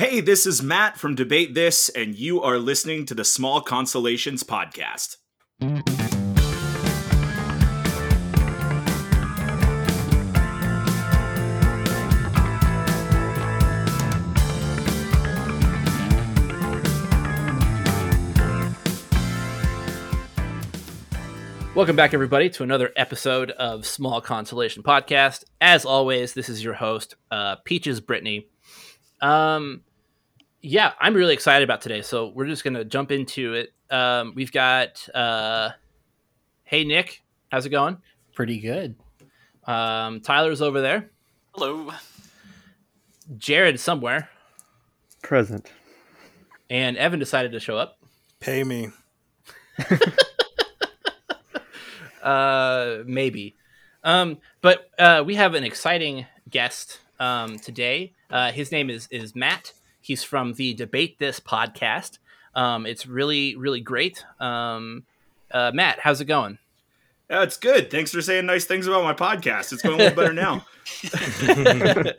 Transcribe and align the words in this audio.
Hey, 0.00 0.22
this 0.22 0.46
is 0.46 0.62
Matt 0.62 0.96
from 0.96 1.14
Debate 1.14 1.52
This, 1.52 1.90
and 1.90 2.14
you 2.14 2.40
are 2.40 2.58
listening 2.58 3.04
to 3.04 3.14
the 3.14 3.22
Small 3.22 3.60
Consolations 3.60 4.42
Podcast. 4.42 5.18
Welcome 21.74 21.94
back, 21.94 22.14
everybody, 22.14 22.48
to 22.48 22.62
another 22.62 22.90
episode 22.96 23.50
of 23.50 23.84
Small 23.84 24.22
Consolation 24.22 24.82
Podcast. 24.82 25.44
As 25.60 25.84
always, 25.84 26.32
this 26.32 26.48
is 26.48 26.64
your 26.64 26.72
host, 26.72 27.16
uh, 27.30 27.56
Peaches 27.66 28.00
Brittany. 28.00 28.48
Um, 29.20 29.82
yeah, 30.62 30.92
I'm 31.00 31.14
really 31.14 31.34
excited 31.34 31.64
about 31.64 31.80
today. 31.80 32.02
So 32.02 32.28
we're 32.34 32.46
just 32.46 32.64
gonna 32.64 32.84
jump 32.84 33.10
into 33.10 33.54
it. 33.54 33.72
Um, 33.90 34.32
we've 34.34 34.52
got, 34.52 35.08
uh, 35.14 35.70
hey 36.64 36.84
Nick, 36.84 37.22
how's 37.50 37.66
it 37.66 37.70
going? 37.70 37.98
Pretty 38.34 38.60
good. 38.60 38.94
Um, 39.64 40.20
Tyler's 40.20 40.62
over 40.62 40.80
there. 40.80 41.10
Hello. 41.54 41.90
Jared 43.38 43.78
somewhere, 43.78 44.28
Present. 45.22 45.70
and 46.68 46.96
Evan 46.96 47.18
decided 47.20 47.52
to 47.52 47.60
show 47.60 47.76
up. 47.76 47.98
Pay 48.40 48.64
me. 48.64 48.88
Uh, 52.22 52.98
maybe. 53.06 53.56
Um, 54.04 54.38
but 54.60 54.90
uh, 54.98 55.22
we 55.24 55.36
have 55.36 55.54
an 55.54 55.64
exciting 55.64 56.26
guest 56.50 56.98
um, 57.18 57.58
today. 57.58 58.12
Uh, 58.28 58.52
his 58.52 58.70
name 58.70 58.90
is 58.90 59.08
is 59.10 59.34
Matt. 59.34 59.72
He's 60.10 60.24
from 60.24 60.54
the 60.54 60.74
Debate 60.74 61.20
This 61.20 61.38
podcast. 61.38 62.18
Um, 62.56 62.84
it's 62.84 63.06
really 63.06 63.54
really 63.54 63.80
great. 63.80 64.24
Um, 64.40 65.04
uh, 65.52 65.70
Matt, 65.72 66.00
how's 66.00 66.20
it 66.20 66.24
going? 66.24 66.58
Uh, 67.30 67.42
it's 67.42 67.56
good. 67.56 67.92
Thanks 67.92 68.10
for 68.10 68.20
saying 68.20 68.44
nice 68.44 68.64
things 68.64 68.88
about 68.88 69.04
my 69.04 69.14
podcast. 69.14 69.72
It's 69.72 69.82
going 69.82 70.00
a 70.00 70.02
little 70.02 70.16
better 70.16 70.32
now. 70.32 70.66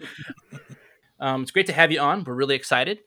Um, 1.19 1.43
it's 1.43 1.51
great 1.51 1.67
to 1.67 1.73
have 1.73 1.91
you 1.91 1.99
on. 1.99 2.23
We're 2.23 2.33
really 2.33 2.55
excited. 2.55 2.99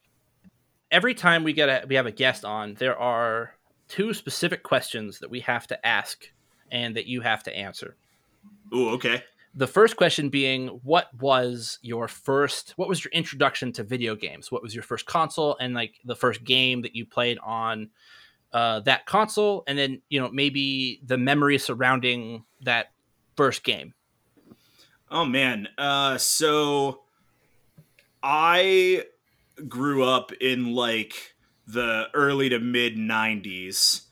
Every 0.93 1.15
time 1.15 1.43
we 1.43 1.53
get 1.53 1.69
a 1.69 1.85
we 1.89 1.97
have 1.97 2.07
a 2.07 2.13
guest 2.13 2.45
on, 2.45 2.75
there 2.75 2.97
are 2.97 3.55
two 3.89 4.15
specific 4.15 4.63
questions 4.63 5.19
that 5.19 5.31
we 5.31 5.41
have 5.41 5.67
to 5.67 5.85
ask 5.85 6.31
and 6.71 6.95
that 6.95 7.07
you 7.07 7.23
have 7.23 7.43
to 7.43 7.57
answer. 7.57 7.97
Ooh, 8.73 8.91
okay. 8.91 9.25
The 9.55 9.67
first 9.67 9.97
question 9.97 10.29
being 10.29 10.69
what 10.83 11.15
was 11.15 11.79
your 11.81 12.09
first 12.09 12.73
what 12.77 12.89
was 12.89 13.05
your 13.05 13.13
introduction 13.13 13.73
to 13.73 13.85
video 13.85 14.17
games? 14.17 14.51
What 14.51 14.63
was 14.63 14.75
your 14.75 14.83
first 14.83 15.07
console 15.07 15.57
and 15.61 15.75
like 15.75 15.95
the 16.05 16.17
first 16.17 16.45
game 16.45 16.83
that 16.83 16.97
you 16.97 17.07
played 17.07 17.39
on 17.39 17.91
uh, 18.53 18.81
that 18.81 19.07
console? 19.07 19.63
And 19.67 19.79
then 19.79 20.03
you 20.09 20.21
know 20.21 20.29
maybe 20.31 21.01
the 21.05 21.19
memory 21.19 21.59
surrounding 21.59 22.45
that 22.63 22.93
first 23.37 23.63
game. 23.63 23.95
Oh 25.11 25.25
man. 25.25 25.69
Uh 25.79 26.19
so 26.19 27.03
I 28.23 29.05
grew 29.69 30.03
up 30.05 30.33
in 30.33 30.75
like 30.75 31.35
the 31.67 32.09
early 32.13 32.49
to 32.49 32.59
mid 32.59 32.97
90s 32.97 34.03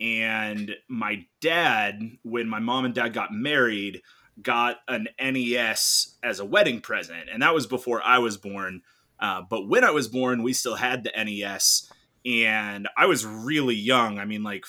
and 0.00 0.76
my 0.88 1.24
dad 1.40 2.02
when 2.22 2.48
my 2.48 2.58
mom 2.58 2.84
and 2.84 2.94
dad 2.94 3.12
got 3.12 3.32
married 3.32 4.02
got 4.42 4.76
an 4.88 5.08
NES 5.20 6.16
as 6.22 6.40
a 6.40 6.44
wedding 6.44 6.80
present 6.80 7.28
and 7.32 7.42
that 7.42 7.54
was 7.54 7.66
before 7.66 8.02
I 8.02 8.18
was 8.18 8.36
born. 8.36 8.82
Uh, 9.18 9.42
but 9.48 9.68
when 9.68 9.84
I 9.84 9.90
was 9.90 10.08
born, 10.08 10.42
we 10.42 10.52
still 10.52 10.76
had 10.76 11.04
the 11.04 11.12
NES 11.16 11.90
and 12.24 12.88
I 12.96 13.06
was 13.06 13.26
really 13.26 13.74
young. 13.74 14.18
I 14.18 14.24
mean 14.24 14.42
like 14.42 14.64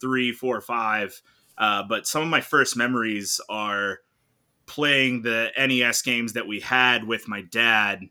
three, 0.00 0.32
four, 0.32 0.60
five. 0.60 1.20
Uh, 1.58 1.82
but 1.88 2.06
some 2.06 2.22
of 2.22 2.28
my 2.28 2.40
first 2.40 2.76
memories 2.76 3.40
are 3.48 4.00
playing 4.66 5.22
the 5.22 5.50
NES 5.56 6.02
games 6.02 6.32
that 6.34 6.46
we 6.46 6.60
had 6.60 7.04
with 7.04 7.28
my 7.28 7.42
dad 7.42 8.02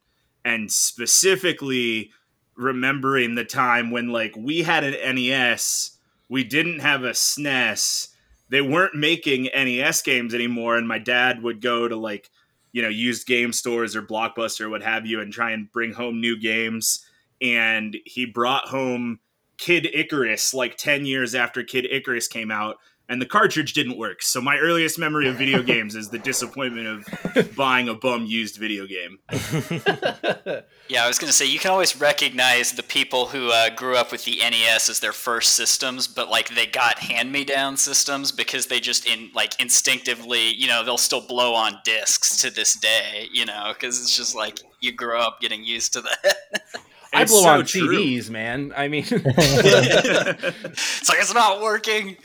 and 0.44 0.72
specifically 0.72 2.12
remembering 2.56 3.36
the 3.36 3.46
time 3.46 3.92
when 3.92 4.10
like 4.10 4.34
we 4.38 4.64
had 4.64 4.84
an 4.84 5.16
NES, 5.16 5.98
we 6.30 6.44
didn't 6.44 6.80
have 6.80 7.04
a 7.04 7.12
SNES. 7.12 8.10
They 8.50 8.62
weren't 8.62 8.96
making 8.96 9.50
NES 9.56 10.02
games 10.02 10.34
anymore 10.34 10.78
and 10.78 10.88
my 10.88 11.00
dad 11.00 11.42
would 11.44 11.62
go 11.62 11.88
to 11.88 11.96
like 11.96 12.30
you 12.72 12.82
know 12.82 12.90
used 12.90 13.26
game 13.26 13.54
stores 13.54 13.96
or 13.96 14.02
Blockbuster 14.02 14.62
or 14.62 14.70
what 14.70 14.84
have 14.84 15.06
you 15.06 15.22
and 15.22 15.32
try 15.32 15.52
and 15.52 15.72
bring 15.72 15.94
home 15.94 16.20
new 16.20 16.40
games. 16.40 17.06
And 17.42 17.98
he 18.06 18.26
brought 18.26 18.68
home 18.68 19.20
Kid 19.58 19.88
Icarus 19.94 20.54
like 20.54 20.78
10 20.78 21.06
years 21.06 21.36
after 21.36 21.64
Kid 21.64 21.88
Icarus 21.90 22.28
came 22.28 22.52
out 22.52 22.78
and 23.08 23.22
the 23.22 23.26
cartridge 23.26 23.74
didn't 23.74 23.98
work. 23.98 24.22
So 24.22 24.42
my 24.42 24.58
earliest 24.58 24.98
memory 25.00 25.28
of 25.28 25.36
video 25.36 25.62
games 25.74 25.96
is 25.96 26.10
the 26.10 26.20
disappointment 26.20 26.88
of 26.88 27.56
buying 27.56 27.88
a 27.90 27.94
bum 27.94 28.26
used 28.26 28.58
video 28.58 28.86
game. 28.88 29.20
Yeah, 30.88 31.04
I 31.04 31.08
was 31.08 31.18
going 31.18 31.30
to 31.30 31.34
say 31.34 31.48
you 31.48 31.58
can 31.58 31.72
always 31.72 32.00
recognize 32.00 32.74
the 32.74 32.84
people 32.84 33.26
who 33.26 33.50
uh, 33.50 33.72
grew 33.72 33.96
up 33.96 34.12
with 34.12 34.24
the 34.26 34.38
NES 34.38 34.88
as 34.88 35.00
their 35.00 35.14
first 35.14 35.54
systems, 35.54 36.08
but 36.08 36.30
like 36.30 36.54
they 36.54 36.68
got 36.68 37.00
hand-me-down 37.00 37.78
systems 37.78 38.32
because 38.32 38.68
they 38.68 38.80
just 38.80 39.08
in 39.08 39.32
like 39.34 39.60
instinctively, 39.60 40.54
you 40.54 40.68
know, 40.68 40.84
they'll 40.84 41.00
still 41.00 41.26
blow 41.28 41.56
on 41.56 41.80
discs 41.84 42.40
to 42.44 42.52
this 42.52 42.76
day, 42.76 43.28
you 43.34 43.48
know, 43.48 43.72
because 43.74 44.00
it's 44.00 44.16
just 44.16 44.36
like 44.36 44.60
you 44.80 44.92
grow 44.92 45.20
up 45.22 45.42
getting 45.42 45.64
used 45.64 45.94
to 45.94 46.02
that. 46.02 46.36
i 47.14 47.24
It's 47.24 47.32
blow 47.32 47.42
so 47.42 47.50
on 47.50 47.66
true. 47.66 47.88
cds 47.88 48.30
man 48.30 48.74
i 48.76 48.90
mean 48.90 49.06
it's 49.10 51.10
like 51.10 51.20
it's 51.20 51.34
not 51.34 51.62
working. 51.62 52.18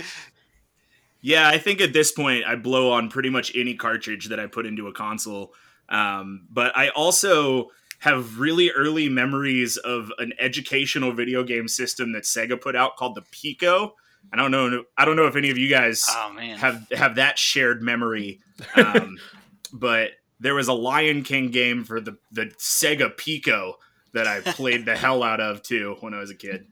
Yeah, 1.20 1.48
I 1.48 1.58
think 1.58 1.80
at 1.80 1.92
this 1.92 2.12
point 2.12 2.44
I 2.46 2.56
blow 2.56 2.90
on 2.92 3.10
pretty 3.10 3.30
much 3.30 3.52
any 3.54 3.74
cartridge 3.74 4.28
that 4.28 4.40
I 4.40 4.46
put 4.46 4.66
into 4.66 4.88
a 4.88 4.92
console. 4.92 5.52
Um, 5.88 6.46
but 6.50 6.76
I 6.76 6.88
also 6.90 7.70
have 7.98 8.38
really 8.38 8.70
early 8.70 9.08
memories 9.08 9.76
of 9.76 10.10
an 10.18 10.32
educational 10.38 11.12
video 11.12 11.44
game 11.44 11.68
system 11.68 12.12
that 12.12 12.22
Sega 12.22 12.58
put 12.60 12.74
out 12.74 12.96
called 12.96 13.14
the 13.14 13.22
Pico. 13.30 13.94
I 14.32 14.36
don't 14.36 14.50
know. 14.50 14.84
I 14.96 15.04
don't 15.04 15.16
know 15.16 15.26
if 15.26 15.36
any 15.36 15.50
of 15.50 15.58
you 15.58 15.68
guys 15.68 16.04
Oh 16.08 16.36
have 16.56 16.86
have 16.92 17.16
that 17.16 17.38
shared 17.38 17.82
memory. 17.82 18.40
Um, 18.76 19.18
but 19.72 20.12
there 20.38 20.54
was 20.54 20.68
a 20.68 20.72
Lion 20.72 21.22
King 21.22 21.50
game 21.50 21.84
for 21.84 22.00
the 22.00 22.16
the 22.32 22.46
Sega 22.58 23.14
Pico 23.16 23.76
that 24.12 24.26
I 24.26 24.40
played 24.40 24.86
the 24.86 24.96
hell 24.96 25.22
out 25.22 25.40
of 25.40 25.62
too 25.62 25.96
when 26.00 26.14
I 26.14 26.20
was 26.20 26.30
a 26.30 26.34
kid. 26.34 26.66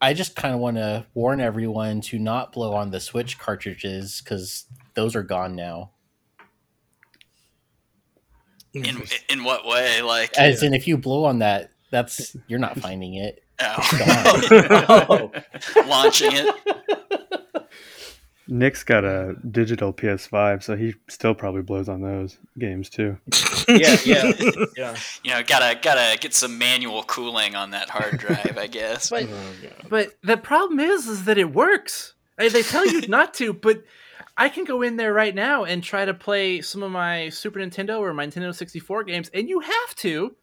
I 0.00 0.14
just 0.14 0.34
kind 0.34 0.54
of 0.54 0.60
want 0.60 0.76
to 0.76 1.06
warn 1.14 1.40
everyone 1.40 2.00
to 2.02 2.18
not 2.18 2.52
blow 2.52 2.74
on 2.74 2.90
the 2.90 3.00
Switch 3.00 3.38
cartridges 3.38 4.22
because 4.22 4.64
those 4.94 5.14
are 5.14 5.22
gone 5.22 5.54
now. 5.54 5.90
in 8.72 9.02
in 9.28 9.44
what 9.44 9.66
way? 9.66 10.00
Like 10.02 10.36
As 10.38 10.62
in, 10.62 10.74
if 10.74 10.86
you 10.86 10.96
blow 10.96 11.24
on 11.24 11.40
that, 11.40 11.70
that's 11.90 12.36
you're 12.46 12.58
not 12.58 12.78
finding 12.78 13.14
it. 13.14 13.42
oh. 13.60 15.30
launching 15.86 16.30
it. 16.32 16.96
Nick's 18.50 18.82
got 18.82 19.04
a 19.04 19.36
digital 19.50 19.92
PS5, 19.92 20.62
so 20.62 20.76
he 20.76 20.94
still 21.08 21.34
probably 21.34 21.62
blows 21.62 21.88
on 21.88 22.02
those 22.02 22.36
games 22.58 22.90
too. 22.90 23.16
yeah 23.68 23.96
yeah. 24.04 24.32
Yeah. 24.76 24.96
You 25.22 25.30
know, 25.32 25.42
gotta 25.42 25.78
gotta 25.80 26.18
get 26.18 26.34
some 26.34 26.58
manual 26.58 27.02
cooling 27.04 27.54
on 27.54 27.70
that 27.70 27.88
hard 27.90 28.18
drive, 28.18 28.58
I 28.58 28.66
guess. 28.66 29.10
but 29.10 29.26
oh, 29.30 29.68
but 29.88 30.14
the 30.22 30.36
problem 30.36 30.80
is 30.80 31.06
is 31.06 31.24
that 31.24 31.38
it 31.38 31.52
works. 31.52 32.14
I- 32.38 32.48
they 32.48 32.62
tell 32.62 32.86
you 32.86 33.02
not 33.08 33.34
to 33.34 33.52
but 33.52 33.84
i 34.38 34.48
can 34.48 34.64
go 34.64 34.80
in 34.80 34.96
there 34.96 35.12
right 35.12 35.34
now 35.34 35.64
and 35.64 35.82
try 35.84 36.04
to 36.06 36.14
play 36.14 36.62
some 36.62 36.82
of 36.82 36.90
my 36.90 37.28
super 37.28 37.58
nintendo 37.58 37.98
or 38.00 38.14
my 38.14 38.26
nintendo 38.26 38.54
64 38.54 39.04
games 39.04 39.30
and 39.34 39.48
you 39.48 39.60
have 39.60 39.94
to 39.96 40.34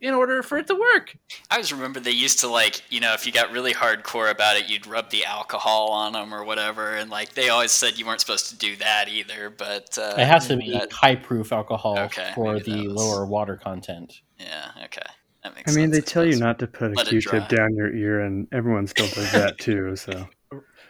in 0.00 0.12
order 0.14 0.42
for 0.42 0.58
it 0.58 0.66
to 0.66 0.74
work 0.74 1.16
I 1.50 1.54
always 1.56 1.72
remember 1.72 2.00
they 2.00 2.10
used 2.10 2.40
to 2.40 2.48
like, 2.48 2.82
you 2.90 3.00
know, 3.00 3.12
if 3.14 3.26
you 3.26 3.32
got 3.32 3.50
really 3.52 3.72
hardcore 3.72 4.30
about 4.30 4.56
it, 4.56 4.68
you'd 4.68 4.86
rub 4.86 5.10
the 5.10 5.24
alcohol 5.24 5.90
on 5.90 6.12
them 6.12 6.34
or 6.34 6.44
whatever, 6.44 6.94
and 6.94 7.10
like 7.10 7.34
they 7.34 7.48
always 7.48 7.72
said 7.72 7.98
you 7.98 8.04
weren't 8.06 8.20
supposed 8.20 8.48
to 8.50 8.56
do 8.56 8.76
that 8.76 9.08
either. 9.08 9.48
But 9.50 9.96
uh, 9.98 10.14
It 10.18 10.26
has 10.26 10.48
to 10.48 10.56
be 10.56 10.72
that- 10.72 10.92
high 10.92 11.14
proof 11.16 11.52
alcohol 11.52 11.98
Okay, 11.98 12.30
for 12.34 12.58
the 12.60 12.88
was- 12.88 12.96
lower 12.96 13.26
water 13.26 13.56
content. 13.56 14.20
yeah, 14.38 14.70
okay, 14.84 15.00
that 15.44 15.54
makes 15.54 15.72
I 15.72 15.76
mean, 15.76 15.92
sense, 15.92 16.04
they 16.04 16.10
tell 16.12 16.26
you 16.26 16.36
not 16.38 16.58
to 16.58 16.66
put 16.66 16.92
a 16.92 16.94
Let 16.94 17.06
it 17.06 17.10
Q-tip 17.10 17.48
down 17.48 17.74
your 17.76 17.94
ear, 17.94 18.20
and 18.20 18.48
everyone 18.52 18.86
still 18.86 19.06
does 19.08 19.30
that 19.32 19.58
too. 19.58 19.94
So 19.96 20.28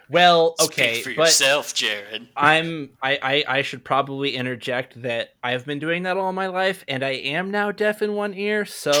well 0.09 0.55
Speak 0.57 0.69
okay 0.69 1.01
for 1.01 1.09
but 1.15 1.23
yourself, 1.25 1.73
Jared. 1.73 2.27
i'm 2.35 2.91
I, 3.01 3.19
I 3.47 3.57
i 3.57 3.61
should 3.61 3.83
probably 3.83 4.35
interject 4.35 5.01
that 5.01 5.33
i've 5.43 5.65
been 5.65 5.79
doing 5.79 6.03
that 6.03 6.17
all 6.17 6.31
my 6.33 6.47
life 6.47 6.83
and 6.87 7.03
i 7.03 7.11
am 7.11 7.51
now 7.51 7.71
deaf 7.71 8.01
in 8.01 8.13
one 8.13 8.33
ear 8.33 8.65
so 8.65 8.91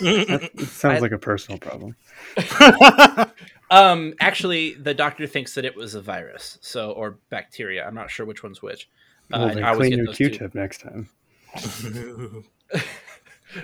it 0.00 0.58
sounds 0.68 0.96
I- 0.96 0.98
like 0.98 1.12
a 1.12 1.18
personal 1.18 1.58
problem. 1.58 1.94
um 3.70 4.14
actually 4.20 4.74
the 4.74 4.94
doctor 4.94 5.26
thinks 5.26 5.54
that 5.54 5.64
it 5.64 5.76
was 5.76 5.94
a 5.94 6.00
virus 6.02 6.58
so 6.60 6.90
or 6.92 7.18
bacteria 7.30 7.86
i'm 7.86 7.94
not 7.94 8.10
sure 8.10 8.26
which 8.26 8.42
one's 8.42 8.60
which 8.62 8.88
Uh, 9.32 9.38
Well, 9.38 9.48
I 9.50 9.54
then 9.54 9.64
always 9.64 9.88
clean 9.94 10.04
your. 10.04 10.12
Q-tip 10.14 10.54
next 10.56 10.80
time. 10.80 11.08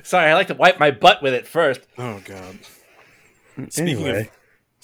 Sorry, 0.02 0.30
I 0.30 0.34
like 0.34 0.48
to 0.48 0.54
wipe 0.54 0.78
my 0.80 0.90
butt 0.90 1.22
with 1.22 1.34
it 1.34 1.46
first. 1.46 1.80
Oh 1.98 2.20
god. 2.24 2.58
Speaking 3.68 3.82
Anyway, 4.04 4.20
of 4.22 4.35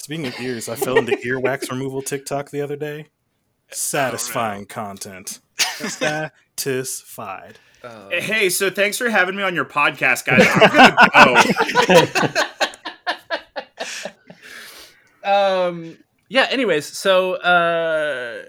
speaking 0.03 0.27
of 0.27 0.39
ears, 0.41 0.69
I 0.69 0.75
fell 0.75 0.99
into 0.99 1.13
earwax 1.13 1.71
removal 1.71 2.03
TikTok 2.03 2.51
the 2.51 2.61
other 2.61 2.77
day. 2.77 3.07
Satisfying 3.71 4.67
content. 4.67 5.39
Satisfied. 5.59 7.59
Hey, 8.11 8.51
so 8.51 8.69
thanks 8.69 8.99
for 8.99 9.09
having 9.09 9.37
me 9.37 9.43
on 9.43 9.55
your 9.55 9.65
podcast, 9.65 10.27
guys. 10.27 10.47
I'm 10.55 11.35
gonna 11.87 12.07
go. 12.35 12.43
Um. 15.25 15.99
Yeah. 16.29 16.49
Anyways, 16.51 16.85
so 16.85 17.35
uh, 17.35 18.43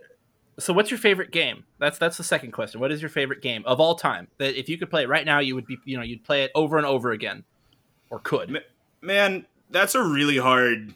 so 0.59 0.73
what's 0.73 0.89
your 0.89 0.97
favorite 0.97 1.29
game? 1.31 1.65
That's 1.79 1.99
that's 1.99 2.17
the 2.17 2.23
second 2.23 2.51
question. 2.51 2.81
What 2.81 2.91
is 2.91 2.99
your 3.01 3.09
favorite 3.09 3.43
game 3.43 3.63
of 3.65 3.79
all 3.79 3.93
time? 3.95 4.27
That 4.39 4.59
if 4.59 4.69
you 4.69 4.79
could 4.79 4.89
play 4.89 5.03
it 5.03 5.09
right 5.09 5.25
now, 5.25 5.39
you 5.39 5.53
would 5.55 5.67
be 5.67 5.77
you 5.85 5.97
know 5.97 6.03
you'd 6.03 6.23
play 6.23 6.43
it 6.43 6.51
over 6.55 6.77
and 6.77 6.85
over 6.85 7.11
again, 7.11 7.43
or 8.09 8.19
could. 8.19 8.63
Man, 9.01 9.45
that's 9.69 9.93
a 9.93 10.01
really 10.01 10.37
hard 10.37 10.95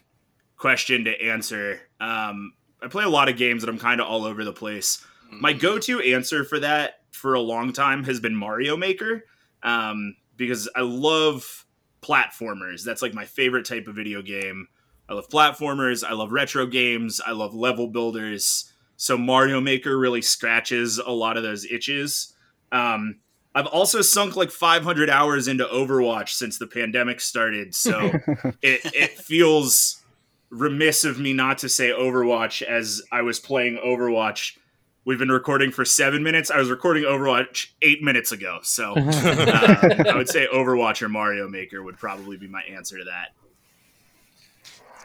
question 0.58 1.04
to 1.04 1.22
answer. 1.22 1.80
Um, 2.00 2.52
I 2.82 2.88
play 2.88 3.04
a 3.04 3.08
lot 3.08 3.28
of 3.28 3.36
games 3.36 3.62
and 3.62 3.70
I'm 3.70 3.78
kind 3.78 4.00
of 4.00 4.06
all 4.06 4.24
over 4.24 4.44
the 4.44 4.52
place. 4.52 5.04
My 5.30 5.52
go-to 5.52 6.00
answer 6.00 6.44
for 6.44 6.58
that 6.60 7.00
for 7.10 7.34
a 7.34 7.40
long 7.40 7.72
time 7.72 8.04
has 8.04 8.20
been 8.20 8.34
Mario 8.34 8.76
Maker, 8.76 9.24
um, 9.62 10.16
because 10.36 10.68
I 10.74 10.82
love 10.82 11.66
platformers. 12.02 12.84
That's 12.84 13.02
like 13.02 13.14
my 13.14 13.24
favorite 13.24 13.66
type 13.66 13.88
of 13.88 13.96
video 13.96 14.22
game. 14.22 14.68
I 15.08 15.14
love 15.14 15.28
platformers. 15.28 16.04
I 16.04 16.12
love 16.12 16.32
retro 16.32 16.66
games. 16.66 17.20
I 17.24 17.32
love 17.32 17.54
level 17.54 17.88
builders. 17.88 18.72
So 18.96 19.16
Mario 19.16 19.60
Maker 19.60 19.96
really 19.98 20.22
scratches 20.22 20.98
a 20.98 21.10
lot 21.10 21.36
of 21.36 21.42
those 21.42 21.64
itches. 21.64 22.34
Um, 22.72 23.20
I've 23.54 23.66
also 23.66 24.02
sunk 24.02 24.36
like 24.36 24.50
500 24.50 25.08
hours 25.10 25.48
into 25.48 25.64
Overwatch 25.64 26.30
since 26.30 26.58
the 26.58 26.66
pandemic 26.66 27.20
started, 27.20 27.74
so 27.74 28.00
it, 28.62 28.80
it 28.94 29.18
feels 29.18 30.02
remiss 30.50 31.04
of 31.04 31.18
me 31.18 31.32
not 31.32 31.58
to 31.58 31.68
say 31.68 31.90
Overwatch 31.90 32.62
as 32.62 33.02
I 33.12 33.22
was 33.22 33.40
playing 33.40 33.78
Overwatch. 33.84 34.56
We've 35.04 35.18
been 35.18 35.30
recording 35.30 35.70
for 35.70 35.84
seven 35.84 36.22
minutes. 36.22 36.50
I 36.50 36.58
was 36.58 36.70
recording 36.70 37.04
Overwatch 37.04 37.68
eight 37.80 38.02
minutes 38.02 38.32
ago, 38.32 38.58
so 38.62 38.92
uh, 38.96 40.04
I 40.08 40.14
would 40.14 40.28
say 40.28 40.46
Overwatch 40.52 41.00
or 41.02 41.08
Mario 41.08 41.48
Maker 41.48 41.82
would 41.82 41.96
probably 41.96 42.36
be 42.36 42.48
my 42.48 42.62
answer 42.62 42.98
to 42.98 43.04
that. 43.04 43.34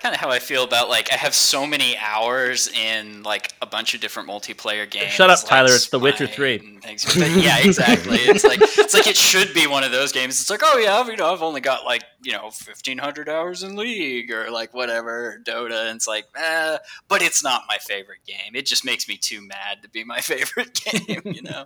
Kind 0.03 0.13
of 0.13 0.19
how 0.19 0.29
I 0.29 0.39
feel 0.39 0.65
about 0.65 0.89
like 0.89 1.11
I 1.13 1.15
have 1.15 1.33
so 1.33 1.65
many 1.65 1.97
hours 1.97 2.67
in 2.67 3.23
like 3.23 3.53
a 3.61 3.65
bunch 3.65 3.95
of 3.95 4.01
different 4.01 4.27
multiplayer 4.27 4.89
games. 4.89 5.13
Shut 5.13 5.29
up, 5.29 5.39
like 5.39 5.47
Tyler, 5.47 5.71
it's 5.71 5.87
The 5.87 5.97
Witcher 5.97 6.27
3. 6.27 6.57
things. 6.83 7.05
But 7.05 7.31
yeah, 7.31 7.59
exactly. 7.59 8.17
It's 8.17 8.43
like 8.43 8.59
it's 8.61 8.93
like 8.93 9.07
it 9.07 9.15
should 9.15 9.53
be 9.53 9.65
one 9.65 9.83
of 9.85 9.91
those 9.93 10.11
games. 10.11 10.41
It's 10.41 10.49
like 10.49 10.59
oh 10.61 10.77
yeah, 10.77 11.05
you 11.07 11.15
know 11.15 11.31
I've 11.31 11.41
only 11.41 11.61
got 11.61 11.85
like 11.85 12.03
you 12.21 12.33
know 12.33 12.51
fifteen 12.51 12.97
hundred 12.97 13.29
hours 13.29 13.63
in 13.63 13.77
League 13.77 14.29
or 14.29 14.51
like 14.51 14.73
whatever 14.73 15.39
Dota, 15.45 15.87
and 15.87 15.95
it's 15.95 16.07
like 16.07 16.25
eh, 16.35 16.77
but 17.07 17.21
it's 17.21 17.41
not 17.41 17.63
my 17.69 17.77
favorite 17.77 18.25
game. 18.27 18.55
It 18.55 18.65
just 18.65 18.83
makes 18.83 19.07
me 19.07 19.15
too 19.15 19.41
mad 19.41 19.83
to 19.83 19.89
be 19.89 20.03
my 20.03 20.19
favorite 20.21 20.73
game. 20.73 21.21
You 21.33 21.43
know. 21.43 21.65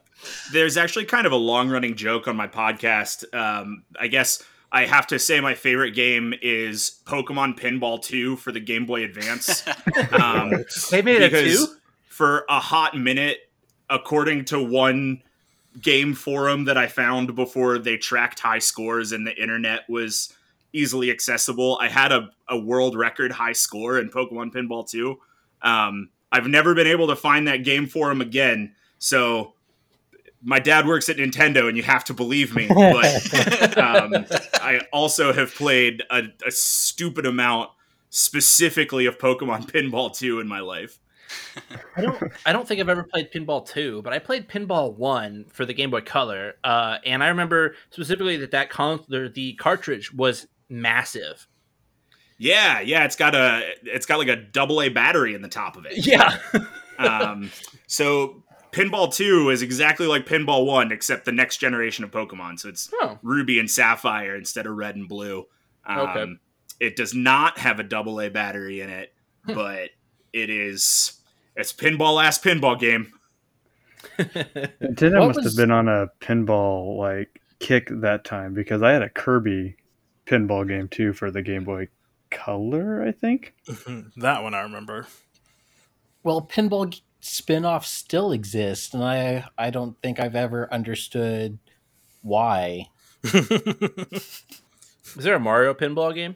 There's 0.54 0.78
actually 0.78 1.06
kind 1.06 1.26
of 1.26 1.32
a 1.32 1.38
long 1.38 1.70
running 1.70 1.96
joke 1.96 2.28
on 2.28 2.36
my 2.36 2.48
podcast. 2.48 3.34
Um, 3.34 3.84
I 4.00 4.08
guess 4.08 4.44
I 4.72 4.86
have 4.86 5.08
to 5.08 5.20
say 5.20 5.40
my 5.40 5.54
favorite 5.56 5.92
game 5.92 6.34
is 6.42 7.00
Pokemon 7.06 7.58
Pinball 7.60 8.02
2 8.02 8.36
for 8.36 8.52
the 8.52 8.60
Game 8.60 8.86
Boy 8.86 9.04
Advance. 9.04 9.64
Um, 10.12 10.52
They 10.92 11.02
made 11.02 11.22
it 11.22 11.32
because 11.32 11.68
too. 11.68 11.76
for 12.08 12.46
a 12.50 12.60
hot 12.60 12.98
minute, 12.98 13.50
according 13.90 14.46
to 14.46 14.62
one 14.62 15.22
game 15.82 16.14
forum 16.14 16.66
that 16.66 16.78
I 16.78 16.88
found 16.88 17.36
before 17.36 17.78
they 17.78 17.98
tracked 17.98 18.40
high 18.40 18.60
scores 18.60 19.12
and 19.12 19.26
the 19.26 19.36
internet 19.42 19.90
was 19.90 20.34
easily 20.74 21.12
accessible, 21.12 21.78
I 21.82 21.88
had 21.90 22.12
a, 22.12 22.30
a 22.50 22.58
world 22.58 22.96
record 22.96 23.32
high 23.32 23.54
score 23.54 24.00
in 24.00 24.10
Pokemon 24.10 24.52
Pinball 24.54 24.90
2. 24.90 25.18
Um, 25.62 26.10
I've 26.32 26.48
never 26.48 26.74
been 26.76 26.88
able 26.88 27.08
to 27.08 27.16
find 27.16 27.48
that 27.48 27.64
game 27.64 27.88
forum 27.88 28.22
again, 28.22 28.76
so 29.00 29.54
my 30.48 30.60
dad 30.60 30.88
works 30.88 31.10
at 31.10 31.18
Nintendo, 31.18 31.68
and 31.68 31.76
you 31.76 31.84
have 31.84 32.06
to 32.06 32.14
believe 32.14 32.56
me. 32.56 32.68
But 32.78 33.78
um, 33.78 34.26
I 34.62 34.80
also 34.94 35.34
have 35.34 35.54
played 35.54 36.04
a, 36.10 36.24
a 36.46 36.52
stupid 36.52 37.26
amount 37.26 37.72
specifically 38.10 39.06
of 39.06 39.18
Pokemon 39.18 39.70
Pinball 39.72 40.18
2 40.18 40.40
in 40.40 40.48
my 40.48 40.62
life. 40.62 41.00
I 41.98 42.02
don't. 42.02 42.24
I 42.46 42.54
don't 42.54 42.66
think 42.66 42.80
I've 42.80 42.88
ever 42.88 43.04
played 43.04 43.32
Pinball 43.34 43.68
Two, 43.68 44.02
but 44.02 44.14
I 44.14 44.20
played 44.20 44.48
Pinball 44.48 44.96
One 44.96 45.44
for 45.52 45.66
the 45.66 45.74
Game 45.74 45.92
Boy 45.92 46.00
Color, 46.00 46.54
uh, 46.64 47.00
and 47.06 47.22
I 47.22 47.28
remember 47.28 47.76
specifically 47.90 48.38
that 48.38 48.52
that 48.52 48.70
con- 48.70 49.04
the, 49.10 49.28
the 49.28 49.54
cartridge 49.56 50.14
was 50.14 50.48
massive. 50.70 51.46
Yeah, 52.38 52.80
yeah, 52.80 53.04
it's 53.04 53.18
got 53.18 53.36
a 53.36 53.74
it's 53.84 54.06
got 54.06 54.20
like 54.20 54.30
a 54.30 54.38
double 54.38 54.82
A 54.82 54.88
battery 54.88 55.36
in 55.36 55.42
the 55.42 55.50
top 55.50 55.76
of 55.76 55.86
it. 55.86 56.06
Yeah. 56.08 56.38
Um, 56.98 57.52
so 57.88 58.44
Pinball 58.72 59.14
2 59.14 59.50
is 59.50 59.62
exactly 59.62 60.08
like 60.08 60.26
Pinball 60.26 60.66
1 60.66 60.92
except 60.92 61.26
the 61.26 61.32
next 61.32 61.58
generation 61.58 62.04
of 62.04 62.12
Pokemon. 62.12 62.60
So 62.60 62.70
it's 62.70 62.90
oh. 63.02 63.18
Ruby 63.24 63.60
and 63.60 63.70
Sapphire 63.70 64.36
instead 64.36 64.66
of 64.66 64.76
Red 64.76 64.96
and 64.96 65.08
Blue. 65.08 65.46
Um, 65.86 66.00
Okay. 66.00 66.26
It 66.80 66.96
does 66.96 67.14
not 67.16 67.58
have 67.58 67.80
a 67.80 67.84
double 67.84 68.22
A 68.22 68.30
battery 68.30 68.82
in 68.82 68.90
it, 68.92 69.12
but 69.48 69.90
it 70.34 70.50
is 70.52 71.20
it's 71.56 71.74
pinball 71.74 72.24
ass 72.24 72.38
pinball 72.38 72.80
game. 72.80 73.12
Nintendo 74.20 75.28
must 75.28 75.38
was- 75.38 75.46
have 75.46 75.56
been 75.56 75.72
on 75.72 75.88
a 75.88 76.08
pinball 76.20 76.98
like 76.98 77.42
kick 77.60 77.88
that 77.92 78.24
time 78.26 78.54
because 78.54 78.84
I 78.84 78.92
had 78.92 79.02
a 79.02 79.10
Kirby 79.10 79.76
pinball 80.28 80.68
game 80.68 80.88
too 80.88 81.14
for 81.14 81.32
the 81.32 81.42
Game 81.42 81.64
Boy 81.64 81.88
Color, 82.30 83.04
I 83.04 83.12
think. 83.12 83.56
that 84.18 84.44
one 84.44 84.54
I 84.54 84.62
remember. 84.62 85.08
well, 86.24 86.42
pinball 86.42 86.90
g- 86.92 87.02
spin-offs 87.28 87.90
still 87.90 88.32
exist, 88.32 88.94
and 88.94 89.04
I 89.04 89.46
I 89.58 89.70
don't 89.70 90.00
think 90.02 90.20
I've 90.20 90.36
ever 90.36 90.72
understood 90.74 91.60
why. 92.22 92.90
Is 93.24 94.44
there 95.16 95.36
a 95.36 95.40
Mario 95.40 95.74
pinball 95.74 96.14
game? 96.14 96.36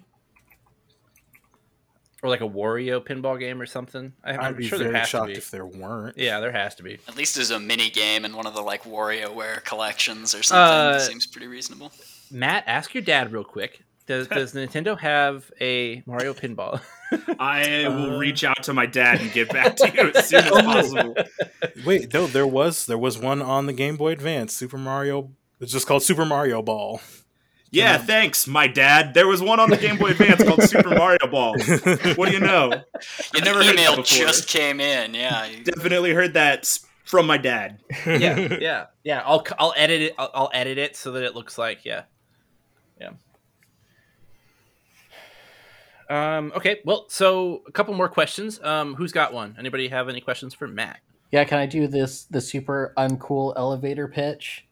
Or 2.24 2.30
like 2.30 2.42
a 2.42 2.48
Wario 2.48 3.04
pinball 3.04 3.40
game 3.40 3.60
or 3.60 3.66
something? 3.66 4.14
I, 4.24 4.34
I'd 4.34 4.40
I'm 4.40 4.56
be 4.56 4.68
sure 4.68 4.78
there 4.78 4.90
very 4.90 5.00
has 5.00 5.08
to 5.08 5.12
shocked 5.12 5.28
be. 5.28 5.34
if 5.34 5.50
there 5.50 5.66
weren't. 5.66 6.18
Yeah, 6.18 6.40
there 6.40 6.52
has 6.52 6.76
to 6.76 6.84
be. 6.84 7.00
At 7.08 7.18
least 7.18 7.36
as 7.38 7.50
a 7.50 7.60
mini 7.60 7.90
game 7.90 8.26
in 8.26 8.36
one 8.36 8.46
of 8.46 8.54
the 8.54 8.62
like 8.62 8.84
WarioWare 8.84 9.64
collections 9.64 10.36
or 10.36 10.44
something. 10.44 10.96
Uh, 10.96 11.00
Seems 11.00 11.26
pretty 11.26 11.48
reasonable. 11.48 11.92
Matt, 12.30 12.64
ask 12.68 12.94
your 12.94 13.02
dad 13.02 13.32
real 13.32 13.44
quick. 13.44 13.82
Does 14.12 14.28
Does 14.28 14.54
Nintendo 14.54 15.00
have 15.00 15.50
a 15.62 16.04
Mario 16.06 16.34
pinball? 16.34 16.82
I 17.40 17.86
Uh. 17.86 17.92
will 17.96 18.18
reach 18.20 18.44
out 18.44 18.62
to 18.64 18.74
my 18.74 18.86
dad 18.86 19.22
and 19.22 19.32
get 19.32 19.50
back 19.50 19.78
to 19.78 19.90
you 19.90 20.12
as 20.14 20.28
soon 20.28 20.44
as 20.44 20.50
possible. 20.52 21.16
Wait, 21.86 22.14
no, 22.14 22.28
there 22.28 22.46
was 22.46 22.86
there 22.88 22.98
was 22.98 23.18
one 23.18 23.42
on 23.42 23.68
the 23.68 23.74
Game 23.74 23.96
Boy 23.96 24.12
Advance, 24.12 24.54
Super 24.54 24.78
Mario. 24.78 25.32
It's 25.62 25.72
just 25.72 25.88
called 25.88 26.04
Super 26.04 26.26
Mario 26.26 26.62
Ball. 26.62 27.00
Yeah, 27.74 27.98
thanks, 28.00 28.48
my 28.48 28.68
dad. 28.68 29.14
There 29.14 29.28
was 29.28 29.42
one 29.42 29.62
on 29.62 29.70
the 29.70 29.78
Game 29.78 29.98
Boy 29.98 30.10
Advance 30.10 30.44
called 30.44 30.62
Super 30.64 30.90
Mario 30.98 31.26
Ball. 31.32 31.54
What 32.16 32.28
do 32.28 32.34
you 32.34 32.42
know? 32.42 32.84
You 33.34 33.42
never 33.42 33.60
the 33.60 33.66
heard 33.66 33.78
that 33.78 33.80
email 33.80 33.96
before. 33.96 34.04
just 34.28 34.50
came 34.50 34.82
in. 34.82 35.14
Yeah. 35.14 35.48
Definitely 35.64 36.12
heard 36.12 36.34
that 36.34 36.78
from 37.06 37.28
my 37.28 37.38
dad. 37.38 37.80
yeah, 38.06 38.58
yeah, 38.60 38.86
yeah. 39.06 39.22
I'll 39.26 39.46
I'll 39.58 39.74
edit 39.78 40.02
it. 40.02 40.16
I'll, 40.18 40.32
I'll 40.34 40.50
edit 40.54 40.78
it 40.78 40.98
so 40.98 41.14
that 41.14 41.24
it 41.24 41.34
looks 41.34 41.58
like 41.58 41.86
yeah, 41.86 41.94
yeah. 41.94 42.04
Um. 46.12 46.52
Okay. 46.56 46.82
Well, 46.86 47.06
so 47.10 47.64
a 47.68 47.72
couple 47.72 47.94
more 47.94 48.10
questions. 48.10 48.62
Um. 48.62 48.96
Who's 48.96 49.12
got 49.12 49.34
one? 49.34 49.56
Anybody 49.58 49.88
have 49.88 50.10
any 50.10 50.22
questions 50.22 50.54
for 50.54 50.68
Matt? 50.68 51.00
Yeah, 51.32 51.44
can 51.46 51.60
I 51.60 51.66
do 51.66 51.88
this 51.88 52.24
the 52.26 52.42
super 52.42 52.94
uncool 52.98 53.54
elevator 53.56 54.08
pitch 54.08 54.66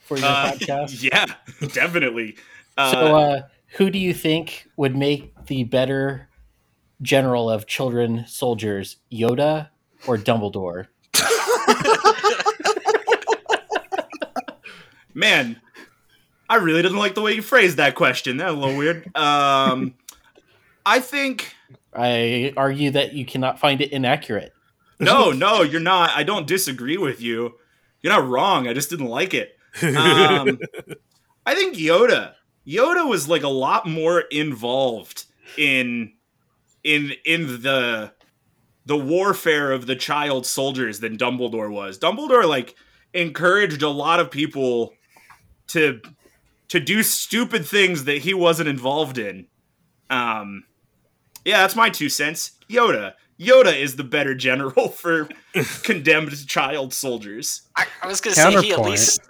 for 0.00 0.16
your 0.16 0.26
Uh, 0.26 0.52
podcast? 0.52 1.02
yeah, 1.12 1.26
definitely. 1.74 2.36
Uh, 2.78 2.92
So, 2.92 3.16
uh, 3.16 3.42
who 3.76 3.90
do 3.90 3.98
you 3.98 4.14
think 4.14 4.66
would 4.76 4.96
make 4.96 5.34
the 5.46 5.64
better 5.64 6.28
general 7.02 7.50
of 7.50 7.66
children 7.66 8.24
soldiers, 8.26 8.96
Yoda 9.12 9.68
or 10.06 10.16
Dumbledore? 10.16 10.86
man, 15.14 15.60
I 16.48 16.56
really 16.56 16.82
didn't 16.82 16.98
like 16.98 17.14
the 17.14 17.22
way 17.22 17.32
you 17.34 17.42
phrased 17.42 17.76
that 17.76 17.94
question. 17.94 18.38
That 18.38 18.46
was 18.46 18.54
a 18.56 18.58
little 18.58 18.76
weird. 18.78 19.16
Um, 19.16 19.94
I 20.84 21.00
think 21.00 21.54
I 21.94 22.52
argue 22.56 22.90
that 22.92 23.12
you 23.12 23.24
cannot 23.24 23.58
find 23.58 23.80
it 23.80 23.92
inaccurate. 23.92 24.52
no, 24.98 25.30
no, 25.30 25.62
you're 25.62 25.80
not. 25.80 26.10
I 26.14 26.22
don't 26.22 26.46
disagree 26.46 26.96
with 26.96 27.20
you. 27.20 27.54
You're 28.02 28.12
not 28.12 28.28
wrong. 28.28 28.66
I 28.66 28.72
just 28.72 28.90
didn't 28.90 29.06
like 29.06 29.34
it. 29.34 29.56
Um, 29.82 30.58
I 31.46 31.54
think 31.54 31.76
Yoda. 31.76 32.34
Yoda 32.66 33.08
was 33.08 33.28
like 33.28 33.42
a 33.42 33.48
lot 33.48 33.86
more 33.86 34.20
involved 34.20 35.24
in 35.56 36.12
in 36.84 37.12
in 37.24 37.62
the 37.62 38.12
the 38.86 38.96
warfare 38.96 39.72
of 39.72 39.86
the 39.86 39.96
child 39.96 40.46
soldiers 40.46 41.00
than 41.00 41.16
Dumbledore 41.16 41.70
was. 41.70 41.98
Dumbledore 41.98 42.46
like 42.48 42.74
encouraged 43.12 43.82
a 43.82 43.88
lot 43.88 44.20
of 44.20 44.30
people 44.30 44.94
to 45.68 46.00
to 46.68 46.80
do 46.80 47.02
stupid 47.02 47.66
things 47.66 48.04
that 48.04 48.18
he 48.18 48.34
wasn't 48.34 48.68
involved 48.68 49.18
in. 49.18 49.46
Um, 50.08 50.64
yeah, 51.44 51.58
that's 51.58 51.76
my 51.76 51.90
two 51.90 52.08
cents. 52.08 52.52
Yoda. 52.68 53.14
Yoda 53.38 53.78
is 53.78 53.96
the 53.96 54.04
better 54.04 54.34
general 54.34 54.88
for 54.90 55.28
condemned 55.82 56.46
child 56.46 56.92
soldiers. 56.92 57.62
I, 57.76 57.86
I 58.02 58.06
was 58.06 58.20
gonna 58.20 58.36
say 58.36 58.62
he 58.62 58.72
at 58.72 58.80
least 58.80 59.20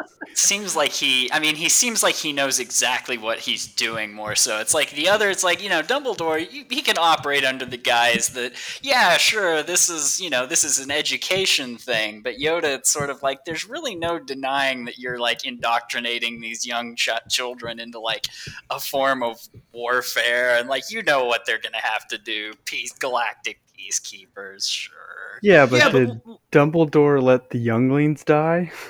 seems 0.40 0.74
like 0.74 0.92
he. 0.92 1.30
I 1.32 1.38
mean, 1.38 1.56
he 1.56 1.68
seems 1.68 2.02
like 2.02 2.14
he 2.14 2.32
knows 2.32 2.58
exactly 2.58 3.18
what 3.18 3.40
he's 3.40 3.66
doing 3.66 4.12
more. 4.12 4.34
So 4.34 4.58
it's 4.58 4.74
like 4.74 4.90
the 4.90 5.08
other. 5.08 5.30
It's 5.30 5.44
like 5.44 5.62
you 5.62 5.68
know, 5.68 5.82
Dumbledore. 5.82 6.46
He, 6.46 6.66
he 6.68 6.82
can 6.82 6.96
operate 6.98 7.44
under 7.44 7.64
the 7.64 7.76
guise 7.76 8.30
that 8.30 8.52
yeah, 8.82 9.16
sure, 9.16 9.62
this 9.62 9.88
is 9.88 10.20
you 10.20 10.30
know, 10.30 10.46
this 10.46 10.64
is 10.64 10.78
an 10.78 10.90
education 10.90 11.76
thing. 11.76 12.22
But 12.22 12.36
Yoda, 12.36 12.76
it's 12.76 12.90
sort 12.90 13.10
of 13.10 13.22
like 13.22 13.44
there's 13.44 13.68
really 13.68 13.94
no 13.94 14.18
denying 14.18 14.84
that 14.86 14.98
you're 14.98 15.18
like 15.18 15.44
indoctrinating 15.44 16.40
these 16.40 16.66
young 16.66 16.96
ch- 16.96 17.10
children 17.28 17.80
into 17.80 18.00
like 18.00 18.26
a 18.70 18.80
form 18.80 19.22
of 19.22 19.38
warfare, 19.72 20.56
and 20.56 20.68
like 20.68 20.90
you 20.90 21.02
know 21.02 21.24
what 21.24 21.46
they're 21.46 21.60
gonna 21.60 21.78
have 21.82 22.06
to 22.08 22.18
do. 22.18 22.52
Peace, 22.64 22.92
galactic 22.92 23.60
peacekeepers, 23.76 24.68
sure. 24.68 25.38
Yeah, 25.42 25.66
but 25.66 25.76
yeah, 25.76 25.90
did 25.90 26.20
Dumbledore 26.52 27.22
let 27.22 27.50
the 27.50 27.58
younglings 27.58 28.24
die? 28.24 28.72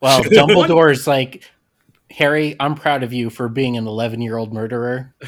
Well, 0.00 0.22
Dumbledore's 0.24 1.06
like, 1.06 1.44
Harry, 2.10 2.56
I'm 2.60 2.74
proud 2.74 3.02
of 3.02 3.12
you 3.12 3.30
for 3.30 3.48
being 3.48 3.76
an 3.76 3.86
11 3.86 4.20
year 4.22 4.36
old 4.36 4.52
murderer. 4.52 5.14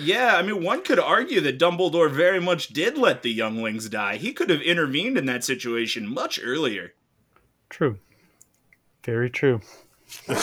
Yeah, 0.00 0.36
I 0.36 0.42
mean, 0.42 0.62
one 0.62 0.82
could 0.82 0.98
argue 0.98 1.40
that 1.40 1.58
Dumbledore 1.58 2.10
very 2.10 2.40
much 2.40 2.68
did 2.68 2.96
let 2.98 3.22
the 3.22 3.30
younglings 3.30 3.88
die. 3.88 4.16
He 4.16 4.32
could 4.32 4.50
have 4.50 4.60
intervened 4.62 5.18
in 5.18 5.26
that 5.26 5.44
situation 5.44 6.06
much 6.08 6.38
earlier. 6.42 6.92
True. 7.68 7.98
Very 9.04 9.30
true. 9.30 9.60
yeah, 10.28 10.34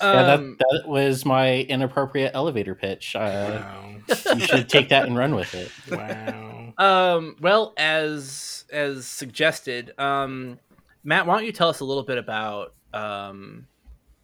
that, 0.00 0.38
Um, 0.38 0.56
that 0.58 0.84
was 0.86 1.24
my 1.24 1.60
inappropriate 1.60 2.32
elevator 2.34 2.74
pitch. 2.74 3.14
Uh, 3.14 3.62
wow. 3.62 3.94
you 4.34 4.40
should 4.40 4.68
take 4.68 4.88
that 4.88 5.06
and 5.06 5.16
run 5.16 5.34
with 5.34 5.54
it. 5.54 5.70
Wow. 5.90 6.74
Um, 6.76 7.36
well, 7.40 7.72
as 7.76 8.64
as 8.72 9.06
suggested, 9.06 9.92
um, 9.98 10.58
Matt, 11.04 11.26
why 11.26 11.36
don't 11.36 11.44
you 11.44 11.52
tell 11.52 11.68
us 11.68 11.80
a 11.80 11.84
little 11.84 12.02
bit 12.02 12.16
about 12.16 12.74
um, 12.94 13.66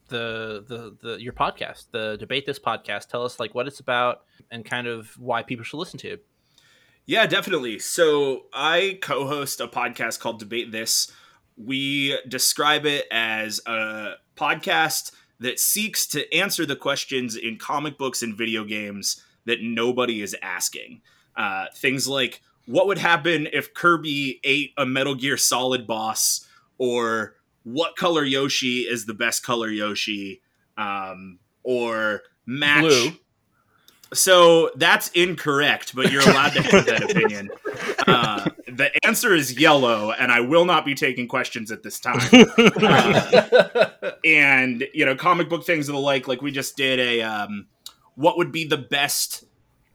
the, 0.09 0.65
the 0.67 0.97
the 1.01 1.23
your 1.23 1.35
podcast, 1.35 1.91
the 1.93 2.17
debate 2.19 2.47
this 2.47 2.59
podcast? 2.59 3.09
Tell 3.09 3.23
us 3.23 3.39
like 3.39 3.55
what 3.55 3.67
it's 3.67 3.81
about 3.81 4.23
and 4.51 4.65
kind 4.65 4.87
of 4.87 5.17
why 5.19 5.43
people 5.43 5.65
should 5.65 5.77
listen 5.77 5.99
to 6.01 6.09
it. 6.09 6.27
Yeah, 7.05 7.27
definitely. 7.27 7.79
So 7.79 8.47
I 8.53 8.99
co 9.03 9.27
host 9.27 9.61
a 9.61 9.69
podcast 9.69 10.21
called 10.21 10.39
Debate 10.39 10.73
This. 10.73 11.13
We 11.57 12.19
describe 12.27 12.87
it 12.87 13.07
as 13.11 13.61
a 13.67 14.15
podcast 14.37 15.13
that 15.41 15.59
seeks 15.59 16.07
to 16.07 16.35
answer 16.35 16.65
the 16.65 16.77
questions 16.77 17.37
in 17.37 17.59
comic 17.59 17.99
books 17.99 18.23
and 18.23 18.37
video 18.37 18.65
games 18.65 19.23
that 19.45 19.63
nobody 19.63 20.23
is 20.23 20.37
asking. 20.41 21.03
Uh, 21.37 21.67
things 21.75 22.09
like 22.09 22.43
what 22.67 22.87
would 22.87 22.99
happen 22.99 23.49
if 23.53 23.75
Kirby 23.75 24.41
ate 24.45 24.73
a 24.79 24.87
Metal 24.87 25.15
Gear 25.15 25.37
Solid 25.37 25.87
boss, 25.87 26.47
or 26.81 27.37
what 27.63 27.95
color 27.95 28.25
Yoshi 28.25 28.81
is 28.81 29.05
the 29.05 29.13
best 29.13 29.45
color 29.45 29.69
Yoshi, 29.69 30.41
um, 30.79 31.39
or 31.63 32.23
match. 32.47 32.81
Blue. 32.81 33.13
So 34.13 34.73
that's 34.75 35.09
incorrect, 35.11 35.95
but 35.95 36.11
you're 36.11 36.23
allowed 36.23 36.55
to 36.55 36.63
have 36.63 36.87
that 36.87 37.11
opinion. 37.11 37.51
Uh, 38.07 38.49
the 38.67 38.91
answer 39.07 39.35
is 39.35 39.59
yellow, 39.59 40.11
and 40.11 40.33
I 40.33 40.41
will 40.41 40.65
not 40.65 40.87
be 40.87 40.95
taking 40.95 41.29
questions 41.29 41.71
at 41.71 41.83
this 41.83 42.01
time. 42.01 42.19
Uh, 42.83 43.91
and 44.25 44.89
you 44.95 45.05
know, 45.05 45.15
comic 45.15 45.49
book 45.49 45.65
things 45.65 45.89
and 45.89 45.97
the 45.97 46.01
like. 46.01 46.27
Like 46.27 46.41
we 46.41 46.51
just 46.51 46.77
did 46.77 46.99
a 46.99 47.21
um, 47.21 47.67
what 48.15 48.39
would 48.39 48.51
be 48.51 48.67
the 48.67 48.79
best 48.79 49.45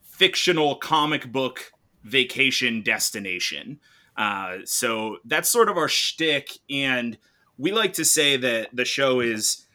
fictional 0.04 0.76
comic 0.76 1.32
book 1.32 1.74
vacation 2.04 2.84
destination. 2.84 3.80
Uh, 4.18 4.60
so 4.64 5.18
that's 5.26 5.50
sort 5.50 5.70
of 5.70 5.78
our 5.78 5.90
shtick, 5.90 6.52
and 6.70 7.18
we 7.58 7.72
like 7.72 7.94
to 7.94 8.06
say 8.06 8.38
that 8.38 8.70
the 8.74 8.86
show 8.86 9.20
is, 9.20 9.66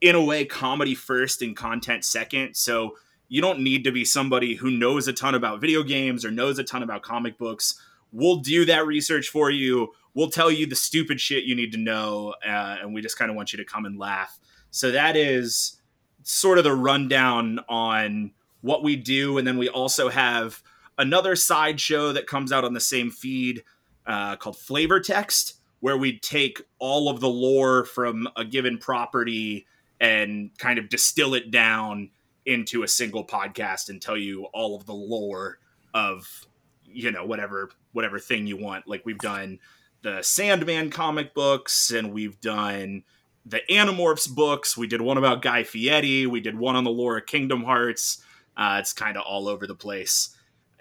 in 0.00 0.14
a 0.14 0.24
way, 0.24 0.44
comedy 0.44 0.94
first 0.94 1.42
and 1.42 1.56
content 1.56 2.04
second. 2.04 2.54
So 2.54 2.96
you 3.28 3.40
don't 3.40 3.60
need 3.60 3.84
to 3.84 3.92
be 3.92 4.04
somebody 4.04 4.54
who 4.54 4.70
knows 4.70 5.08
a 5.08 5.12
ton 5.12 5.34
about 5.34 5.60
video 5.60 5.82
games 5.82 6.24
or 6.24 6.30
knows 6.30 6.58
a 6.58 6.64
ton 6.64 6.82
about 6.82 7.02
comic 7.02 7.38
books. 7.38 7.80
We'll 8.12 8.36
do 8.36 8.64
that 8.66 8.86
research 8.86 9.28
for 9.28 9.50
you. 9.50 9.92
We'll 10.14 10.30
tell 10.30 10.50
you 10.50 10.66
the 10.66 10.76
stupid 10.76 11.20
shit 11.20 11.44
you 11.44 11.54
need 11.54 11.72
to 11.72 11.78
know, 11.78 12.34
uh, 12.46 12.76
and 12.80 12.94
we 12.94 13.02
just 13.02 13.18
kind 13.18 13.30
of 13.30 13.36
want 13.36 13.52
you 13.52 13.56
to 13.58 13.64
come 13.64 13.84
and 13.84 13.98
laugh. 13.98 14.38
So 14.70 14.90
that 14.90 15.16
is 15.16 15.80
sort 16.22 16.58
of 16.58 16.64
the 16.64 16.74
rundown 16.74 17.60
on 17.68 18.32
what 18.60 18.82
we 18.82 18.96
do, 18.96 19.38
and 19.38 19.46
then 19.46 19.58
we 19.58 19.68
also 19.68 20.08
have 20.08 20.62
another 20.98 21.36
side 21.36 21.80
show 21.80 22.12
that 22.12 22.26
comes 22.26 22.50
out 22.52 22.64
on 22.64 22.72
the 22.72 22.80
same 22.80 23.10
feed 23.10 23.62
uh, 24.06 24.36
called 24.36 24.56
Flavor 24.56 25.00
Text, 25.00 25.54
where 25.80 25.96
we'd 25.96 26.22
take 26.22 26.62
all 26.78 27.08
of 27.08 27.20
the 27.20 27.28
lore 27.28 27.84
from 27.84 28.28
a 28.36 28.44
given 28.44 28.78
property 28.78 29.66
and 30.00 30.50
kind 30.58 30.78
of 30.78 30.88
distill 30.88 31.34
it 31.34 31.50
down 31.50 32.10
into 32.44 32.82
a 32.82 32.88
single 32.88 33.26
podcast 33.26 33.88
and 33.88 34.00
tell 34.00 34.16
you 34.16 34.44
all 34.52 34.76
of 34.76 34.86
the 34.86 34.94
lore 34.94 35.58
of 35.94 36.46
you 36.84 37.10
know 37.10 37.24
whatever 37.24 37.70
whatever 37.92 38.18
thing 38.18 38.46
you 38.46 38.56
want. 38.56 38.86
Like 38.86 39.04
we've 39.04 39.18
done 39.18 39.58
the 40.02 40.22
sandman 40.22 40.90
comic 40.90 41.34
books 41.34 41.90
and 41.90 42.12
we've 42.12 42.40
done 42.40 43.02
the 43.44 43.60
animorphs 43.70 44.32
books. 44.32 44.76
We 44.76 44.86
did 44.86 45.00
one 45.00 45.18
about 45.18 45.42
guy 45.42 45.64
fieri. 45.64 46.26
We 46.26 46.40
did 46.40 46.58
one 46.58 46.76
on 46.76 46.84
the 46.84 46.90
lore 46.90 47.18
of 47.18 47.26
kingdom 47.26 47.64
hearts. 47.64 48.22
Uh, 48.56 48.78
it's 48.80 48.92
kind 48.92 49.16
of 49.16 49.24
all 49.24 49.48
over 49.48 49.66
the 49.66 49.74
place 49.74 50.35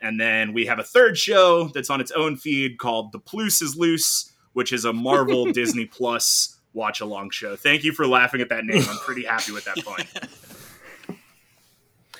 and 0.05 0.19
then 0.19 0.53
we 0.53 0.65
have 0.65 0.79
a 0.79 0.83
third 0.83 1.17
show 1.17 1.69
that's 1.73 1.89
on 1.89 1.99
its 1.99 2.11
own 2.11 2.35
feed 2.37 2.77
called 2.77 3.11
the 3.11 3.19
plus 3.19 3.61
is 3.61 3.75
loose 3.75 4.31
which 4.53 4.71
is 4.71 4.85
a 4.85 4.93
marvel 4.93 5.45
disney 5.51 5.85
plus 5.85 6.59
watch 6.73 7.01
along 7.01 7.29
show 7.29 7.55
thank 7.55 7.83
you 7.83 7.91
for 7.91 8.05
laughing 8.05 8.41
at 8.41 8.49
that 8.49 8.65
name 8.65 8.83
i'm 8.89 8.97
pretty 8.99 9.23
happy 9.25 9.51
with 9.51 9.65
that 9.65 9.77
point 9.83 10.07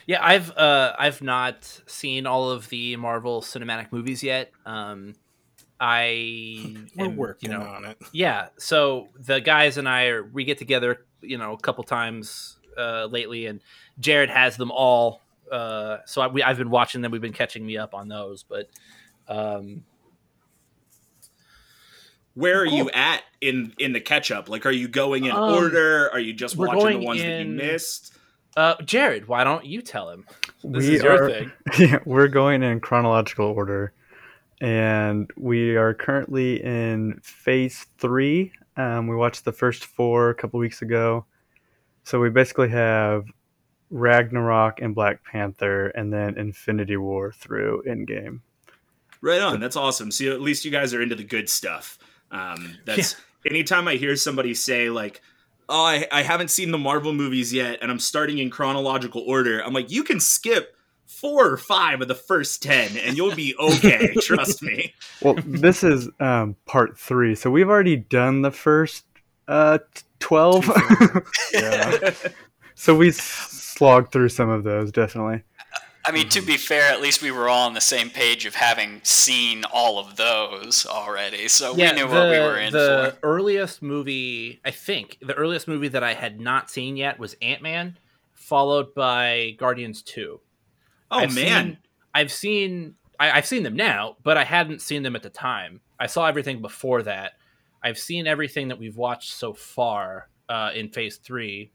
Yeah, 0.08 0.24
I've 0.24 0.56
uh, 0.56 0.94
I've 1.00 1.22
not 1.22 1.82
seen 1.88 2.28
all 2.28 2.52
of 2.52 2.70
the 2.70 2.96
Marvel 2.96 3.42
cinematic 3.42 3.92
movies 3.92 4.22
yet. 4.22 4.52
Um, 4.66 5.16
I 5.80 6.76
We're 6.96 7.06
am, 7.06 7.18
working 7.18 7.52
you 7.52 7.58
know, 7.58 7.64
on 7.64 7.86
it. 7.86 7.98
yeah. 8.12 8.50
So 8.58 9.08
the 9.20 9.42
guys 9.42 9.78
and 9.78 9.90
I 9.90 10.06
are 10.06 10.24
we 10.24 10.44
get 10.44 10.58
together, 10.60 11.06
you 11.22 11.38
know, 11.38 11.54
a 11.54 11.58
couple 11.58 11.84
times 11.84 12.58
uh, 12.78 13.06
lately, 13.06 13.48
and 13.48 13.62
Jared 14.00 14.30
has 14.30 14.58
them 14.58 14.72
all. 14.72 15.22
Uh, 15.56 16.00
so 16.06 16.22
I, 16.22 16.28
we, 16.28 16.44
I've 16.44 16.58
been 16.58 16.70
watching 16.70 17.02
them. 17.02 17.12
We've 17.12 17.22
been 17.22 17.32
catching 17.34 17.66
me 17.66 17.78
up 17.78 17.94
on 17.94 18.10
those, 18.10 18.44
but 18.44 18.70
um, 19.28 19.84
Where 22.34 22.60
are 22.60 22.66
you 22.66 22.90
at 22.92 23.24
in 23.40 23.74
in 23.80 23.94
the 23.94 24.02
catch 24.02 24.32
up? 24.32 24.50
Like, 24.50 24.66
are 24.66 24.72
you 24.72 24.88
going 24.90 25.26
in 25.26 25.32
Um, 25.32 25.54
order? 25.54 26.10
Are 26.12 26.20
you 26.20 26.34
just 26.34 26.58
watching 26.58 26.76
the 26.76 26.82
going 26.84 27.04
ones 27.06 27.22
that 27.22 27.40
you 27.46 27.48
missed? 27.48 28.14
uh, 28.58 28.76
Jared, 28.84 29.28
why 29.28 29.44
don't 29.46 29.66
you 29.66 29.82
tell 29.82 30.10
him? 30.10 30.26
This 30.64 30.88
we 30.88 30.96
is 30.96 31.04
your 31.04 31.24
are, 31.24 31.30
thing. 31.30 31.52
Yeah, 31.80 32.00
we're 32.06 32.28
going 32.28 32.62
in 32.62 32.82
chronological 32.82 33.46
order, 33.48 33.94
and 34.60 35.32
we 35.38 35.78
are 35.78 35.94
currently 35.94 36.62
in 36.64 37.20
phase 37.24 37.86
three. 37.98 38.52
Um, 38.76 39.08
we 39.08 39.16
watched 39.16 39.46
the 39.46 39.54
first 39.54 39.86
four 39.86 40.30
a 40.32 40.36
couple 40.36 40.60
weeks 40.60 40.82
ago, 40.82 41.26
so 42.04 42.20
we 42.20 42.30
basically 42.30 42.68
have 42.70 43.26
Ragnarok 43.90 44.82
and 44.82 44.96
Black 44.96 45.24
Panther, 45.24 45.88
and 45.88 46.12
then 46.12 46.38
Infinity 46.38 46.98
War 46.98 47.32
through 47.32 47.84
Endgame. 47.88 48.40
Right 49.22 49.42
on. 49.42 49.60
That's 49.60 49.76
awesome. 49.76 50.12
So 50.12 50.32
at 50.32 50.42
least 50.42 50.66
you 50.66 50.72
guys 50.72 50.94
are 50.94 51.02
into 51.02 51.16
the 51.16 51.24
good 51.24 51.50
stuff. 51.50 51.98
Um, 52.32 52.78
that's 52.86 53.16
anytime 53.46 53.88
I 53.88 53.96
hear 53.96 54.16
somebody 54.16 54.54
say 54.54 54.90
like, 54.90 55.22
"Oh, 55.70 55.84
I, 55.84 56.08
I 56.12 56.24
haven't 56.24 56.50
seen 56.50 56.72
the 56.72 56.78
Marvel 56.78 57.14
movies 57.14 57.54
yet, 57.54 57.80
and 57.82 57.92
I'm 57.92 58.00
starting 58.00 58.40
in 58.40 58.50
chronological 58.50 59.24
order." 59.26 59.64
I'm 59.64 59.74
like, 59.74 59.92
you 59.92 60.04
can 60.04 60.20
skip 60.20 60.76
four 61.06 61.50
or 61.50 61.58
five 61.58 62.02
of 62.02 62.08
the 62.08 62.16
first 62.16 62.62
ten, 62.62 62.98
and 62.98 63.16
you'll 63.18 63.36
be 63.36 63.56
okay. 63.60 64.14
trust 64.22 64.62
me. 64.62 64.94
Well, 65.22 65.36
this 65.46 65.84
is 65.84 66.10
um, 66.20 66.56
part 66.66 66.98
three, 66.98 67.36
so 67.36 67.50
we've 67.50 67.70
already 67.70 67.96
done 67.96 68.42
the 68.42 68.52
first 68.52 69.06
uh, 69.48 69.80
twelve. 70.20 70.70
Yeah. 71.54 72.12
so 72.76 72.96
we 72.96 73.10
s- 73.10 73.18
slogged 73.18 74.12
through 74.12 74.30
some 74.30 74.50
of 74.50 74.64
those 74.64 74.92
definitely. 74.92 75.44
I 76.08 76.12
mean, 76.12 76.30
to 76.30 76.42
be 76.42 76.56
fair, 76.58 76.84
at 76.94 77.02
least 77.02 77.24
we 77.24 77.32
were 77.32 77.50
all 77.50 77.66
on 77.66 77.74
the 77.74 77.82
same 77.82 78.12
page 78.12 78.46
of 78.46 78.54
having 78.54 79.02
seen 79.04 79.64
all 79.74 79.98
of 79.98 80.18
those 80.18 80.86
already, 80.86 81.48
so 81.48 81.74
we 81.74 81.92
knew 81.94 82.06
what 82.08 82.30
we 82.30 82.38
were 82.38 82.60
in 82.60 82.72
the 82.72 83.16
for. 83.20 83.28
earliest 83.28 83.82
movie, 83.82 84.60
I 84.64 84.70
think, 84.70 85.18
the 85.20 85.34
earliest 85.34 85.68
movie 85.68 85.88
that 85.88 86.04
I 86.04 86.14
had 86.14 86.40
not 86.40 86.70
seen 86.70 86.96
yet 86.96 87.18
was 87.18 87.36
Ant 87.42 87.64
Man, 87.64 87.98
followed 88.34 88.94
by 88.94 89.56
Guardians 89.58 90.04
Two. 90.04 90.42
Oh 91.10 91.20
I've 91.22 91.34
man, 91.34 91.66
seen- 91.66 91.78
I've 92.14 92.32
seen 92.32 92.96
I, 93.20 93.32
I've 93.32 93.48
seen 93.48 93.64
them 93.64 93.76
now, 93.76 94.18
but 94.22 94.38
I 94.38 94.44
hadn't 94.44 94.84
seen 94.84 95.02
them 95.02 95.16
at 95.16 95.24
the 95.24 95.30
time. 95.32 95.82
I 96.00 96.06
saw 96.06 96.28
everything 96.28 96.62
before 96.62 97.02
that. 97.04 97.32
I've 97.82 97.98
seen 97.98 98.28
everything 98.28 98.68
that 98.68 98.78
we've 98.78 98.98
watched 98.98 99.32
so 99.34 99.54
far. 99.54 100.30
uh, 100.50 100.70
in 100.76 100.90
Phase 100.90 101.18
Three. 101.18 101.72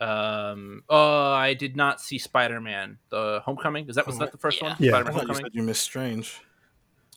Um, 0.00 0.82
oh, 0.88 1.32
I 1.32 1.54
did 1.54 1.76
not 1.76 2.00
see 2.00 2.18
Spider 2.18 2.60
Man: 2.60 2.98
The 3.10 3.42
Homecoming. 3.44 3.88
Is 3.88 3.96
that 3.96 4.06
was 4.06 4.18
that 4.18 4.32
the 4.32 4.38
first 4.38 4.60
yeah. 4.60 4.68
one? 4.68 4.76
Yeah. 4.78 4.88
I 4.88 5.00
Spider-Man 5.00 5.12
you 5.12 5.18
Homecoming. 5.18 5.44
said 5.44 5.54
you 5.54 5.62
missed 5.62 5.82
Strange. 5.82 6.40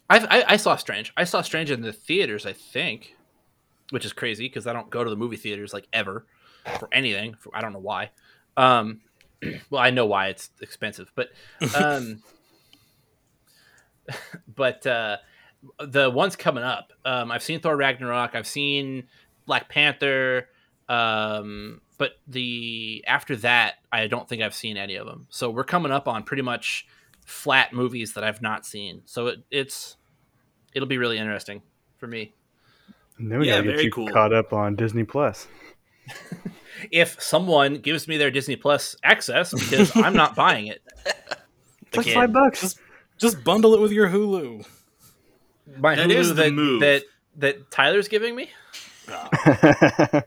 I, 0.09 0.17
I 0.19 0.53
I 0.53 0.57
saw 0.57 0.75
Strange. 0.75 1.13
I 1.15 1.23
saw 1.23 1.41
Strange 1.41 1.71
in 1.71 1.81
the 1.81 1.93
theaters. 1.93 2.45
I 2.45 2.53
think, 2.53 3.15
which 3.91 4.05
is 4.05 4.11
crazy 4.11 4.45
because 4.45 4.67
I 4.67 4.73
don't 4.73 4.89
go 4.89 5.03
to 5.03 5.09
the 5.09 5.15
movie 5.15 5.37
theaters 5.37 5.73
like 5.73 5.87
ever 5.93 6.25
for 6.79 6.89
anything. 6.91 7.35
For, 7.39 7.55
I 7.55 7.61
don't 7.61 7.71
know 7.71 7.79
why. 7.79 8.11
Um, 8.57 9.01
well, 9.69 9.81
I 9.81 9.89
know 9.89 10.05
why 10.05 10.27
it's 10.27 10.49
expensive, 10.61 11.11
but 11.15 11.29
um, 11.75 12.21
but 14.55 14.85
uh, 14.85 15.17
the 15.79 16.09
ones 16.09 16.35
coming 16.35 16.63
up, 16.63 16.91
um, 17.05 17.31
I've 17.31 17.43
seen 17.43 17.59
Thor 17.59 17.75
Ragnarok. 17.75 18.35
I've 18.35 18.47
seen 18.47 19.05
Black 19.45 19.69
Panther. 19.69 20.49
Um, 20.89 21.81
but 22.03 22.17
the 22.27 23.01
after 23.07 23.37
that, 23.37 23.75
I 23.93 24.07
don't 24.07 24.27
think 24.27 24.41
I've 24.41 24.53
seen 24.53 24.75
any 24.75 24.95
of 24.95 25.05
them. 25.07 25.25
So 25.29 25.49
we're 25.49 25.63
coming 25.63 25.89
up 25.93 26.05
on 26.05 26.23
pretty 26.23 26.43
much 26.43 26.85
flat 27.25 27.71
movies 27.71 28.11
that 28.15 28.25
I've 28.25 28.41
not 28.41 28.65
seen. 28.65 29.03
So 29.05 29.27
it, 29.27 29.39
it's 29.49 29.95
it'll 30.73 30.89
be 30.89 30.97
really 30.97 31.17
interesting 31.17 31.61
for 31.95 32.07
me. 32.07 32.33
And 33.17 33.31
then 33.31 33.39
we 33.39 33.47
Yeah, 33.47 33.61
gotta 33.61 33.71
get 33.71 33.83
you 33.85 33.91
cool. 33.91 34.09
caught 34.09 34.33
up 34.33 34.51
on 34.51 34.75
Disney 34.75 35.05
Plus. 35.05 35.47
If 36.91 37.21
someone 37.21 37.75
gives 37.75 38.09
me 38.09 38.17
their 38.17 38.31
Disney 38.31 38.57
Plus 38.57 38.97
access, 39.01 39.53
because 39.53 39.89
I'm 39.95 40.13
not 40.13 40.35
buying 40.35 40.67
it. 40.67 40.81
It's 41.87 41.95
like 41.95 42.07
five 42.07 42.33
bucks. 42.33 42.59
Just 42.59 42.79
just 43.17 43.43
bundle 43.45 43.73
it 43.75 43.79
with 43.79 43.93
your 43.93 44.09
Hulu. 44.09 44.67
My 45.77 45.95
That 45.95 46.09
Hulu 46.09 46.15
is 46.15 46.27
the 46.29 46.33
that, 46.35 46.51
move. 46.51 46.81
that 46.81 47.03
that 47.37 47.71
Tyler's 47.71 48.09
giving 48.09 48.35
me. 48.35 48.49
Ah. 49.09 49.29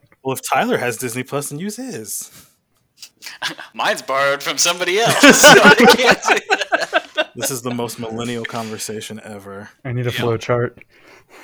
Well, 0.27 0.35
if 0.35 0.43
Tyler 0.43 0.79
has 0.79 0.97
Disney 0.97 1.23
Plus, 1.23 1.51
then 1.51 1.61
use 1.61 1.77
his. 1.77 2.33
Mine's 3.75 4.03
borrowed 4.03 4.43
from 4.43 4.59
somebody 4.59 4.99
else. 5.01 5.21
so 5.21 5.31
I 5.31 5.75
can't 5.97 6.21
say 6.21 6.41
that. 6.51 7.31
This 7.37 7.53
is 7.53 7.63
the 7.63 7.71
most 7.71 8.01
millennial 8.01 8.45
conversation 8.45 9.21
ever. 9.23 9.71
I 9.85 9.93
need 9.93 10.09
a 10.09 10.13
flow 10.13 10.37
chart. 10.37 10.85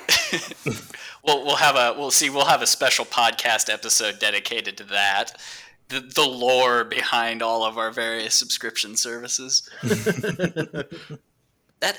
We'll 1.25 1.45
we'll 1.45 1.55
have 1.55 1.77
a 1.77 1.97
we'll 1.97 2.11
see 2.11 2.29
we'll 2.29 2.43
have 2.43 2.61
a 2.61 2.67
special 2.67 3.05
podcast 3.05 3.71
episode 3.71 4.19
dedicated 4.19 4.75
to 4.75 4.83
that. 4.83 5.41
The, 5.87 6.01
the 6.01 6.27
lore 6.27 6.83
behind 6.83 7.41
all 7.41 7.63
of 7.63 7.77
our 7.77 7.91
various 7.91 8.35
subscription 8.35 8.97
services. 8.97 9.69
that 9.81 10.89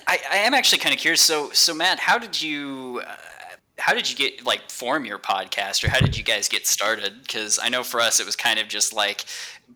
I, 0.06 0.18
I 0.30 0.36
am 0.40 0.52
actually 0.52 0.80
kind 0.80 0.94
of 0.94 1.00
curious. 1.00 1.22
So 1.22 1.48
so 1.52 1.72
Matt, 1.72 2.00
how 2.00 2.18
did 2.18 2.42
you 2.42 3.00
uh, 3.06 3.16
how 3.78 3.92
did 3.92 4.08
you 4.08 4.16
get 4.16 4.44
like 4.46 4.70
form 4.70 5.04
your 5.04 5.18
podcast 5.18 5.82
or 5.82 5.90
how 5.90 5.98
did 5.98 6.16
you 6.16 6.22
guys 6.22 6.48
get 6.48 6.66
started? 6.66 7.12
Because 7.22 7.58
I 7.60 7.68
know 7.68 7.82
for 7.82 8.00
us 8.00 8.20
it 8.20 8.26
was 8.26 8.36
kind 8.36 8.58
of 8.58 8.68
just 8.68 8.92
like 8.92 9.24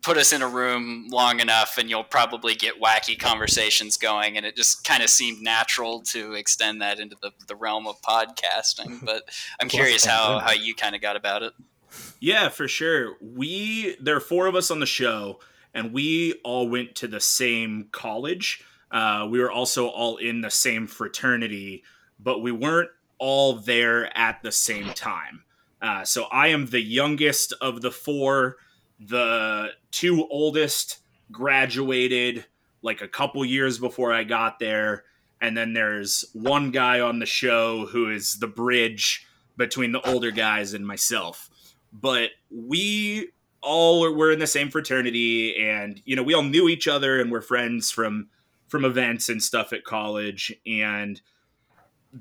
put 0.01 0.17
us 0.17 0.31
in 0.31 0.41
a 0.41 0.47
room 0.47 1.07
long 1.11 1.39
enough 1.39 1.77
and 1.77 1.89
you'll 1.89 2.03
probably 2.03 2.55
get 2.55 2.79
wacky 2.81 3.19
conversations 3.19 3.97
going 3.97 4.37
and 4.37 4.45
it 4.45 4.55
just 4.55 4.83
kind 4.85 5.03
of 5.03 5.09
seemed 5.09 5.41
natural 5.41 6.01
to 6.01 6.33
extend 6.33 6.81
that 6.81 6.99
into 6.99 7.17
the, 7.21 7.31
the 7.47 7.55
realm 7.55 7.87
of 7.87 7.99
podcasting 8.01 8.99
but 9.03 9.23
i'm 9.59 9.67
curious 9.67 10.05
how, 10.05 10.39
how 10.39 10.51
you 10.51 10.75
kind 10.75 10.95
of 10.95 11.01
got 11.01 11.15
about 11.15 11.41
it 11.41 11.53
Yeah, 12.19 12.49
for 12.49 12.67
sure. 12.67 13.17
We 13.21 13.95
there 13.99 14.15
are 14.15 14.21
four 14.21 14.47
of 14.47 14.55
us 14.55 14.69
on 14.71 14.79
the 14.79 14.85
show, 14.85 15.39
and 15.73 15.91
we 15.91 16.33
all 16.43 16.69
went 16.69 16.95
to 16.95 17.07
the 17.07 17.19
same 17.19 17.87
college. 17.91 18.63
Uh, 18.91 19.27
we 19.29 19.39
were 19.39 19.51
also 19.51 19.87
all 19.87 20.17
in 20.17 20.41
the 20.41 20.51
same 20.51 20.87
fraternity, 20.87 21.83
but 22.19 22.41
we 22.41 22.51
weren't 22.51 22.89
all 23.19 23.53
there 23.53 24.17
at 24.17 24.41
the 24.41 24.51
same 24.51 24.93
time. 24.93 25.43
Uh, 25.81 26.03
so 26.03 26.25
I 26.25 26.47
am 26.47 26.67
the 26.67 26.81
youngest 26.81 27.53
of 27.61 27.81
the 27.81 27.91
four. 27.91 28.57
The 28.99 29.69
two 29.91 30.27
oldest 30.29 30.99
graduated 31.31 32.45
like 32.81 33.01
a 33.01 33.07
couple 33.07 33.43
years 33.45 33.77
before 33.77 34.13
I 34.13 34.23
got 34.23 34.59
there. 34.59 35.03
And 35.41 35.55
then 35.55 35.73
there's 35.73 36.25
one 36.33 36.71
guy 36.71 36.99
on 36.99 37.19
the 37.19 37.25
show 37.25 37.85
who 37.85 38.11
is 38.11 38.39
the 38.39 38.47
bridge 38.47 39.25
between 39.57 39.91
the 39.91 40.01
older 40.01 40.31
guys 40.31 40.73
and 40.73 40.85
myself. 40.85 41.49
But 41.93 42.31
we 42.49 43.29
all 43.61 44.13
were 44.13 44.31
in 44.31 44.39
the 44.39 44.47
same 44.47 44.69
fraternity 44.69 45.55
and 45.57 46.01
you 46.05 46.15
know, 46.15 46.23
we 46.23 46.33
all 46.33 46.43
knew 46.43 46.67
each 46.67 46.87
other 46.87 47.19
and 47.19 47.31
were 47.31 47.41
friends 47.41 47.91
from 47.91 48.29
from 48.67 48.85
events 48.85 49.29
and 49.29 49.41
stuff 49.41 49.73
at 49.73 49.83
college 49.83 50.53
and 50.65 51.21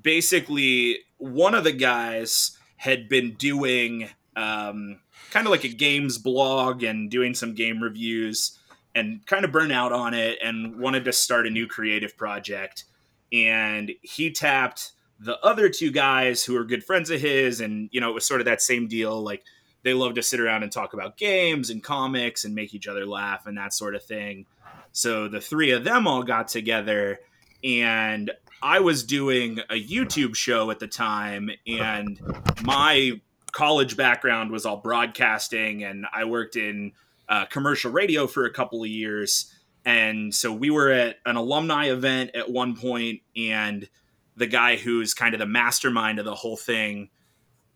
basically 0.02 0.98
one 1.18 1.54
of 1.54 1.64
the 1.64 1.72
guys 1.72 2.56
had 2.76 3.08
been 3.08 3.34
doing 3.34 4.08
um, 4.36 5.00
kind 5.30 5.46
of 5.46 5.50
like 5.50 5.64
a 5.64 5.68
games 5.68 6.18
blog 6.18 6.82
and 6.82 7.10
doing 7.10 7.34
some 7.34 7.54
game 7.54 7.82
reviews 7.82 8.58
and 8.94 9.24
kind 9.26 9.44
of 9.44 9.52
burnt 9.52 9.72
out 9.72 9.92
on 9.92 10.14
it 10.14 10.38
and 10.42 10.78
wanted 10.78 11.04
to 11.04 11.12
start 11.12 11.46
a 11.46 11.50
new 11.50 11.66
creative 11.66 12.16
project. 12.16 12.84
And 13.32 13.92
he 14.02 14.30
tapped 14.30 14.92
the 15.20 15.38
other 15.40 15.68
two 15.68 15.90
guys 15.90 16.44
who 16.44 16.56
are 16.56 16.64
good 16.64 16.84
friends 16.84 17.10
of 17.10 17.20
his 17.20 17.60
and 17.60 17.88
you 17.92 18.00
know 18.00 18.08
it 18.10 18.14
was 18.14 18.24
sort 18.24 18.40
of 18.40 18.44
that 18.44 18.62
same 18.62 18.86
deal 18.86 19.20
like 19.20 19.42
they 19.82 19.92
love 19.92 20.14
to 20.14 20.22
sit 20.22 20.40
around 20.40 20.62
and 20.62 20.70
talk 20.70 20.92
about 20.92 21.16
games 21.16 21.70
and 21.70 21.82
comics 21.82 22.44
and 22.44 22.54
make 22.54 22.74
each 22.74 22.88
other 22.88 23.06
laugh 23.06 23.46
and 23.46 23.56
that 23.58 23.72
sort 23.72 23.94
of 23.94 24.02
thing. 24.04 24.46
So 24.92 25.28
the 25.28 25.40
three 25.40 25.70
of 25.70 25.84
them 25.84 26.06
all 26.06 26.22
got 26.22 26.48
together 26.48 27.20
and 27.62 28.30
I 28.62 28.80
was 28.80 29.04
doing 29.04 29.60
a 29.70 29.80
YouTube 29.80 30.34
show 30.34 30.70
at 30.70 30.80
the 30.80 30.88
time, 30.88 31.50
and 31.66 32.20
my 32.62 33.20
college 33.52 33.96
background 33.96 34.50
was 34.50 34.66
all 34.66 34.78
broadcasting, 34.78 35.84
and 35.84 36.06
I 36.12 36.24
worked 36.24 36.56
in 36.56 36.92
uh, 37.28 37.46
commercial 37.46 37.92
radio 37.92 38.26
for 38.26 38.44
a 38.44 38.52
couple 38.52 38.82
of 38.82 38.88
years. 38.88 39.52
And 39.84 40.34
so 40.34 40.52
we 40.52 40.70
were 40.70 40.90
at 40.90 41.16
an 41.24 41.36
alumni 41.36 41.90
event 41.90 42.32
at 42.34 42.50
one 42.50 42.76
point, 42.76 43.20
and 43.36 43.88
the 44.36 44.46
guy 44.46 44.76
who's 44.76 45.14
kind 45.14 45.34
of 45.34 45.40
the 45.40 45.46
mastermind 45.46 46.18
of 46.18 46.24
the 46.24 46.34
whole 46.34 46.56
thing 46.56 47.10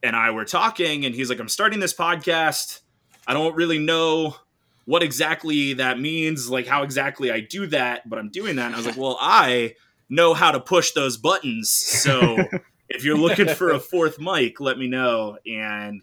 and 0.02 0.16
I 0.16 0.30
were 0.32 0.44
talking, 0.44 1.04
and 1.04 1.14
he's 1.14 1.30
like, 1.30 1.38
I'm 1.38 1.48
starting 1.48 1.80
this 1.80 1.94
podcast. 1.94 2.80
I 3.26 3.34
don't 3.34 3.54
really 3.54 3.78
know 3.78 4.36
what 4.84 5.02
exactly 5.02 5.74
that 5.74 6.00
means, 6.00 6.50
like 6.50 6.66
how 6.66 6.82
exactly 6.82 7.30
I 7.30 7.40
do 7.40 7.68
that, 7.68 8.08
but 8.08 8.18
I'm 8.18 8.30
doing 8.30 8.56
that. 8.56 8.66
And 8.66 8.74
I 8.74 8.78
was 8.78 8.86
like, 8.86 8.96
well, 8.96 9.16
I 9.20 9.74
know 10.12 10.34
how 10.34 10.50
to 10.52 10.60
push 10.60 10.92
those 10.92 11.16
buttons. 11.16 11.70
So 11.70 12.36
if 12.90 13.02
you're 13.02 13.16
looking 13.16 13.48
for 13.48 13.70
a 13.70 13.80
fourth 13.80 14.18
mic, 14.20 14.60
let 14.60 14.78
me 14.78 14.86
know. 14.86 15.38
And 15.46 16.02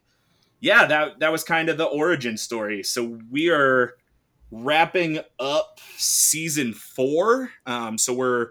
yeah, 0.60 0.86
that 0.88 1.19
that 1.19 1.32
was 1.32 1.43
kind 1.43 1.69
of 1.69 1.78
the 1.78 1.86
origin 1.86 2.36
story. 2.36 2.82
So 2.84 3.19
we 3.30 3.50
are 3.52 3.93
wrapping 4.52 5.19
up 5.39 5.80
season 5.98 6.74
four. 6.74 7.52
Um, 7.67 7.98
so 8.00 8.13
we're 8.13 8.48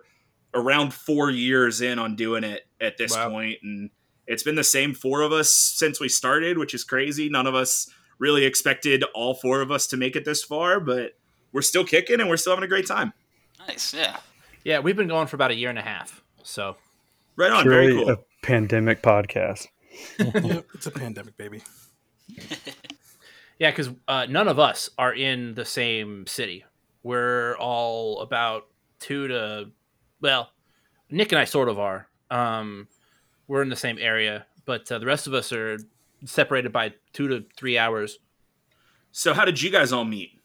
around 0.55 0.95
four 0.95 1.29
years 1.31 1.81
in 1.81 1.99
on 1.99 2.15
doing 2.15 2.45
it 2.45 2.67
at 2.81 2.97
this 2.97 3.15
Wow. 3.15 3.31
point, 3.31 3.59
and 3.65 3.91
it's 4.29 4.45
been 4.45 4.55
the 4.55 4.65
same 4.65 4.95
four 4.95 5.23
of 5.23 5.33
us 5.33 5.51
since 5.51 5.99
we 6.01 6.09
started, 6.09 6.57
which 6.57 6.73
is 6.73 6.85
crazy. 6.85 7.29
None 7.29 7.47
of 7.49 7.55
us 7.57 7.91
really 8.21 8.45
expected 8.45 9.03
all 9.13 9.35
four 9.35 9.61
of 9.61 9.71
us 9.73 9.89
to 9.89 9.97
make 9.97 10.15
it 10.15 10.25
this 10.25 10.45
far, 10.45 10.79
but 10.79 11.13
we're 11.53 11.63
still 11.63 11.85
kicking 11.85 12.21
and 12.21 12.29
we're 12.31 12.37
still 12.37 12.53
having 12.53 12.65
a 12.65 12.69
great 12.69 12.87
time. 12.87 13.13
nice 13.67 13.93
yeah 13.93 14.19
Yeah, 14.69 14.81
we've 14.81 14.97
been 14.97 15.09
going 15.09 15.29
for 15.29 15.37
about 15.37 15.51
a 15.51 15.55
year 15.55 15.71
and 15.71 15.79
a 15.79 15.83
half. 15.83 16.23
So 16.43 16.77
Right 17.37 17.51
on, 17.51 17.61
It's 17.61 17.69
very 17.71 17.87
really 17.87 18.05
cool. 18.05 18.13
a 18.13 18.19
pandemic 18.43 19.01
podcast. 19.01 19.67
yeah, 20.19 20.61
it's 20.75 20.87
a 20.87 20.91
pandemic, 20.91 21.39
baby. 21.39 21.63
yeah, 23.59 23.71
because 23.71 23.89
uh, 24.07 24.27
none 24.29 24.47
of 24.47 24.59
us 24.59 24.91
are 24.99 25.15
in 25.15 25.55
the 25.55 25.65
same 25.65 26.27
city. 26.27 26.67
We're 27.03 27.57
all 27.57 28.21
about 28.21 28.67
two 29.01 29.29
to, 29.29 29.71
well, 30.21 30.51
Nick 31.09 31.33
and 31.33 31.39
I 31.39 31.47
sort 31.47 31.71
of 31.71 31.79
are. 31.79 32.07
Um, 32.31 32.89
we're 33.47 33.63
in 33.63 33.71
the 33.71 33.77
same 33.77 33.97
area, 33.99 34.45
but 34.67 34.93
uh, 34.93 34.99
the 34.99 35.07
rest 35.07 35.27
of 35.27 35.33
us 35.33 35.51
are 35.51 35.79
separated 36.27 36.75
by 36.75 36.93
two 37.15 37.27
to 37.29 37.47
three 37.57 37.79
hours. 37.79 38.19
So 39.13 39.33
how 39.33 39.47
did 39.47 39.63
you 39.63 39.71
guys 39.71 39.93
all 39.95 40.05
meet? 40.05 40.38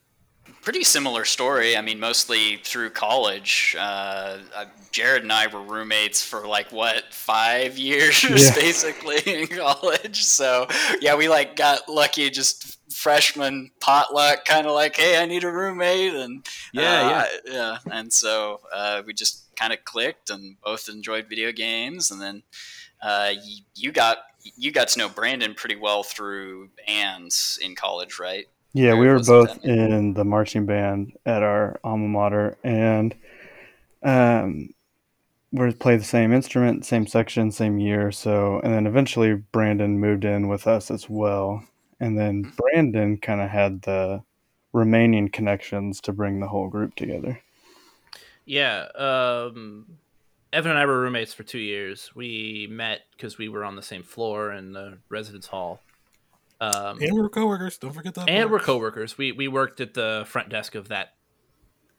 Pretty 0.63 0.83
similar 0.83 1.25
story. 1.25 1.75
I 1.77 1.81
mean, 1.81 1.99
mostly 1.99 2.57
through 2.57 2.91
college. 2.91 3.75
Uh, 3.77 4.37
uh, 4.55 4.65
Jared 4.91 5.23
and 5.23 5.31
I 5.31 5.47
were 5.47 5.61
roommates 5.61 6.23
for 6.23 6.47
like 6.47 6.71
what 6.71 7.13
five 7.13 7.77
years, 7.89 8.23
Yeah. 8.23 8.53
basically 8.55 9.19
in 9.25 9.47
college. 9.47 10.23
So 10.23 10.67
yeah, 11.01 11.15
we 11.15 11.29
like 11.29 11.55
got 11.55 11.87
lucky, 11.89 12.29
just 12.29 12.79
freshman 12.91 13.71
potluck, 13.79 14.45
kind 14.45 14.65
of 14.67 14.73
like, 14.73 14.95
hey, 14.97 15.21
I 15.21 15.25
need 15.25 15.43
a 15.43 15.51
roommate, 15.51 16.13
and 16.13 16.45
Yeah, 16.73 17.25
uh, 17.25 17.37
yeah. 17.45 17.77
And 17.91 18.11
so 18.13 18.61
uh, 18.73 19.03
we 19.05 19.13
just 19.13 19.55
kind 19.55 19.73
of 19.73 19.83
clicked, 19.85 20.29
and 20.29 20.55
both 20.63 20.89
enjoyed 20.89 21.27
video 21.29 21.51
games, 21.51 22.09
and 22.11 22.21
then. 22.21 22.43
Uh, 23.01 23.33
y- 23.35 23.65
you 23.75 23.91
got 23.91 24.19
you 24.55 24.71
got 24.71 24.87
to 24.87 24.97
know 24.97 25.09
Brandon 25.09 25.53
pretty 25.55 25.75
well 25.75 26.03
through 26.03 26.69
Ann's 26.87 27.59
in 27.61 27.75
college, 27.75 28.17
right? 28.17 28.45
Yeah, 28.73 28.95
we 28.95 29.07
were 29.07 29.19
both 29.19 29.63
in 29.63 30.15
the 30.15 30.25
marching 30.25 30.65
band 30.65 31.13
at 31.25 31.43
our 31.43 31.79
alma 31.83 32.07
mater, 32.07 32.57
and 32.63 33.15
um, 34.01 34.73
we 35.51 35.71
played 35.73 35.99
the 35.99 36.05
same 36.05 36.33
instrument, 36.33 36.83
same 36.83 37.05
section, 37.05 37.51
same 37.51 37.77
year. 37.77 38.11
So, 38.11 38.59
and 38.63 38.73
then 38.73 38.87
eventually 38.87 39.35
Brandon 39.35 39.99
moved 39.99 40.25
in 40.25 40.47
with 40.47 40.65
us 40.65 40.89
as 40.89 41.07
well, 41.07 41.63
and 41.99 42.17
then 42.17 42.51
Brandon 42.57 43.17
kind 43.17 43.41
of 43.41 43.49
had 43.51 43.83
the 43.83 44.23
remaining 44.73 45.29
connections 45.29 46.01
to 46.01 46.11
bring 46.11 46.39
the 46.39 46.47
whole 46.47 46.67
group 46.67 46.95
together. 46.95 47.39
Yeah, 48.45 48.87
um, 48.95 49.85
Evan 50.51 50.71
and 50.71 50.79
I 50.79 50.85
were 50.87 50.99
roommates 50.99 51.33
for 51.33 51.43
two 51.43 51.59
years. 51.59 52.11
We 52.15 52.67
met 52.69 53.01
because 53.11 53.37
we 53.37 53.49
were 53.49 53.63
on 53.63 53.75
the 53.75 53.83
same 53.83 54.03
floor 54.03 54.51
in 54.51 54.73
the 54.73 54.97
residence 55.09 55.45
hall. 55.45 55.79
Um, 56.63 57.01
And 57.01 57.13
we're 57.13 57.29
coworkers. 57.29 57.77
Don't 57.77 57.93
forget 57.93 58.13
that. 58.15 58.29
and 58.29 58.49
part. 58.49 58.51
we're 58.51 58.65
coworkers. 58.65 59.17
We 59.17 59.31
we 59.31 59.47
worked 59.47 59.81
at 59.81 59.93
the 59.93 60.23
front 60.27 60.49
desk 60.49 60.75
of 60.75 60.87
that 60.89 61.09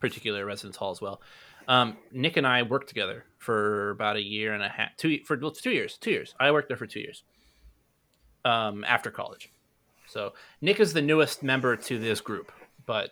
particular 0.00 0.44
residence 0.44 0.77
hall 0.77 0.90
as 0.90 1.00
well. 1.00 1.20
Um, 1.66 1.96
Nick 2.12 2.37
and 2.37 2.46
I 2.46 2.62
worked 2.62 2.88
together 2.88 3.24
for 3.38 3.90
about 3.90 4.16
a 4.16 4.22
year 4.22 4.53
and 4.55 4.62
a 4.62 4.68
half, 4.68 4.96
two 4.96 5.20
for 5.24 5.37
well, 5.38 5.50
two 5.50 5.70
years, 5.70 5.98
two 5.98 6.11
years. 6.11 6.35
I 6.38 6.50
worked 6.50 6.68
there 6.68 6.77
for 6.77 6.87
two 6.87 7.00
years. 7.00 7.22
Um, 8.44 8.85
after 8.85 9.11
college, 9.11 9.50
so 10.07 10.35
Nick 10.61 10.79
is 10.79 10.92
the 10.92 11.00
newest 11.00 11.42
member 11.42 11.77
to 11.77 11.98
this 11.98 12.20
group, 12.20 12.53
but 12.85 13.11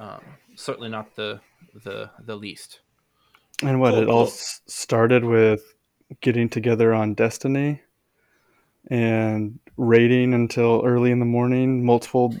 um, 0.00 0.20
certainly 0.56 0.88
not 0.88 1.14
the 1.14 1.40
the 1.84 2.10
the 2.18 2.34
least. 2.36 2.80
And 3.62 3.80
what 3.80 3.92
Cool, 3.94 4.02
it 4.02 4.08
all 4.08 4.26
started 4.26 5.24
with 5.24 5.62
getting 6.20 6.48
together 6.48 6.92
on 6.92 7.14
Destiny 7.14 7.82
and 8.90 9.60
raiding 9.76 10.34
until 10.34 10.82
early 10.84 11.10
in 11.10 11.18
the 11.18 11.24
morning, 11.24 11.84
multiple 11.84 12.34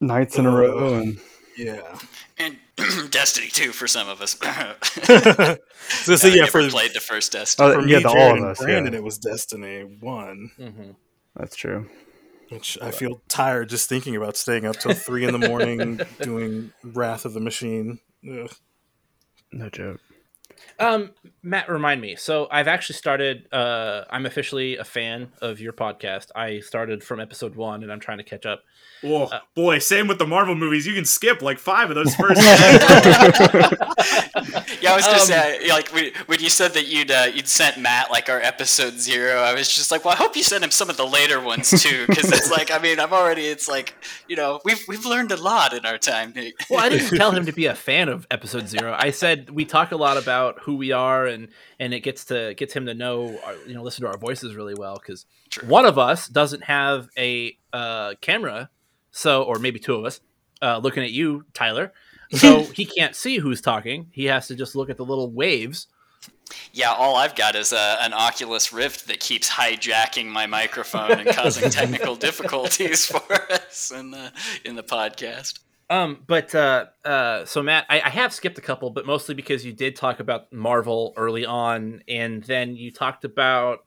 nights 0.00 0.38
in 0.38 0.46
a 0.46 0.50
row, 0.50 0.94
and 0.94 1.18
Yeah. 1.56 1.98
And 2.38 2.56
Destiny 3.10 3.48
2 3.48 3.72
for 3.72 3.86
some 3.86 4.08
of 4.08 4.20
us. 4.20 4.32
so, 6.04 6.16
so 6.16 6.28
yeah, 6.28 6.42
never 6.44 6.62
for, 6.62 6.68
played 6.68 6.92
the 6.94 7.00
first 7.00 7.32
Destiny. 7.32 7.68
Oh, 7.70 7.80
for 7.82 7.88
yeah, 7.88 7.96
me, 7.98 8.02
to 8.02 8.08
all 8.08 8.30
of 8.32 8.36
and 8.36 8.44
us, 8.46 8.60
yeah. 8.60 8.66
Brandon, 8.66 8.94
it 8.94 9.02
was 9.02 9.18
Destiny 9.18 9.82
One, 10.00 10.50
Mm-hmm. 10.58 10.90
that's 11.34 11.56
true. 11.56 11.88
which 12.50 12.76
I 12.82 12.90
feel 12.90 13.22
tired 13.28 13.70
just 13.70 13.88
thinking 13.88 14.14
about 14.16 14.36
staying 14.36 14.66
up 14.66 14.76
till 14.76 14.92
three 14.92 15.24
in 15.24 15.32
the 15.38 15.48
morning 15.48 16.00
doing 16.20 16.72
Wrath 16.84 17.24
of 17.24 17.32
the 17.32 17.40
Machine. 17.40 17.98
Ugh. 18.30 18.52
No 19.52 19.70
joke. 19.70 20.00
Um, 20.78 21.10
Matt, 21.42 21.68
remind 21.68 22.00
me. 22.00 22.16
So 22.16 22.48
I've 22.50 22.68
actually 22.68 22.96
started. 22.96 23.46
Uh, 23.52 24.04
I'm 24.10 24.26
officially 24.26 24.76
a 24.76 24.84
fan 24.84 25.32
of 25.40 25.60
your 25.60 25.72
podcast. 25.72 26.28
I 26.34 26.60
started 26.60 27.02
from 27.04 27.20
episode 27.20 27.54
one, 27.56 27.82
and 27.82 27.92
I'm 27.92 28.00
trying 28.00 28.18
to 28.18 28.24
catch 28.24 28.46
up. 28.46 28.62
Oh 29.04 29.24
Uh, 29.24 29.40
boy, 29.54 29.78
same 29.78 30.08
with 30.08 30.18
the 30.18 30.26
Marvel 30.26 30.54
movies. 30.54 30.86
You 30.86 30.94
can 30.94 31.04
skip 31.04 31.42
like 31.42 31.58
five 31.58 31.90
of 31.90 31.96
those 31.96 32.14
first. 32.16 32.40
Yeah, 34.86 34.92
I 34.92 34.96
was 34.96 35.04
gonna 35.04 35.18
Um, 35.18 35.26
say 35.26 35.68
like 35.68 35.92
when, 35.92 36.12
when 36.26 36.40
you 36.40 36.48
said 36.48 36.72
that 36.74 36.86
you'd 36.86 37.10
uh, 37.10 37.26
you'd 37.34 37.48
sent 37.48 37.78
Matt 37.78 38.10
like 38.10 38.28
our 38.28 38.40
episode 38.40 38.94
zero, 39.00 39.40
I 39.40 39.52
was 39.54 39.68
just 39.68 39.90
like, 39.90 40.04
well, 40.04 40.14
I 40.14 40.16
hope 40.16 40.36
you 40.36 40.42
sent 40.42 40.62
him 40.64 40.70
some 40.70 40.88
of 40.88 40.96
the 40.96 41.06
later 41.06 41.40
ones 41.40 41.70
too, 41.82 42.06
because 42.06 42.30
it's 42.32 42.50
like 42.50 42.70
I 42.70 42.78
mean, 42.78 42.98
I'm 43.00 43.12
already 43.12 43.46
it's 43.46 43.68
like 43.68 43.94
you 44.28 44.36
know 44.36 44.60
we've 44.64 44.82
we've 44.88 45.04
learned 45.04 45.32
a 45.32 45.36
lot 45.36 45.72
in 45.72 45.84
our 45.84 45.98
time. 45.98 46.32
Well, 46.70 46.80
I 46.80 46.88
didn't 46.88 47.16
tell 47.16 47.30
him 47.32 47.46
to 47.46 47.52
be 47.52 47.66
a 47.66 47.74
fan 47.74 48.08
of 48.08 48.26
episode 48.30 48.68
zero. 48.68 48.94
I 48.98 49.10
said 49.10 49.50
we 49.50 49.64
talk 49.64 49.92
a 49.92 49.96
lot 49.96 50.16
about 50.16 50.60
who 50.62 50.76
we 50.76 50.92
are, 50.92 51.26
and 51.26 51.48
and 51.78 51.92
it 51.92 52.00
gets 52.00 52.24
to 52.26 52.54
gets 52.54 52.72
him 52.74 52.86
to 52.86 52.94
know, 52.94 53.38
our, 53.44 53.54
you 53.66 53.74
know, 53.74 53.82
listen 53.82 54.02
to 54.04 54.10
our 54.10 54.18
voices 54.18 54.54
really 54.54 54.74
well 54.74 54.96
because 55.00 55.26
one 55.66 55.86
of 55.86 55.98
us 55.98 56.28
doesn't 56.28 56.64
have 56.64 57.08
a 57.18 57.56
uh, 57.72 58.14
camera, 58.20 58.70
so 59.10 59.42
or 59.42 59.58
maybe 59.58 59.78
two 59.78 59.94
of 59.94 60.04
us 60.04 60.20
uh, 60.62 60.78
looking 60.78 61.02
at 61.02 61.10
you, 61.10 61.44
Tyler. 61.54 61.92
So 62.32 62.62
he 62.74 62.84
can't 62.84 63.14
see 63.14 63.38
who's 63.38 63.60
talking. 63.60 64.08
He 64.12 64.26
has 64.26 64.48
to 64.48 64.54
just 64.54 64.74
look 64.76 64.90
at 64.90 64.96
the 64.96 65.04
little 65.04 65.30
waves. 65.30 65.88
Yeah, 66.72 66.92
all 66.92 67.16
I've 67.16 67.34
got 67.34 67.56
is 67.56 67.72
uh, 67.72 67.96
an 68.00 68.12
Oculus 68.12 68.72
Rift 68.72 69.08
that 69.08 69.20
keeps 69.20 69.50
hijacking 69.50 70.26
my 70.26 70.46
microphone 70.46 71.12
and 71.12 71.28
causing 71.28 71.70
technical 71.72 72.14
difficulties 72.14 73.06
for 73.10 73.34
us 73.50 73.90
in 73.90 74.10
the 74.10 74.32
in 74.64 74.76
the 74.76 74.82
podcast. 74.82 75.60
Um, 75.88 76.24
but 76.26 76.54
uh, 76.54 76.86
uh, 77.04 77.44
so 77.44 77.62
Matt, 77.62 77.86
I, 77.88 78.00
I 78.00 78.08
have 78.10 78.32
skipped 78.32 78.58
a 78.58 78.62
couple, 78.62 78.90
but 78.90 79.06
mostly 79.06 79.34
because 79.34 79.64
you 79.64 79.72
did 79.72 79.94
talk 79.96 80.20
about 80.20 80.52
Marvel 80.52 81.14
early 81.16 81.46
on, 81.46 82.02
and 82.08 82.42
then 82.44 82.76
you 82.76 82.90
talked 82.90 83.24
about. 83.24 83.84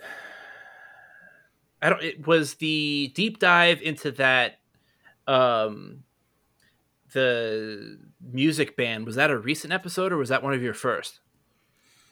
I 1.82 1.90
don't. 1.90 2.02
It 2.02 2.26
was 2.26 2.54
the 2.54 3.12
deep 3.14 3.38
dive 3.38 3.82
into 3.82 4.10
that, 4.12 4.58
um, 5.26 6.04
the 7.16 7.98
music 8.20 8.76
band. 8.76 9.06
Was 9.06 9.16
that 9.16 9.30
a 9.30 9.36
recent 9.38 9.72
episode, 9.72 10.12
or 10.12 10.16
was 10.18 10.28
that 10.28 10.42
one 10.42 10.52
of 10.54 10.62
your 10.62 10.74
first? 10.74 11.20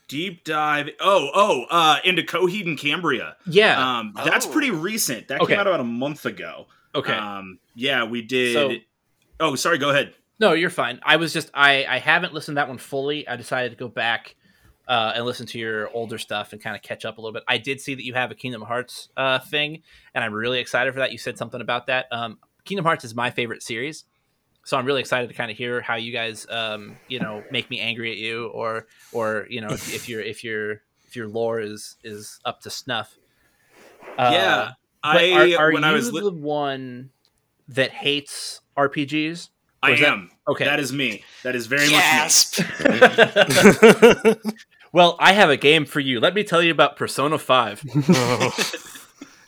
Deep 0.09 0.45
dive. 0.45 0.91
Oh, 1.01 1.31
oh, 1.35 1.65
uh, 1.71 1.99
into 2.05 2.23
Coheed 2.23 2.67
and 2.67 2.79
Cambria. 2.79 3.37
Yeah. 3.47 3.99
Um, 3.99 4.13
that's 4.25 4.47
Oh. 4.47 4.53
pretty 4.53 4.71
recent. 4.71 5.29
That 5.29 5.41
Okay. 5.41 5.53
came 5.53 5.61
out 5.61 5.67
about 5.67 5.81
a 5.81 5.85
month 5.85 6.27
ago. 6.27 6.67
okay. 6.95 7.13
Um, 7.15 7.59
yeah, 7.75 8.05
we 8.05 8.23
did. 8.23 8.53
So- 8.53 8.75
oh, 9.41 9.55
sorry. 9.57 9.79
Go 9.79 9.91
ahead. 9.91 10.15
No, 10.41 10.53
you're 10.53 10.71
fine. 10.71 11.01
I 11.05 11.17
was 11.17 11.33
just 11.33 11.51
I 11.55 11.85
I 11.87 11.99
haven't 11.99 12.35
listened 12.35 12.57
to 12.57 12.61
that 12.61 12.69
one 12.69 12.79
fully. 12.79 13.27
I 13.27 13.37
decided 13.37 13.71
to 13.71 13.77
go 13.77 13.89
back 13.89 14.35
uh, 14.87 15.13
and 15.17 15.25
listen 15.25 15.47
to 15.47 15.59
your 15.59 15.89
older 15.95 16.19
stuff 16.19 16.53
and 16.53 16.63
kind 16.63 16.77
of 16.77 16.83
catch 16.83 17.05
up 17.07 17.17
a 17.19 17.21
little 17.21 17.33
bit. 17.33 17.43
I 17.49 17.57
did 17.59 17.81
see 17.81 17.95
that 17.95 18.05
you 18.05 18.13
have 18.15 18.31
a 18.31 18.35
Kingdom 18.35 18.63
Hearts 18.63 19.09
uh, 19.17 19.39
thing, 19.39 19.83
and 20.15 20.23
I'm 20.23 20.33
really 20.35 20.59
excited 20.61 20.93
for 20.93 21.01
that. 21.01 21.11
You 21.13 21.19
said 21.19 21.39
something 21.39 21.61
about 21.63 21.87
that. 21.87 22.07
Um, 22.13 22.39
Kingdom 22.67 22.85
Hearts 22.85 23.05
is 23.05 23.15
my 23.15 23.31
favorite 23.31 23.63
series, 23.63 24.05
so 24.65 24.77
I'm 24.77 24.85
really 24.87 25.01
excited 25.01 25.29
to 25.29 25.35
kind 25.35 25.51
of 25.51 25.57
hear 25.57 25.81
how 25.81 25.97
you 25.97 26.13
guys, 26.13 26.47
um, 26.51 26.97
you 27.09 27.21
know, 27.21 27.43
make 27.51 27.71
me 27.71 27.81
angry 27.81 28.11
at 28.11 28.19
you, 28.19 28.47
or 28.49 28.87
or 29.13 29.47
you 29.51 29.61
know, 29.61 29.69
if, 29.69 29.95
if 29.95 30.09
your 30.09 30.21
if 30.21 30.43
your 30.43 30.83
if 31.07 31.17
your 31.17 31.29
lore 31.29 31.61
is 31.61 31.97
is 32.03 32.41
up 32.45 32.61
to 32.63 32.71
snuff. 32.71 33.17
Uh, 34.19 34.31
yeah, 34.33 34.71
I 35.03 35.33
are, 35.33 35.67
are 35.67 35.73
when 35.73 35.83
you 35.83 35.89
I 35.89 35.93
was 35.93 36.13
li- 36.13 36.21
the 36.23 36.33
one 36.33 37.11
that 37.69 37.91
hates 37.93 38.61
RPGs? 38.77 39.51
I 39.83 39.91
was 39.93 40.01
that- 40.01 40.09
am. 40.09 40.31
Okay. 40.49 40.65
That 40.65 40.81
is 40.81 40.93
me. 40.93 41.25
That 41.43 41.55
is 41.55 41.67
very 41.67 41.89
Gasp! 41.89 42.61
Well, 44.95 45.17
I 45.19 45.33
have 45.33 45.51
a 45.51 45.57
game 45.57 45.87
for 45.87 45.99
you. 45.99 46.21
Let 46.21 46.35
me 46.35 46.45
tell 46.45 46.63
you 46.63 46.71
about 46.71 46.95
Persona 46.95 47.37
5. 47.37 47.83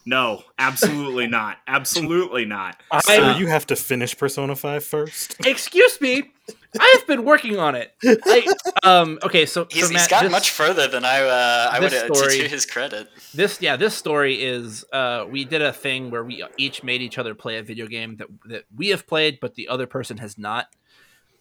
much. 0.07 0.11
No, 0.11 0.43
absolutely 0.59 1.27
not. 1.39 1.59
Absolutely 1.67 2.45
not. 2.45 2.81
so 3.01 3.13
I, 3.13 3.37
you 3.39 3.47
have 3.47 3.67
to 3.67 3.77
finish 3.77 4.17
Persona 4.17 4.57
5 4.57 4.85
first? 4.85 5.37
excuse 5.45 6.01
me. 6.01 6.33
I 6.79 6.95
have 6.97 7.07
been 7.07 7.25
working 7.25 7.59
on 7.59 7.75
it. 7.75 7.95
I, 8.05 8.47
um, 8.83 9.19
okay, 9.23 9.47
so, 9.47 9.67
He's, 9.71 9.87
so 9.87 9.93
he's 9.93 10.07
gotten 10.07 10.27
this, 10.27 10.33
much 10.33 10.51
further 10.51 10.87
than 10.87 11.05
I 11.05 11.23
uh, 11.23 11.71
I 11.73 11.81
would 11.81 11.91
this 11.91 12.03
uh, 12.03 12.09
to, 12.09 12.15
story- 12.15 12.39
to 12.39 12.49
his 12.49 12.67
credit. 12.67 13.09
this, 13.35 13.61
yeah, 13.61 13.77
this 13.77 13.95
story 13.95 14.43
is, 14.43 14.85
uh, 14.93 15.25
we 15.29 15.45
did 15.45 15.63
a 15.63 15.73
thing 15.73 16.11
where 16.11 16.23
we 16.23 16.45
each 16.57 16.83
made 16.83 17.03
each 17.03 17.19
other 17.19 17.35
play 17.35 17.57
a 17.59 17.63
video 17.63 17.87
game 17.87 18.17
that, 18.17 18.29
that 18.49 18.65
we 18.75 18.89
have 18.89 19.07
played, 19.07 19.39
but 19.41 19.55
the 19.55 19.69
other 19.69 19.87
person 19.87 20.19
has 20.19 20.39
not. 20.39 20.67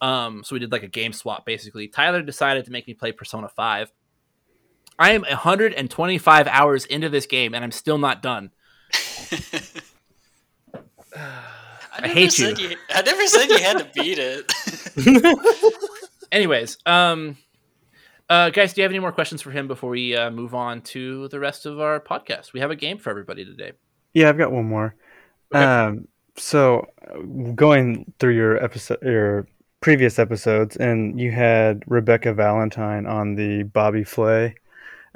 Um, 0.00 0.42
so 0.44 0.54
we 0.54 0.60
did 0.60 0.72
like 0.72 0.82
a 0.82 0.88
game 0.88 1.12
swap, 1.12 1.46
basically. 1.46 1.88
Tyler 1.88 2.22
decided 2.22 2.64
to 2.66 2.70
make 2.70 2.86
me 2.86 2.94
play 2.94 3.12
Persona 3.12 3.48
5. 3.48 3.92
I 4.98 5.12
am 5.12 5.22
125 5.22 6.46
hours 6.46 6.84
into 6.86 7.08
this 7.08 7.26
game, 7.26 7.54
and 7.54 7.62
I'm 7.62 7.72
still 7.72 7.98
not 7.98 8.22
done. 8.22 8.50
I, 11.14 11.98
I 11.98 12.00
never 12.02 12.14
hate 12.14 12.32
said 12.32 12.58
you. 12.58 12.76
I 12.90 13.02
never 13.02 13.26
said 13.26 13.46
you 13.48 13.58
had 13.58 13.78
to 13.78 13.90
beat 13.94 14.18
it. 14.18 14.52
Anyways, 16.32 16.78
um, 16.84 17.36
uh, 18.28 18.50
guys, 18.50 18.74
do 18.74 18.80
you 18.80 18.82
have 18.82 18.92
any 18.92 18.98
more 18.98 19.12
questions 19.12 19.40
for 19.40 19.50
him 19.50 19.68
before 19.68 19.90
we 19.90 20.14
uh, 20.16 20.30
move 20.30 20.54
on 20.54 20.82
to 20.82 21.28
the 21.28 21.38
rest 21.38 21.64
of 21.64 21.80
our 21.80 22.00
podcast? 22.00 22.52
We 22.52 22.60
have 22.60 22.70
a 22.70 22.76
game 22.76 22.98
for 22.98 23.10
everybody 23.10 23.44
today. 23.44 23.72
Yeah, 24.12 24.28
I've 24.28 24.38
got 24.38 24.52
one 24.52 24.66
more. 24.66 24.94
Okay. 25.54 25.64
Um, 25.64 26.08
so 26.36 26.86
uh, 27.08 27.20
going 27.54 28.12
through 28.18 28.34
your 28.34 28.62
episode, 28.62 28.98
your 29.02 29.46
previous 29.80 30.18
episodes, 30.18 30.76
and 30.76 31.18
you 31.20 31.30
had 31.30 31.82
Rebecca 31.86 32.34
Valentine 32.34 33.06
on 33.06 33.36
the 33.36 33.62
Bobby 33.62 34.04
Flay 34.04 34.54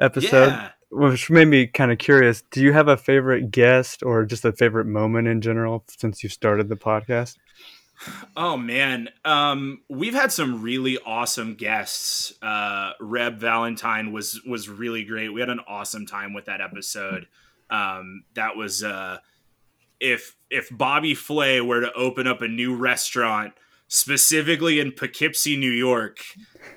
episode, 0.01 0.49
Yeah. 0.49 0.71
which 0.91 1.31
made 1.31 1.47
me 1.49 1.67
kind 1.67 1.93
of 1.93 1.99
curious. 1.99 2.43
Do 2.51 2.63
you 2.63 2.73
have 2.73 2.89
a 2.89 2.97
favorite 2.97 3.51
guest 3.51 4.03
or 4.03 4.25
just 4.25 4.45
a 4.45 4.53
favorite 4.53 4.87
moment 4.87 5.29
in 5.29 5.41
general 5.41 5.85
since 5.89 6.23
you 6.23 6.29
started 6.29 6.69
the 6.69 6.77
podcast? 6.77 7.37
Oh 8.35 8.57
man, 8.57 9.11
um, 9.27 9.83
we've 9.91 10.15
had 10.15 10.33
some 10.33 10.63
really 10.63 10.97
awesome 11.05 11.55
guests. 11.55 12.33
Uh, 12.41 12.93
Reb 12.99 13.39
Valentine 13.39 14.11
was 14.13 14.41
was 14.47 14.71
really 14.71 15.05
great. 15.05 15.29
We 15.29 15.41
had 15.41 15.51
an 15.51 15.61
awesome 15.69 16.07
time 16.07 16.33
with 16.33 16.47
that 16.47 16.63
episode. 16.63 17.27
Um, 17.69 18.25
that 18.35 18.57
was 18.57 18.83
uh, 18.83 19.19
if 20.01 20.35
if 20.51 20.69
Bobby 20.71 21.15
Flay 21.15 21.61
were 21.61 21.83
to 21.83 21.93
open 21.93 22.27
up 22.27 22.41
a 22.41 22.49
new 22.49 22.75
restaurant 22.75 23.53
specifically 23.91 24.79
in 24.79 24.93
Poughkeepsie, 24.93 25.57
New 25.57 25.71
York, 25.71 26.21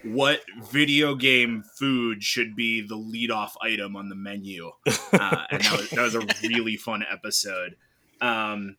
what 0.04 0.42
video 0.72 1.14
game 1.14 1.64
food 1.78 2.24
should 2.24 2.56
be 2.56 2.82
the 2.82 2.96
lead 2.96 3.30
off 3.30 3.56
item 3.62 3.96
on 3.96 4.10
the 4.10 4.16
menu? 4.16 4.72
Uh, 5.14 5.46
and 5.52 5.62
that 5.62 5.78
was, 5.78 5.90
that 5.92 6.02
was 6.02 6.16
a 6.16 6.28
really 6.48 6.76
fun 6.76 7.06
episode. 7.10 7.76
Um, 8.20 8.78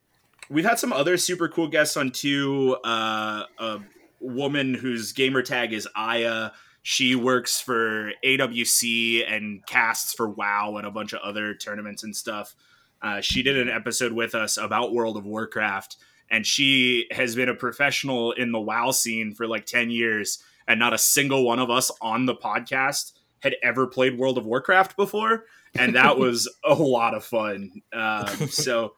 we've 0.49 0.65
had 0.65 0.79
some 0.79 0.91
other 0.91 1.15
super 1.15 1.47
cool 1.47 1.69
guests 1.69 1.95
on 1.95 2.11
too. 2.11 2.75
Uh, 2.83 3.45
a 3.57 3.79
woman 4.19 4.73
whose 4.73 5.13
gamer 5.13 5.41
tag 5.41 5.71
is 5.71 5.87
Aya. 5.95 6.51
She 6.83 7.15
works 7.15 7.61
for 7.61 8.11
AWC 8.23 9.31
and 9.31 9.65
casts 9.65 10.13
for 10.13 10.27
WoW 10.27 10.75
and 10.77 10.85
a 10.85 10.91
bunch 10.91 11.13
of 11.13 11.21
other 11.21 11.55
tournaments 11.55 12.03
and 12.03 12.13
stuff. 12.13 12.53
Uh, 13.01 13.21
she 13.21 13.43
did 13.43 13.57
an 13.57 13.69
episode 13.69 14.11
with 14.11 14.35
us 14.35 14.57
about 14.57 14.93
World 14.93 15.15
of 15.15 15.25
Warcraft, 15.25 15.95
and 16.29 16.45
she 16.45 17.07
has 17.11 17.35
been 17.35 17.49
a 17.49 17.55
professional 17.55 18.31
in 18.31 18.51
the 18.51 18.59
WoW 18.59 18.91
scene 18.91 19.33
for 19.33 19.47
like 19.47 19.65
10 19.65 19.89
years, 19.89 20.39
and 20.67 20.79
not 20.79 20.93
a 20.93 20.97
single 20.97 21.43
one 21.45 21.59
of 21.59 21.69
us 21.69 21.91
on 22.01 22.25
the 22.25 22.35
podcast 22.35 23.13
had 23.39 23.55
ever 23.61 23.85
played 23.87 24.17
World 24.17 24.37
of 24.37 24.45
Warcraft 24.45 24.95
before. 24.95 25.45
And 25.77 25.95
that 25.95 26.17
was 26.19 26.51
a 26.63 26.73
lot 26.73 27.13
of 27.13 27.23
fun. 27.23 27.81
Um, 27.93 28.27
so, 28.49 28.95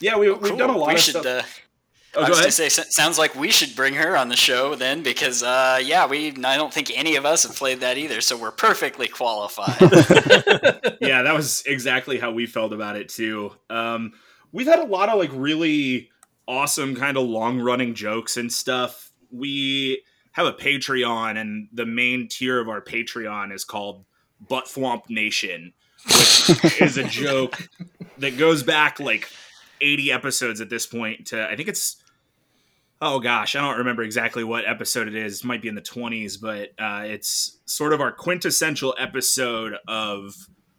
yeah, 0.00 0.16
we, 0.16 0.30
we've 0.30 0.40
Cool. 0.50 0.56
done 0.56 0.70
a 0.70 0.76
lot 0.76 0.88
we 0.88 0.94
of 0.94 1.00
should, 1.00 1.16
stuff. 1.16 1.26
Uh, 1.26 1.42
Oh, 2.16 2.22
I 2.22 2.24
go 2.24 2.30
was 2.30 2.40
gonna 2.40 2.50
say, 2.50 2.68
sounds 2.68 3.18
like 3.18 3.36
we 3.36 3.52
should 3.52 3.76
bring 3.76 3.94
her 3.94 4.16
on 4.16 4.28
the 4.30 4.36
show 4.36 4.74
then, 4.74 5.04
because 5.04 5.44
uh, 5.44 5.78
yeah, 5.80 6.08
we 6.08 6.30
I 6.44 6.56
don't 6.56 6.74
think 6.74 6.90
any 6.96 7.14
of 7.14 7.24
us 7.24 7.44
have 7.44 7.54
played 7.54 7.80
that 7.80 7.98
either, 7.98 8.20
so 8.20 8.36
we're 8.36 8.50
perfectly 8.50 9.06
qualified. 9.06 9.76
yeah, 11.00 11.22
that 11.22 11.34
was 11.34 11.62
exactly 11.66 12.18
how 12.18 12.32
we 12.32 12.46
felt 12.46 12.72
about 12.72 12.96
it 12.96 13.10
too. 13.10 13.52
Um, 13.68 14.12
we've 14.50 14.66
had 14.66 14.80
a 14.80 14.86
lot 14.86 15.08
of 15.08 15.20
like 15.20 15.30
really 15.32 16.09
awesome 16.50 16.96
kind 16.96 17.16
of 17.16 17.28
long 17.28 17.60
running 17.60 17.94
jokes 17.94 18.36
and 18.36 18.52
stuff. 18.52 19.12
We 19.30 20.02
have 20.32 20.46
a 20.46 20.52
Patreon, 20.52 21.40
and 21.40 21.68
the 21.72 21.86
main 21.86 22.26
tier 22.28 22.58
of 22.58 22.68
our 22.68 22.80
Patreon 22.80 23.54
is 23.54 23.64
called 23.64 24.04
Butt 24.48 24.64
Thwomp 24.64 25.08
Nation, 25.08 25.72
which 26.06 26.80
is 26.80 26.96
a 26.96 27.04
joke 27.04 27.68
that 28.18 28.36
goes 28.36 28.64
back 28.64 28.98
like 28.98 29.28
80 29.80 30.12
episodes 30.12 30.60
at 30.60 30.68
this 30.68 30.86
point 30.86 31.28
to 31.28 31.48
I 31.48 31.56
think 31.56 31.68
it's 31.68 32.02
oh 33.00 33.20
gosh, 33.20 33.56
I 33.56 33.60
don't 33.60 33.78
remember 33.78 34.02
exactly 34.02 34.44
what 34.44 34.68
episode 34.68 35.08
it 35.08 35.14
is. 35.14 35.40
It 35.40 35.46
might 35.46 35.62
be 35.62 35.68
in 35.68 35.74
the 35.74 35.80
20s, 35.80 36.38
but 36.38 36.70
uh, 36.78 37.04
it's 37.04 37.58
sort 37.64 37.92
of 37.92 38.00
our 38.00 38.12
quintessential 38.12 38.94
episode 38.98 39.74
of 39.88 40.34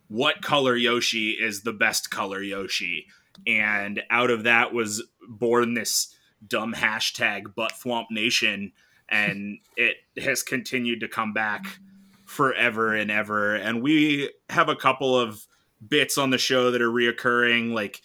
what 0.08 0.42
color 0.42 0.76
Yoshi 0.76 1.32
is 1.32 1.62
the 1.62 1.74
best 1.74 2.12
color 2.12 2.42
Yoshi. 2.44 3.08
And 3.48 4.02
out 4.10 4.30
of 4.30 4.44
that 4.44 4.74
was 4.74 5.04
born 5.28 5.74
this 5.74 6.16
dumb 6.46 6.74
hashtag 6.74 7.56
butt 7.56 7.74
thwomp 7.74 8.06
nation. 8.12 8.74
And 9.10 9.60
it 9.76 9.98
has 10.18 10.44
continued 10.44 11.02
to 11.02 11.08
come 11.08 11.34
back 11.34 11.80
forever 12.26 12.94
and 12.96 13.12
ever. 13.12 13.56
And 13.56 13.82
we 13.82 14.32
have 14.50 14.70
a 14.70 14.76
couple 14.76 15.20
of 15.20 15.46
bits 15.86 16.18
on 16.18 16.30
the 16.30 16.38
show 16.38 16.72
that 16.72 16.82
are 16.82 16.90
reoccurring. 16.90 17.74
Like 17.74 18.02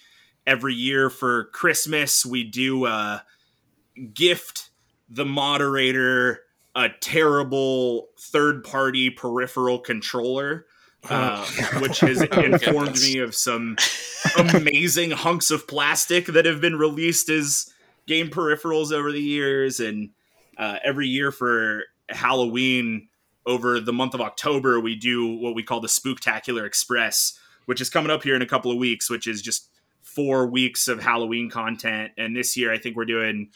every 0.46 0.74
year 0.74 1.10
for 1.10 1.44
Christmas, 1.46 2.26
we 2.26 2.44
do 2.44 2.86
uh, 2.86 3.20
gift 4.12 4.70
the 5.08 5.24
moderator 5.24 6.40
a 6.76 6.90
terrible 7.00 8.08
third 8.20 8.62
party 8.62 9.08
peripheral 9.08 9.78
controller. 9.78 10.66
Uh, 11.08 11.46
which 11.80 12.00
has 12.00 12.22
informed 12.22 12.98
me 13.00 13.18
of 13.18 13.34
some 13.34 13.76
amazing 14.54 15.10
hunks 15.10 15.50
of 15.50 15.66
plastic 15.68 16.26
that 16.26 16.44
have 16.44 16.60
been 16.60 16.76
released 16.76 17.28
as 17.28 17.72
game 18.06 18.28
peripherals 18.28 18.92
over 18.92 19.12
the 19.12 19.20
years. 19.20 19.80
And 19.80 20.10
uh, 20.58 20.78
every 20.84 21.08
year 21.08 21.30
for 21.30 21.84
Halloween, 22.08 23.08
over 23.46 23.78
the 23.78 23.92
month 23.92 24.14
of 24.14 24.20
October, 24.20 24.80
we 24.80 24.96
do 24.96 25.26
what 25.36 25.54
we 25.54 25.62
call 25.62 25.80
the 25.80 25.88
Spooktacular 25.88 26.66
Express, 26.66 27.38
which 27.66 27.80
is 27.80 27.88
coming 27.88 28.10
up 28.10 28.22
here 28.22 28.34
in 28.34 28.42
a 28.42 28.46
couple 28.46 28.72
of 28.72 28.78
weeks, 28.78 29.08
which 29.08 29.26
is 29.26 29.40
just 29.40 29.68
four 30.02 30.46
weeks 30.46 30.88
of 30.88 31.02
Halloween 31.02 31.50
content. 31.50 32.12
And 32.18 32.34
this 32.34 32.56
year, 32.56 32.72
I 32.72 32.78
think 32.78 32.96
we're 32.96 33.04
doing 33.04 33.50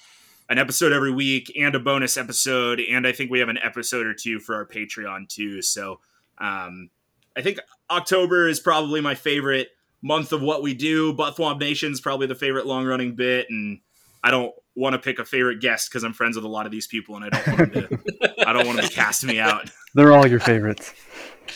an 0.48 0.58
episode 0.58 0.92
every 0.92 1.12
week 1.12 1.52
and 1.58 1.74
a 1.74 1.80
bonus 1.80 2.16
episode. 2.16 2.80
And 2.80 3.06
I 3.06 3.12
think 3.12 3.30
we 3.30 3.38
have 3.40 3.48
an 3.48 3.58
episode 3.62 4.06
or 4.06 4.14
two 4.14 4.40
for 4.40 4.54
our 4.54 4.66
Patreon 4.66 5.28
too. 5.28 5.62
So 5.62 6.00
um, 6.38 6.90
I 7.36 7.42
think 7.42 7.58
October 7.90 8.48
is 8.48 8.60
probably 8.60 9.00
my 9.00 9.14
favorite 9.14 9.68
month 10.02 10.32
of 10.32 10.42
what 10.42 10.62
we 10.62 10.74
do. 10.74 11.14
Buttthwomp 11.14 11.60
Nation's 11.60 12.00
probably 12.00 12.26
the 12.26 12.34
favorite 12.34 12.66
long 12.66 12.84
running 12.84 13.14
bit. 13.14 13.46
And 13.50 13.80
I 14.22 14.30
don't 14.30 14.54
want 14.74 14.94
to 14.94 14.98
pick 14.98 15.18
a 15.18 15.24
favorite 15.24 15.60
guest 15.60 15.90
because 15.90 16.04
I'm 16.04 16.12
friends 16.12 16.36
with 16.36 16.44
a 16.44 16.48
lot 16.48 16.66
of 16.66 16.72
these 16.72 16.86
people 16.86 17.16
and 17.16 17.24
I 17.24 17.28
don't 17.28 17.46
want 17.46 17.72
them 17.72 17.88
to, 17.88 17.98
I 18.46 18.52
don't 18.52 18.66
want 18.66 18.78
them 18.78 18.88
to 18.88 18.94
cast 18.94 19.24
me 19.24 19.38
out. 19.38 19.70
They're 19.94 20.12
all 20.12 20.26
your 20.26 20.40
favorites. 20.40 20.94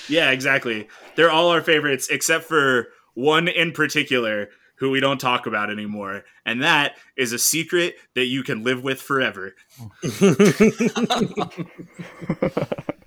Yeah, 0.08 0.30
exactly. 0.30 0.88
They're 1.16 1.30
all 1.30 1.50
our 1.50 1.62
favorites 1.62 2.08
except 2.08 2.44
for 2.44 2.88
one 3.14 3.48
in 3.48 3.72
particular 3.72 4.48
who 4.76 4.90
we 4.90 5.00
don't 5.00 5.20
talk 5.20 5.46
about 5.46 5.70
anymore. 5.70 6.24
And 6.44 6.62
that 6.62 6.96
is 7.16 7.32
a 7.32 7.38
secret 7.38 7.94
that 8.14 8.26
you 8.26 8.42
can 8.42 8.64
live 8.64 8.82
with 8.82 9.00
forever. 9.00 9.54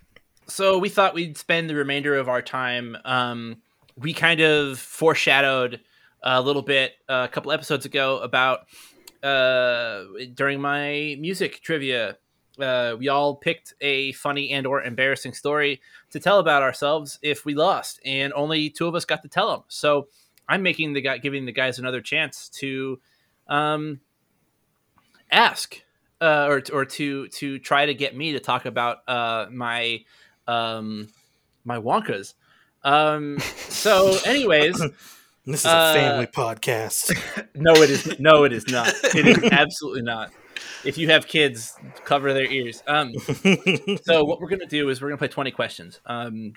so 0.47 0.77
we 0.77 0.89
thought 0.89 1.13
we'd 1.13 1.37
spend 1.37 1.69
the 1.69 1.75
remainder 1.75 2.15
of 2.15 2.29
our 2.29 2.41
time. 2.41 2.97
Um, 3.05 3.57
we 3.95 4.13
kind 4.13 4.39
of 4.41 4.79
foreshadowed 4.79 5.81
a 6.23 6.41
little 6.41 6.61
bit 6.61 6.93
uh, 7.09 7.27
a 7.29 7.31
couple 7.31 7.51
episodes 7.51 7.85
ago 7.85 8.19
about 8.19 8.61
uh, 9.23 10.03
during 10.33 10.61
my 10.61 11.15
music 11.19 11.61
trivia. 11.61 12.17
Uh, 12.59 12.95
we 12.97 13.07
all 13.07 13.35
picked 13.35 13.73
a 13.81 14.11
funny 14.13 14.51
and 14.51 14.65
or 14.65 14.81
embarrassing 14.81 15.33
story 15.33 15.79
to 16.09 16.19
tell 16.19 16.39
about 16.39 16.63
ourselves 16.63 17.19
if 17.21 17.45
we 17.45 17.53
lost, 17.53 17.99
and 18.03 18.33
only 18.33 18.69
two 18.69 18.87
of 18.87 18.95
us 18.95 19.05
got 19.05 19.21
to 19.21 19.27
tell 19.27 19.51
them. 19.51 19.63
So 19.67 20.07
I'm 20.49 20.63
making 20.63 20.93
the 20.93 21.01
guy 21.01 21.17
giving 21.17 21.45
the 21.45 21.51
guys 21.51 21.77
another 21.77 22.01
chance 22.01 22.49
to 22.59 22.99
um, 23.47 23.99
ask 25.31 25.81
uh, 26.21 26.47
or 26.49 26.63
or 26.73 26.85
to 26.85 27.27
to 27.27 27.59
try 27.59 27.85
to 27.85 27.93
get 27.93 28.15
me 28.15 28.33
to 28.33 28.39
talk 28.39 28.65
about 28.65 29.07
uh, 29.07 29.47
my 29.51 30.03
um, 30.47 31.09
my 31.65 31.77
Wonkas. 31.77 32.33
Um, 32.83 33.39
so, 33.69 34.17
anyways, 34.25 34.79
This 35.45 35.61
is 35.61 35.65
Uh, 35.65 35.93
a 35.95 35.97
family 35.97 36.27
podcast. 36.27 37.15
no, 37.55 37.71
it 37.75 37.89
is 37.89 38.19
no, 38.19 38.43
it 38.43 38.51
is 38.51 38.67
not. 38.67 38.89
It 39.15 39.25
is 39.27 39.43
absolutely 39.51 40.01
not. 40.01 40.31
If 40.83 40.97
you 40.97 41.09
have 41.09 41.25
kids, 41.27 41.73
cover 42.03 42.33
their 42.33 42.51
ears. 42.51 42.83
Um, 42.85 43.13
so 44.03 44.25
what 44.25 44.41
we're 44.41 44.49
gonna 44.49 44.65
do 44.65 44.89
is 44.89 45.01
we're 45.01 45.07
gonna 45.07 45.17
play 45.17 45.29
twenty 45.29 45.51
questions. 45.51 46.01
Um, 46.05 46.51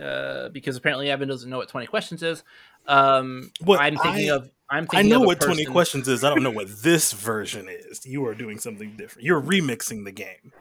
uh, 0.00 0.48
because 0.50 0.76
apparently 0.76 1.10
Evan 1.10 1.28
doesn't 1.28 1.48
know 1.48 1.58
what 1.58 1.68
twenty 1.70 1.86
questions 1.86 2.22
is. 2.22 2.42
Um, 2.86 3.50
What 3.60 3.80
I'm 3.80 3.96
thinking 3.96 4.30
I- 4.30 4.34
of. 4.34 4.50
I'm 4.70 4.86
thinking 4.86 5.12
I 5.12 5.16
know 5.16 5.20
what 5.20 5.40
20 5.42 5.66
questions 5.66 6.08
is. 6.08 6.24
I 6.24 6.30
don't 6.30 6.42
know 6.42 6.50
what 6.50 6.68
this 6.82 7.12
version 7.12 7.68
is. 7.68 8.04
You 8.06 8.26
are 8.26 8.34
doing 8.34 8.58
something 8.58 8.96
different. 8.96 9.24
You're 9.26 9.40
remixing 9.40 10.04
the 10.04 10.10
game. 10.10 10.52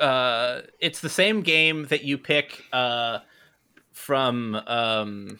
Uh, 0.00 0.62
it's 0.80 1.00
the 1.00 1.08
same 1.08 1.42
game 1.42 1.86
that 1.86 2.04
you 2.04 2.18
pick 2.18 2.64
uh, 2.72 3.20
from. 3.92 4.54
Um, 4.54 5.38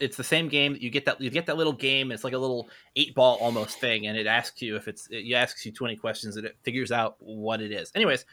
it's 0.00 0.16
the 0.16 0.24
same 0.24 0.48
game 0.48 0.72
that 0.72 0.82
you 0.82 0.90
get 0.90 1.04
that 1.06 1.20
you 1.20 1.30
get 1.30 1.46
that 1.46 1.56
little 1.56 1.72
game. 1.72 2.12
It's 2.12 2.24
like 2.24 2.32
a 2.32 2.38
little 2.38 2.68
eight 2.96 3.14
ball 3.14 3.36
almost 3.40 3.80
thing, 3.80 4.06
and 4.06 4.18
it 4.18 4.26
asks 4.26 4.60
you 4.60 4.76
if 4.76 4.88
it's 4.88 5.08
it 5.10 5.32
asks 5.32 5.64
you 5.64 5.72
twenty 5.72 5.96
questions, 5.96 6.36
and 6.36 6.46
it 6.46 6.56
figures 6.62 6.92
out 6.92 7.16
what 7.20 7.60
it 7.60 7.72
is. 7.72 7.92
Anyways, 7.94 8.24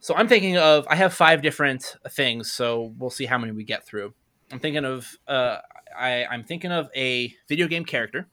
so 0.00 0.14
I'm 0.14 0.28
thinking 0.28 0.58
of 0.58 0.86
I 0.88 0.96
have 0.96 1.12
five 1.14 1.42
different 1.42 1.96
things, 2.10 2.52
so 2.52 2.94
we'll 2.98 3.10
see 3.10 3.26
how 3.26 3.38
many 3.38 3.52
we 3.52 3.64
get 3.64 3.86
through. 3.86 4.14
I'm 4.52 4.60
thinking 4.60 4.84
of 4.84 5.16
uh, 5.26 5.58
I 5.98 6.26
I'm 6.26 6.44
thinking 6.44 6.72
of 6.72 6.88
a 6.94 7.34
video 7.48 7.66
game 7.66 7.84
character, 7.84 8.26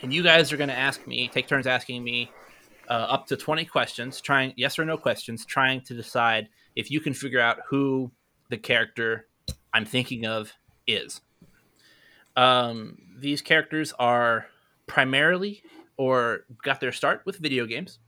and 0.00 0.12
you 0.12 0.22
guys 0.22 0.52
are 0.52 0.56
going 0.56 0.70
to 0.70 0.78
ask 0.78 1.06
me, 1.06 1.28
take 1.28 1.48
turns 1.48 1.66
asking 1.66 2.02
me 2.02 2.30
uh, 2.88 2.92
up 2.92 3.26
to 3.28 3.36
20 3.36 3.64
questions, 3.64 4.20
trying 4.20 4.52
yes 4.56 4.78
or 4.78 4.84
no 4.84 4.96
questions, 4.96 5.44
trying 5.44 5.80
to 5.82 5.94
decide 5.94 6.48
if 6.76 6.90
you 6.90 7.00
can 7.00 7.14
figure 7.14 7.40
out 7.40 7.58
who 7.68 8.10
the 8.50 8.56
character 8.56 9.26
I'm 9.72 9.84
thinking 9.84 10.26
of 10.26 10.52
is. 10.86 11.20
Um, 12.36 12.98
these 13.18 13.42
characters 13.42 13.92
are 13.98 14.46
primarily 14.86 15.62
or 15.96 16.44
got 16.62 16.80
their 16.80 16.92
start 16.92 17.22
with 17.24 17.36
video 17.36 17.66
games. 17.66 17.98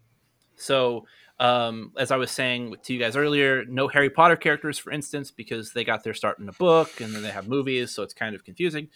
So, 0.56 1.06
um, 1.40 1.92
as 1.98 2.10
I 2.10 2.16
was 2.16 2.30
saying 2.30 2.76
to 2.84 2.94
you 2.94 3.00
guys 3.00 3.16
earlier, 3.16 3.64
no 3.64 3.88
Harry 3.88 4.08
Potter 4.08 4.36
characters, 4.36 4.78
for 4.78 4.92
instance, 4.92 5.30
because 5.30 5.72
they 5.72 5.84
got 5.84 6.04
their 6.04 6.14
start 6.14 6.38
in 6.38 6.48
a 6.48 6.52
book 6.52 7.00
and 7.00 7.14
then 7.14 7.22
they 7.22 7.30
have 7.30 7.48
movies, 7.48 7.92
so 7.92 8.02
it's 8.02 8.14
kind 8.14 8.34
of 8.34 8.44
confusing. 8.44 8.88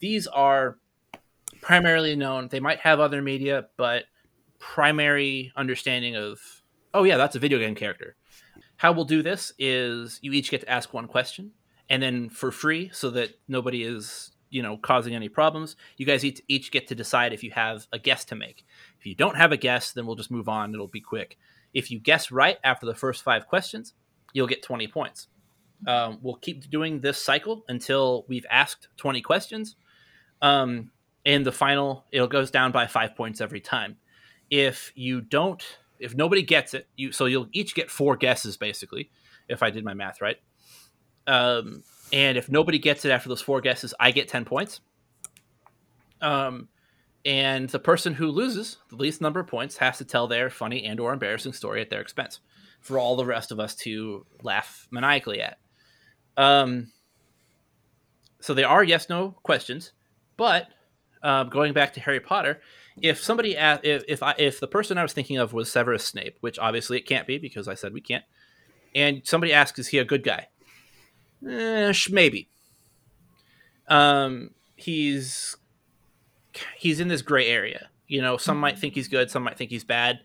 These 0.00 0.26
are 0.26 0.78
primarily 1.60 2.16
known. 2.16 2.48
They 2.48 2.60
might 2.60 2.80
have 2.80 2.98
other 2.98 3.22
media, 3.22 3.66
but 3.76 4.04
primary 4.72 5.52
understanding 5.56 6.16
of 6.16 6.40
oh 6.94 7.04
yeah 7.04 7.18
that's 7.18 7.36
a 7.36 7.38
video 7.38 7.58
game 7.58 7.74
character. 7.74 8.16
How 8.76 8.92
we'll 8.92 9.04
do 9.04 9.22
this 9.22 9.52
is 9.58 10.18
you 10.22 10.32
each 10.32 10.50
get 10.50 10.62
to 10.62 10.70
ask 10.70 10.92
one 10.94 11.06
question 11.06 11.52
and 11.90 12.02
then 12.02 12.30
for 12.30 12.50
free 12.50 12.90
so 12.92 13.10
that 13.10 13.38
nobody 13.46 13.82
is 13.82 14.32
you 14.48 14.62
know 14.62 14.78
causing 14.78 15.14
any 15.14 15.28
problems 15.28 15.76
you 15.98 16.06
guys 16.06 16.24
each, 16.24 16.72
get 16.72 16.88
to 16.88 16.94
decide 16.94 17.32
if 17.32 17.44
you 17.44 17.50
have 17.50 17.86
a 17.92 17.98
guess 17.98 18.24
to 18.26 18.34
make. 18.34 18.64
If 18.98 19.06
you 19.06 19.14
don't 19.14 19.36
have 19.36 19.52
a 19.52 19.58
guess 19.58 19.92
then 19.92 20.06
we'll 20.06 20.16
just 20.16 20.30
move 20.30 20.48
on. 20.48 20.72
It'll 20.72 20.88
be 20.88 21.00
quick. 21.00 21.36
If 21.74 21.90
you 21.90 22.00
guess 22.00 22.32
right 22.32 22.56
after 22.64 22.86
the 22.86 22.94
first 22.94 23.22
five 23.22 23.46
questions 23.46 23.92
you'll 24.32 24.48
get 24.48 24.62
20 24.62 24.88
points. 24.88 25.28
Um, 25.86 26.18
we'll 26.22 26.36
keep 26.36 26.68
doing 26.70 27.00
this 27.00 27.18
cycle 27.18 27.64
until 27.68 28.24
we've 28.28 28.46
asked 28.50 28.88
20 28.96 29.20
questions. 29.20 29.76
Um, 30.40 30.90
and 31.26 31.44
the 31.44 31.52
final 31.52 32.06
it 32.10 32.28
goes 32.30 32.50
down 32.50 32.72
by 32.72 32.86
five 32.86 33.14
points 33.14 33.40
every 33.40 33.60
time 33.60 33.96
if 34.54 34.92
you 34.94 35.20
don't 35.20 35.64
if 35.98 36.14
nobody 36.14 36.42
gets 36.42 36.74
it 36.74 36.86
you 36.94 37.10
so 37.10 37.24
you'll 37.24 37.48
each 37.50 37.74
get 37.74 37.90
four 37.90 38.16
guesses 38.16 38.56
basically 38.56 39.10
if 39.48 39.64
i 39.64 39.70
did 39.70 39.84
my 39.84 39.94
math 39.94 40.20
right 40.20 40.36
um, 41.26 41.82
and 42.12 42.38
if 42.38 42.48
nobody 42.48 42.78
gets 42.78 43.04
it 43.04 43.10
after 43.10 43.28
those 43.28 43.40
four 43.42 43.60
guesses 43.60 43.92
i 43.98 44.12
get 44.12 44.28
10 44.28 44.44
points 44.44 44.80
Um, 46.20 46.68
and 47.24 47.68
the 47.70 47.80
person 47.80 48.14
who 48.14 48.28
loses 48.28 48.76
the 48.90 48.96
least 48.96 49.20
number 49.20 49.40
of 49.40 49.48
points 49.48 49.78
has 49.78 49.98
to 49.98 50.04
tell 50.04 50.28
their 50.28 50.50
funny 50.50 50.84
and 50.84 51.00
or 51.00 51.12
embarrassing 51.12 51.52
story 51.52 51.80
at 51.80 51.90
their 51.90 52.00
expense 52.00 52.38
for 52.80 52.96
all 52.98 53.16
the 53.16 53.24
rest 53.26 53.50
of 53.50 53.58
us 53.58 53.74
to 53.74 54.24
laugh 54.42 54.86
maniacally 54.92 55.40
at. 55.40 55.58
Um, 56.36 56.92
so 58.40 58.54
they 58.54 58.64
are 58.64 58.84
yes 58.84 59.08
no 59.08 59.30
questions, 59.42 59.92
but 60.36 60.68
um, 61.22 61.48
going 61.48 61.72
back 61.72 61.94
to 61.94 62.00
Harry 62.00 62.20
Potter, 62.20 62.60
if 63.00 63.22
somebody 63.22 63.56
asked, 63.56 63.84
if 63.84 64.04
if, 64.08 64.22
I, 64.22 64.34
if 64.38 64.60
the 64.60 64.66
person 64.66 64.98
I 64.98 65.02
was 65.02 65.12
thinking 65.12 65.38
of 65.38 65.52
was 65.52 65.70
Severus 65.70 66.04
Snape, 66.04 66.36
which 66.40 66.58
obviously 66.58 66.98
it 66.98 67.06
can't 67.06 67.26
be 67.26 67.38
because 67.38 67.68
I 67.68 67.74
said 67.74 67.92
we 67.92 68.00
can't, 68.00 68.24
and 68.94 69.22
somebody 69.24 69.52
asks, 69.52 69.78
is 69.78 69.88
he 69.88 69.98
a 69.98 70.04
good 70.04 70.22
guy? 70.22 70.48
Eh, 71.48 71.92
maybe. 72.10 72.48
Um, 73.88 74.50
he's 74.76 75.56
he's 76.76 77.00
in 77.00 77.08
this 77.08 77.22
gray 77.22 77.48
area. 77.48 77.88
You 78.06 78.22
know, 78.22 78.36
some 78.36 78.58
might 78.58 78.78
think 78.78 78.94
he's 78.94 79.08
good, 79.08 79.30
some 79.30 79.42
might 79.42 79.58
think 79.58 79.70
he's 79.70 79.84
bad. 79.84 80.20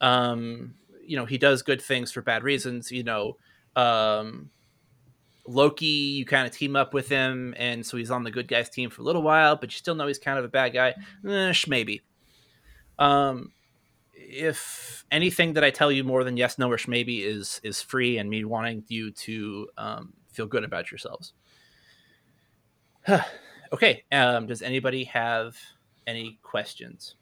Um, 0.00 0.74
you 1.04 1.16
know, 1.16 1.26
he 1.26 1.38
does 1.38 1.62
good 1.62 1.80
things 1.80 2.12
for 2.12 2.22
bad 2.22 2.42
reasons. 2.42 2.92
You 2.92 3.02
know, 3.02 3.36
um, 3.76 4.50
Loki, 5.46 5.86
you 5.86 6.24
kind 6.24 6.46
of 6.46 6.52
team 6.52 6.76
up 6.76 6.92
with 6.92 7.08
him, 7.08 7.54
and 7.56 7.84
so 7.84 7.96
he's 7.96 8.10
on 8.10 8.24
the 8.24 8.30
good 8.30 8.46
guys 8.46 8.68
team 8.68 8.90
for 8.90 9.02
a 9.02 9.04
little 9.04 9.22
while, 9.22 9.56
but 9.56 9.70
you 9.72 9.78
still 9.78 9.94
know 9.94 10.06
he's 10.06 10.18
kind 10.18 10.38
of 10.38 10.44
a 10.44 10.48
bad 10.48 10.72
guy. 10.72 10.94
Eh, 11.28 11.54
maybe. 11.66 12.02
Um, 13.00 13.52
if 14.14 15.04
anything 15.10 15.54
that 15.54 15.64
I 15.64 15.70
tell 15.70 15.90
you 15.90 16.04
more 16.04 16.22
than 16.22 16.36
yes, 16.36 16.58
no, 16.58 16.70
or 16.70 16.78
maybe 16.86 17.22
is 17.22 17.60
is 17.64 17.82
free, 17.82 18.18
and 18.18 18.30
me 18.30 18.44
wanting 18.44 18.84
you 18.88 19.10
to 19.12 19.68
um, 19.76 20.12
feel 20.30 20.46
good 20.46 20.62
about 20.62 20.90
yourselves. 20.90 21.32
okay. 23.72 24.04
Um, 24.12 24.46
does 24.46 24.62
anybody 24.62 25.04
have 25.04 25.56
any 26.06 26.38
questions? 26.42 27.16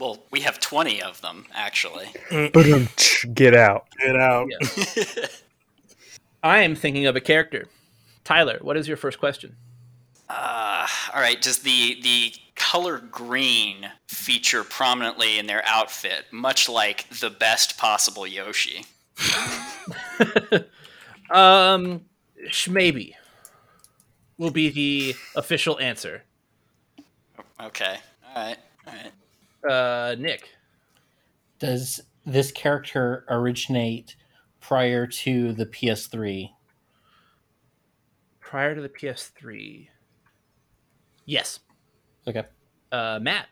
Well, 0.00 0.24
we 0.30 0.40
have 0.40 0.58
20 0.58 1.02
of 1.02 1.20
them, 1.20 1.46
actually. 1.52 2.08
Ba-dum, 2.30 2.88
Get 3.32 3.54
out. 3.54 3.86
Get 4.00 4.16
out. 4.16 4.48
Yeah. 4.50 5.26
I 6.42 6.62
am 6.62 6.74
thinking 6.74 7.06
of 7.06 7.16
a 7.16 7.20
character. 7.20 7.66
Tyler, 8.24 8.58
what 8.60 8.76
is 8.76 8.88
your 8.88 8.96
first 8.96 9.18
question? 9.18 9.56
Uh, 10.28 10.86
all 11.14 11.20
right. 11.20 11.40
Does 11.40 11.58
the 11.58 11.98
the 12.02 12.32
color 12.56 12.98
green 12.98 13.90
feature 14.06 14.64
prominently 14.64 15.38
in 15.38 15.46
their 15.46 15.62
outfit, 15.66 16.24
much 16.32 16.68
like 16.68 17.08
the 17.10 17.30
best 17.30 17.78
possible 17.78 18.26
Yoshi? 18.26 18.84
um, 21.30 22.02
sh- 22.48 22.68
maybe 22.68 23.16
will 24.38 24.50
be 24.50 24.70
the 24.70 25.14
official 25.36 25.78
answer. 25.78 26.22
Okay. 27.62 27.96
All 28.34 28.46
right. 28.46 28.56
All 28.86 28.92
right. 28.92 29.70
Uh, 29.70 30.14
Nick, 30.18 30.48
Does 31.58 32.00
this 32.26 32.50
character 32.52 33.24
originate 33.28 34.16
prior 34.60 35.06
to 35.06 35.52
the 35.52 35.66
PS3? 35.66 36.50
prior 38.40 38.74
to 38.74 38.80
the 38.80 38.88
PS3. 38.88 39.88
Yes. 41.26 41.60
Okay. 42.26 42.44
Uh, 42.92 43.18
Matt, 43.20 43.46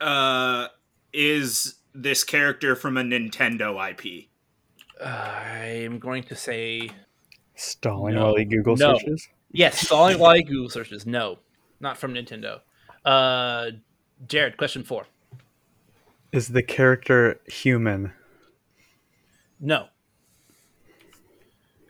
Uh, 0.00 0.68
is 1.12 1.76
this 1.94 2.24
character 2.24 2.74
from 2.76 2.96
a 2.96 3.02
Nintendo 3.02 3.76
IP? 3.90 4.28
I'm 5.04 5.98
going 5.98 6.22
to 6.24 6.34
say 6.36 6.90
Stalling 7.56 8.14
No. 8.14 8.24
while 8.26 8.36
he 8.36 8.44
Google 8.44 8.76
No. 8.76 8.96
searches. 8.98 9.28
yes. 9.52 9.78
Stalling 9.80 10.18
while 10.18 10.34
he 10.34 10.42
Google 10.42 10.70
searches. 10.70 11.04
No, 11.06 11.38
not 11.80 11.98
from 11.98 12.14
Nintendo. 12.14 12.60
Uh, 13.04 13.72
Jared, 14.26 14.56
question 14.56 14.82
four. 14.84 15.06
Is 16.32 16.48
the 16.48 16.62
character 16.62 17.40
human? 17.46 18.12
No. 19.60 19.88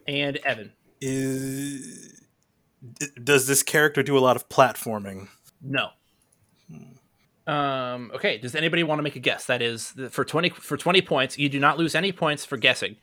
And 0.07 0.37
Evan, 0.39 0.73
Is 1.01 2.14
d- 2.99 3.07
does 3.23 3.47
this 3.47 3.63
character 3.63 4.03
do 4.03 4.17
a 4.17 4.21
lot 4.21 4.37
of 4.37 4.49
platforming? 4.49 5.29
no. 5.63 5.89
Um, 7.47 8.11
okay. 8.15 8.39
Does 8.39 8.55
anybody 8.55 8.83
want 8.83 8.99
to 8.99 9.03
make 9.03 9.17
a 9.17 9.21
guess? 9.21 9.45
That 9.45 9.61
is 9.61 9.93
for 10.09 10.25
twenty 10.25 10.49
for 10.49 10.79
twenty 10.79 11.03
points. 11.03 11.37
You 11.37 11.51
do 11.51 11.61
not 11.61 11.77
lose 11.77 11.95
any 11.95 12.11
points 12.11 12.43
for 12.47 12.57
guessing. 12.57 12.97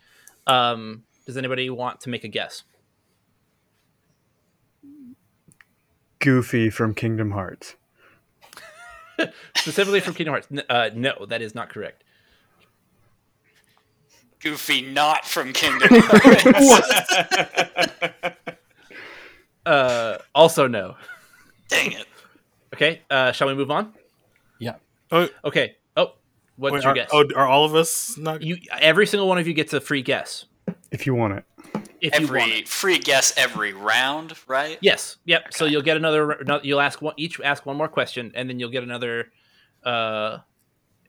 Um, 0.48 1.04
does 1.28 1.38
anybody 1.38 1.70
want 1.70 2.02
to 2.02 2.10
make 2.10 2.24
a 2.24 2.28
guess? 2.28 2.63
Goofy 6.20 6.70
from 6.72 6.96
Kingdom 6.96 7.32
Hearts. 7.32 7.76
Specifically 9.56 10.00
from 10.00 10.13
Kingdom 10.15 10.34
Hearts. 10.34 10.48
N- 10.52 10.63
Uh, 10.70 10.89
no, 10.96 11.26
that 11.28 11.41
is 11.44 11.54
not 11.54 11.70
correct. 11.70 12.04
Goofy, 14.39 14.82
not 14.82 15.24
from 15.26 15.54
Kingdom 15.54 15.89
Hearts. 16.02 17.13
Uh, 19.65 20.17
also 20.34 20.67
no. 20.67 20.95
Dang 21.69 21.91
it. 21.93 22.06
Okay. 22.74 23.02
Uh, 23.10 23.32
shall 23.32 23.47
we 23.47 23.54
move 23.54 23.71
on? 23.71 23.93
Yeah. 24.60 24.76
Oh, 25.12 25.28
Okay. 25.45 25.76
Oh, 25.97 26.13
what's 26.56 26.74
wait, 26.74 26.84
your 26.84 26.91
are, 26.91 26.95
guess? 26.95 27.10
oh, 27.12 27.26
are 27.36 27.47
all 27.47 27.65
of 27.65 27.76
us 27.76 28.17
not? 28.17 28.41
You 28.41 28.58
every 28.80 29.06
single 29.08 29.28
one 29.28 29.38
of 29.38 29.47
you 29.47 29.54
gets 29.54 29.74
a 29.74 29.82
free 29.82 30.02
guess 30.02 30.45
If 30.91 31.06
you 31.06 31.13
want 31.13 31.34
it. 31.34 31.43
if 32.02 32.19
you 32.19 32.28
want 32.28 32.41
Every 32.41 32.60
it. 32.60 32.67
free 32.69 32.97
guess 33.00 33.34
every 33.38 33.74
round, 33.74 34.34
right? 34.47 34.78
Yes. 34.82 35.17
Yep. 35.26 35.54
So 35.54 35.65
you'll 35.65 35.82
get 35.82 35.97
another. 35.97 36.32
another- 36.32 36.65
You'll 36.65 36.82
ask 36.82 37.02
one 37.02 37.13
each. 37.17 37.39
Ask 37.41 37.65
one 37.65 37.78
more 37.78 37.88
question, 37.88 38.32
and 38.36 38.50
then 38.50 38.60
you'll 38.60 38.71
get 38.71 38.84
another. 38.84 39.32
Uh, 39.84 40.38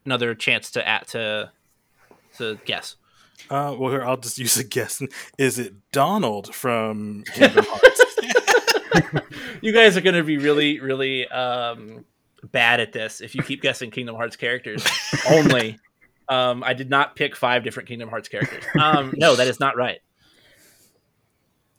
another 0.04 0.34
chance 0.34 0.70
to 0.72 0.86
at 0.88 1.06
to 1.08 1.50
to 2.38 2.58
guess. 2.64 2.96
Uh, 3.50 3.74
well, 3.78 3.90
here 3.90 4.04
I'll 4.04 4.16
just 4.16 4.38
use 4.38 4.56
a 4.56 4.64
guess. 4.64 5.02
Is 5.38 5.58
it 5.58 5.74
Donald 5.92 6.54
from 6.54 7.24
Kingdom 7.34 7.64
Hearts? 7.68 8.01
You 9.62 9.72
guys 9.72 9.96
are 9.96 10.00
going 10.00 10.16
to 10.16 10.24
be 10.24 10.38
really, 10.38 10.80
really 10.80 11.28
um, 11.28 12.04
bad 12.50 12.80
at 12.80 12.92
this 12.92 13.20
if 13.20 13.34
you 13.34 13.42
keep 13.42 13.62
guessing 13.62 13.90
Kingdom 13.90 14.16
Hearts 14.16 14.36
characters 14.36 14.84
only. 15.30 15.78
Um, 16.28 16.62
I 16.64 16.72
did 16.74 16.90
not 16.90 17.14
pick 17.16 17.36
five 17.36 17.62
different 17.64 17.88
Kingdom 17.88 18.08
Hearts 18.08 18.28
characters. 18.28 18.64
Um, 18.80 19.12
no, 19.16 19.36
that 19.36 19.46
is 19.46 19.60
not 19.60 19.76
right. 19.76 20.00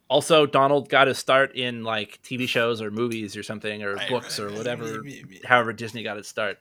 Also, 0.10 0.46
Donald 0.46 0.90
got 0.90 1.08
his 1.08 1.18
start 1.18 1.56
in 1.56 1.84
like 1.84 2.22
TV 2.24 2.48
shows 2.48 2.82
or 2.82 2.92
movies 2.92 3.36
or 3.36 3.42
something 3.44 3.84
or 3.84 3.96
Right, 3.96 4.10
books 4.10 4.38
right, 4.40 4.46
or 4.46 4.50
right. 4.50 4.58
whatever. 4.58 5.02
Me- 5.02 5.24
me- 5.28 5.42
However, 5.44 5.74
Disney 5.74 6.04
got 6.04 6.18
its 6.18 6.28
start. 6.30 6.60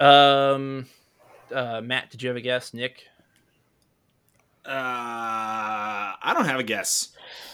Um, 0.00 0.86
uh, 1.52 1.80
Matt, 1.82 2.10
did 2.10 2.22
you 2.22 2.28
have 2.28 2.36
a 2.36 2.40
guess? 2.40 2.72
Nick, 2.72 3.04
Uh, 4.64 4.70
I 4.72 6.32
don't 6.34 6.46
have 6.46 6.58
a 6.60 6.64
guess. 6.64 7.08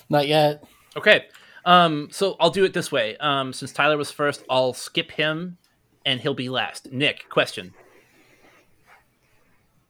Not 0.08 0.28
yet. 0.28 0.62
Okay. 0.96 1.26
Um, 1.64 2.08
so 2.10 2.36
I'll 2.40 2.50
do 2.50 2.64
it 2.64 2.72
this 2.72 2.90
way. 2.90 3.16
Um, 3.18 3.52
since 3.52 3.72
Tyler 3.72 3.96
was 3.96 4.10
first, 4.10 4.44
I'll 4.48 4.72
skip 4.72 5.10
him 5.10 5.58
and 6.04 6.20
he'll 6.20 6.34
be 6.34 6.48
last. 6.48 6.92
Nick, 6.92 7.28
question. 7.28 7.74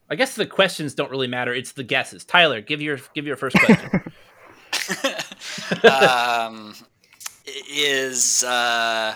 I 0.09 0.15
guess 0.15 0.35
the 0.35 0.45
questions 0.45 0.93
don't 0.93 1.09
really 1.09 1.27
matter. 1.27 1.53
It's 1.53 1.71
the 1.71 1.83
guesses. 1.83 2.25
Tyler, 2.25 2.59
give 2.59 2.81
your 2.81 2.99
give 3.15 3.25
your 3.25 3.37
first 3.37 3.57
question. 3.57 4.01
um, 5.89 6.75
is 7.69 8.43
uh, 8.43 9.15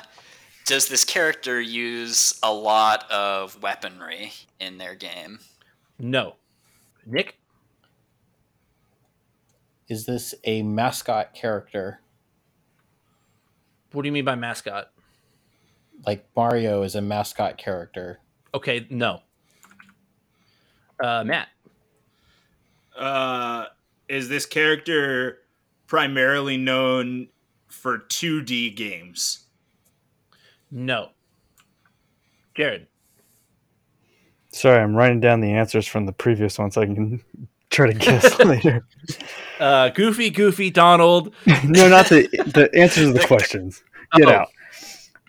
does 0.65 0.87
this 0.87 1.03
character 1.03 1.59
use 1.59 2.39
a 2.41 2.53
lot 2.53 3.09
of 3.11 3.61
weaponry 3.61 4.31
in 4.59 4.77
their 4.77 4.95
game? 4.95 5.39
no. 5.99 6.35
Nick? 7.05 7.37
Is 9.87 10.07
this 10.07 10.33
a 10.43 10.63
mascot 10.63 11.35
character? 11.35 11.99
What 13.95 14.01
do 14.01 14.09
you 14.09 14.11
mean 14.11 14.25
by 14.25 14.35
mascot? 14.35 14.91
Like 16.05 16.27
Mario 16.35 16.81
is 16.81 16.95
a 16.95 17.01
mascot 17.01 17.57
character. 17.57 18.19
Okay, 18.53 18.85
no. 18.89 19.21
Uh, 21.01 21.23
Matt. 21.23 21.47
Uh, 22.97 23.65
is 24.09 24.27
this 24.27 24.45
character 24.45 25.39
primarily 25.87 26.57
known 26.57 27.29
for 27.67 27.99
2D 27.99 28.75
games? 28.75 29.45
No. 30.69 31.11
Jared. 32.53 32.87
Sorry, 34.49 34.81
I'm 34.81 34.95
writing 34.95 35.21
down 35.21 35.39
the 35.39 35.51
answers 35.53 35.87
from 35.87 36.05
the 36.05 36.13
previous 36.13 36.59
one 36.59 36.69
so 36.71 36.81
I 36.81 36.85
can 36.85 37.23
try 37.75 37.87
to 37.91 37.93
guess 37.93 38.39
later. 38.45 38.85
Uh, 39.59 39.89
Goofy, 39.89 40.29
Goofy, 40.29 40.71
Donald. 40.71 41.33
no, 41.65 41.87
not 41.89 42.07
the 42.09 42.27
the 42.53 42.69
answers 42.73 43.07
to 43.07 43.13
the 43.13 43.27
questions. 43.27 43.83
Get 44.15 44.27
Oh. 44.29 44.45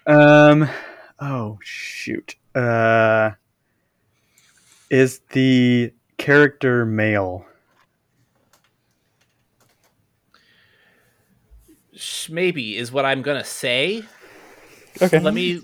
out. 0.07 0.53
Um. 0.53 0.69
Oh 1.19 1.59
shoot. 1.63 2.37
Uh. 2.55 3.33
Is 4.91 5.21
the 5.33 5.93
character 6.19 6.87
male? 6.87 7.45
Maybe 12.29 12.77
is 12.77 12.93
what 12.93 13.05
I'm 13.05 13.23
gonna 13.23 13.45
say. 13.45 14.03
Okay. 15.01 15.19
Let 15.19 15.33
me. 15.35 15.61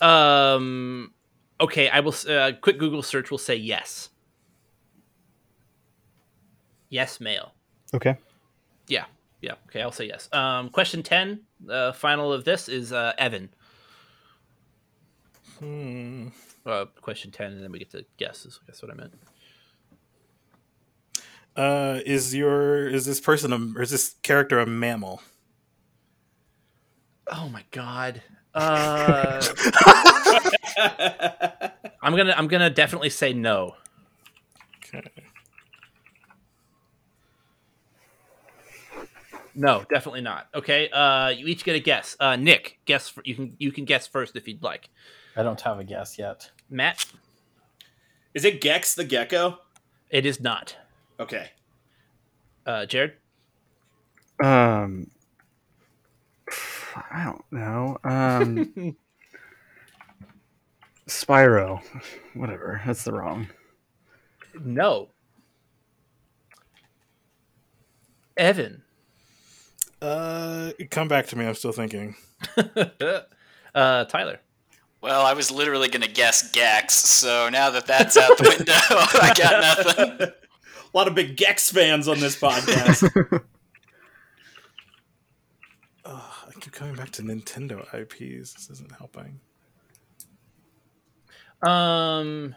Um. 0.00 1.12
Okay, 1.60 1.88
I 1.88 2.00
will. 2.00 2.14
Uh, 2.28 2.52
quick 2.60 2.78
Google 2.78 3.02
search 3.02 3.30
will 3.30 3.38
say 3.38 3.56
yes. 3.56 4.10
Yes, 6.90 7.20
male. 7.20 7.54
Okay. 7.94 8.16
Yeah, 8.88 9.04
yeah. 9.40 9.54
Okay, 9.68 9.80
I'll 9.80 9.92
say 9.92 10.06
yes. 10.06 10.28
Um, 10.32 10.68
question 10.68 11.02
ten, 11.02 11.40
uh, 11.68 11.92
final 11.92 12.32
of 12.32 12.44
this 12.44 12.68
is 12.68 12.92
uh, 12.92 13.12
Evan. 13.16 13.48
Hmm. 15.60 16.28
Uh, 16.66 16.86
question 17.00 17.30
ten, 17.30 17.52
and 17.52 17.62
then 17.62 17.72
we 17.72 17.78
get 17.78 17.90
to 17.92 18.04
guess. 18.18 18.44
Is 18.44 18.60
that's 18.66 18.82
what 18.82 18.90
I 18.90 18.94
meant. 18.94 19.14
Uh, 21.56 22.00
is 22.04 22.34
your 22.34 22.88
is 22.88 23.06
this 23.06 23.20
person 23.20 23.52
a, 23.52 23.78
or 23.78 23.82
is 23.82 23.90
this 23.90 24.16
character 24.22 24.58
a 24.58 24.66
mammal? 24.66 25.22
Oh 27.28 27.48
my 27.48 27.64
god. 27.70 28.22
Uh, 28.52 29.40
I'm 32.02 32.16
gonna. 32.16 32.34
I'm 32.36 32.48
gonna 32.48 32.70
definitely 32.70 33.10
say 33.10 33.32
no. 33.32 33.76
Okay. 34.84 35.08
No, 39.62 39.84
definitely 39.92 40.22
not. 40.22 40.48
Okay. 40.54 40.88
Uh, 40.88 41.28
you 41.28 41.46
each 41.46 41.64
get 41.64 41.76
a 41.76 41.80
guess. 41.80 42.16
Uh, 42.18 42.34
Nick, 42.36 42.78
guess. 42.86 43.10
For, 43.10 43.20
you 43.26 43.34
can. 43.34 43.54
You 43.58 43.70
can 43.70 43.84
guess 43.84 44.06
first 44.06 44.34
if 44.34 44.48
you'd 44.48 44.62
like. 44.62 44.88
I 45.36 45.42
don't 45.42 45.60
have 45.60 45.78
a 45.78 45.84
guess 45.84 46.18
yet. 46.18 46.50
Matt, 46.70 47.04
Is 48.32 48.46
it 48.46 48.62
Gex 48.62 48.94
the 48.94 49.04
gecko? 49.04 49.58
it 50.08 50.24
is 50.24 50.40
not. 50.40 50.74
Okay. 51.20 51.50
Uh, 52.64 52.86
Jared, 52.86 53.12
Um, 54.42 55.10
I 57.10 57.24
don't 57.24 57.44
know. 57.52 57.98
Um, 58.04 58.96
Spyro, 61.06 61.82
whatever. 62.34 62.80
That's 62.86 63.04
the 63.04 63.12
wrong. 63.12 63.48
no. 64.64 65.08
Evan, 68.36 68.82
Uh, 70.02 70.70
come 70.90 71.08
back 71.08 71.26
to 71.28 71.36
me. 71.36 71.46
I'm 71.46 71.54
still 71.54 71.72
thinking. 71.72 72.16
uh, 73.74 74.04
Tyler. 74.04 74.40
Well, 75.02 75.24
I 75.24 75.32
was 75.32 75.50
literally 75.50 75.88
going 75.88 76.02
to 76.02 76.10
guess 76.10 76.50
Gex, 76.52 76.94
so 76.94 77.48
now 77.48 77.70
that 77.70 77.86
that's 77.86 78.16
out 78.18 78.36
the 78.36 78.54
window, 78.56 78.72
I 78.90 79.32
got 79.34 79.96
nothing. 79.96 80.28
A 80.28 80.32
lot 80.94 81.08
of 81.08 81.14
big 81.14 81.36
Gex 81.36 81.70
fans 81.70 82.06
on 82.06 82.20
this 82.20 82.36
podcast. 82.38 83.08
Ugh, 86.04 86.22
I 86.48 86.52
keep 86.60 86.72
coming 86.72 86.96
back 86.96 87.10
to 87.12 87.22
Nintendo 87.22 87.82
IPs. 87.94 88.52
This 88.52 88.68
isn't 88.70 88.92
helping. 88.92 89.40
Um. 91.62 92.54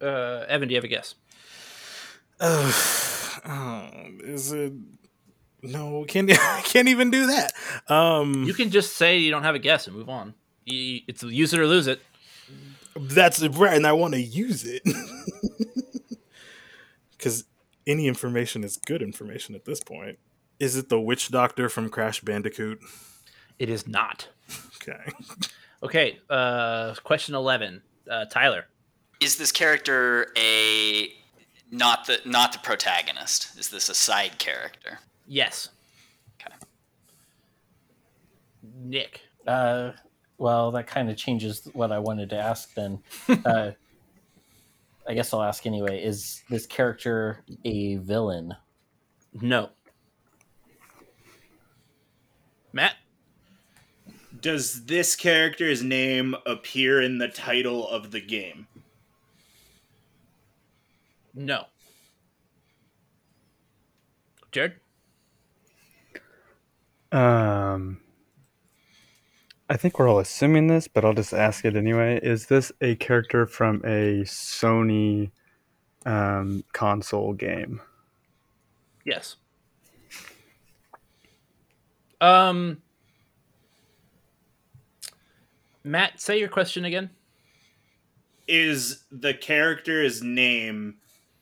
Uh, 0.00 0.44
Evan, 0.48 0.68
do 0.68 0.74
you 0.74 0.76
have 0.76 0.84
a 0.84 0.88
guess? 0.88 1.14
Ugh, 2.38 2.74
oh, 3.46 3.88
is 4.20 4.52
it? 4.52 4.72
No, 5.62 6.04
can't 6.06 6.30
I 6.30 6.60
can't 6.64 6.88
even 6.88 7.10
do 7.10 7.26
that. 7.26 7.52
Um, 7.88 8.44
You 8.44 8.54
can 8.54 8.70
just 8.70 8.96
say 8.96 9.18
you 9.18 9.30
don't 9.30 9.42
have 9.42 9.54
a 9.54 9.58
guess 9.58 9.86
and 9.86 9.96
move 9.96 10.08
on. 10.08 10.34
It's 10.66 11.22
use 11.22 11.52
it 11.54 11.60
or 11.60 11.66
lose 11.66 11.86
it. 11.86 12.00
that's 12.96 13.40
right, 13.42 13.76
and 13.76 13.86
I 13.86 13.92
want 13.92 14.14
to 14.14 14.20
use 14.20 14.64
it 14.64 14.82
because 17.16 17.44
any 17.86 18.06
information 18.08 18.64
is 18.64 18.76
good 18.76 19.02
information 19.02 19.54
at 19.54 19.64
this 19.64 19.80
point. 19.80 20.18
Is 20.58 20.76
it 20.76 20.88
the 20.88 21.00
witch 21.00 21.30
doctor 21.30 21.68
from 21.68 21.88
Crash 21.90 22.20
Bandicoot? 22.20 22.80
It 23.58 23.68
is 23.70 23.86
not. 23.86 24.28
Okay. 24.76 25.02
Okay. 25.82 26.18
Uh, 26.30 26.94
question 27.04 27.34
eleven. 27.34 27.82
Uh, 28.10 28.24
Tyler. 28.24 28.64
Is 29.20 29.36
this 29.36 29.52
character 29.52 30.32
a 30.36 31.12
not 31.76 32.06
the 32.06 32.20
not 32.24 32.52
the 32.52 32.58
protagonist? 32.58 33.58
Is 33.58 33.68
this 33.68 33.88
a 33.88 33.94
side 33.94 34.38
character? 34.38 34.98
Yes. 35.26 35.68
Okay. 36.40 36.54
Nick. 38.82 39.20
Uh, 39.46 39.92
well, 40.38 40.70
that 40.72 40.86
kind 40.86 41.10
of 41.10 41.16
changes 41.16 41.68
what 41.72 41.92
I 41.92 41.98
wanted 41.98 42.30
to 42.30 42.36
ask 42.36 42.72
then. 42.74 43.02
uh, 43.44 43.72
I 45.08 45.14
guess 45.14 45.32
I'll 45.32 45.42
ask 45.42 45.66
anyway. 45.66 46.02
Is 46.02 46.42
this 46.50 46.66
character 46.66 47.44
a 47.64 47.96
villain? 47.96 48.54
No. 49.40 49.70
Matt. 52.72 52.94
Does 54.40 54.84
this 54.86 55.16
character's 55.16 55.82
name 55.82 56.34
appear 56.44 57.00
in 57.00 57.18
the 57.18 57.28
title 57.28 57.88
of 57.88 58.10
the 58.10 58.20
game? 58.20 58.66
No. 61.36 61.66
Jared. 64.50 64.72
Um, 67.12 68.00
I 69.68 69.76
think 69.76 69.98
we're 69.98 70.08
all 70.08 70.18
assuming 70.18 70.68
this, 70.68 70.88
but 70.88 71.04
I'll 71.04 71.12
just 71.12 71.34
ask 71.34 71.64
it 71.66 71.76
anyway. 71.76 72.18
Is 72.22 72.46
this 72.46 72.72
a 72.80 72.96
character 72.96 73.46
from 73.46 73.82
a 73.84 74.22
Sony 74.22 75.30
um, 76.06 76.64
console 76.72 77.34
game? 77.34 77.82
Yes. 79.04 79.36
Um. 82.18 82.80
Matt, 85.84 86.18
say 86.18 86.38
your 86.38 86.48
question 86.48 86.86
again. 86.86 87.10
Is 88.48 89.04
the 89.12 89.34
character's 89.34 90.22
name 90.22 90.96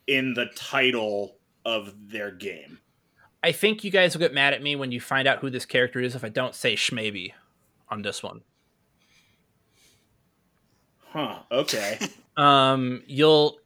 in 0.06 0.34
the 0.34 0.46
title 0.54 1.36
of 1.64 1.94
their 2.10 2.30
game? 2.30 2.78
I 3.42 3.52
think 3.52 3.84
you 3.84 3.90
guys 3.90 4.14
will 4.14 4.20
get 4.20 4.32
mad 4.32 4.54
at 4.54 4.62
me 4.62 4.74
when 4.74 4.90
you 4.90 5.00
find 5.00 5.28
out 5.28 5.38
who 5.40 5.50
this 5.50 5.66
character 5.66 6.00
is 6.00 6.14
if 6.14 6.24
I 6.24 6.30
don't 6.30 6.54
say 6.54 6.74
Schmaby 6.74 7.32
on 7.88 8.02
this 8.02 8.22
one. 8.22 8.40
Huh. 11.00 11.40
Okay. 11.50 11.98
Um, 12.36 13.04
you'll 13.06 13.58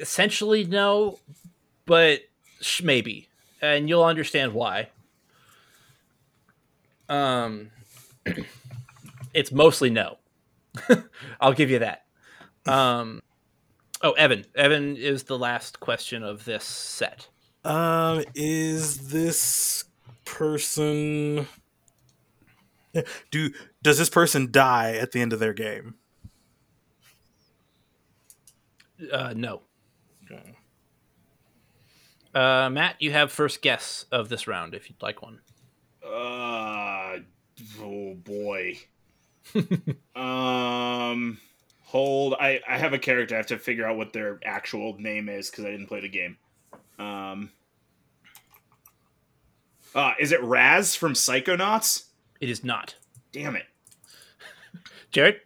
essentially 0.00 0.64
know, 0.64 1.18
but 1.84 2.20
maybe, 2.82 3.28
and 3.60 3.90
you'll 3.90 4.04
understand 4.04 4.54
why. 4.54 4.88
Um, 7.10 7.72
it's 9.34 9.52
mostly 9.52 9.90
no. 9.90 10.16
I'll 11.42 11.52
give 11.52 11.68
you 11.68 11.80
that. 11.80 12.06
Um, 12.64 13.20
oh, 14.02 14.12
Evan. 14.12 14.44
Evan 14.54 14.96
is 14.96 15.24
the 15.24 15.38
last 15.38 15.80
question 15.80 16.22
of 16.22 16.44
this 16.44 16.64
set. 16.64 17.28
Um, 17.64 18.24
is 18.34 19.08
this 19.08 19.84
person 20.24 21.46
do 23.30 23.50
does 23.82 23.98
this 23.98 24.10
person 24.10 24.50
die 24.50 24.96
at 24.96 25.12
the 25.12 25.20
end 25.20 25.32
of 25.32 25.38
their 25.38 25.54
game? 25.54 25.94
Uh, 29.10 29.32
no. 29.34 29.62
Okay. 30.24 30.54
Uh, 32.34 32.70
Matt, 32.70 32.96
you 33.00 33.10
have 33.10 33.32
first 33.32 33.62
guess 33.62 34.06
of 34.12 34.28
this 34.28 34.46
round 34.46 34.74
if 34.74 34.88
you'd 34.88 35.02
like 35.02 35.22
one. 35.22 35.40
Uh, 36.04 37.18
oh 37.80 38.14
boy. 38.14 38.78
um, 40.16 41.38
hold. 41.92 42.34
I 42.40 42.60
I 42.66 42.78
have 42.78 42.94
a 42.94 42.98
character. 42.98 43.34
I 43.34 43.38
have 43.38 43.46
to 43.48 43.58
figure 43.58 43.86
out 43.86 43.98
what 43.98 44.14
their 44.14 44.40
actual 44.44 44.96
name 44.98 45.28
is 45.28 45.50
because 45.50 45.66
I 45.66 45.70
didn't 45.70 45.86
play 45.86 46.00
the 46.00 46.08
game. 46.08 46.38
Um. 46.98 47.50
Uh, 49.94 50.12
is 50.18 50.32
it 50.32 50.42
Raz 50.42 50.96
from 50.96 51.12
Psychonauts? 51.12 52.06
It 52.40 52.48
is 52.48 52.64
not. 52.64 52.94
Damn 53.30 53.56
it. 53.56 53.66
Jared? 55.10 55.40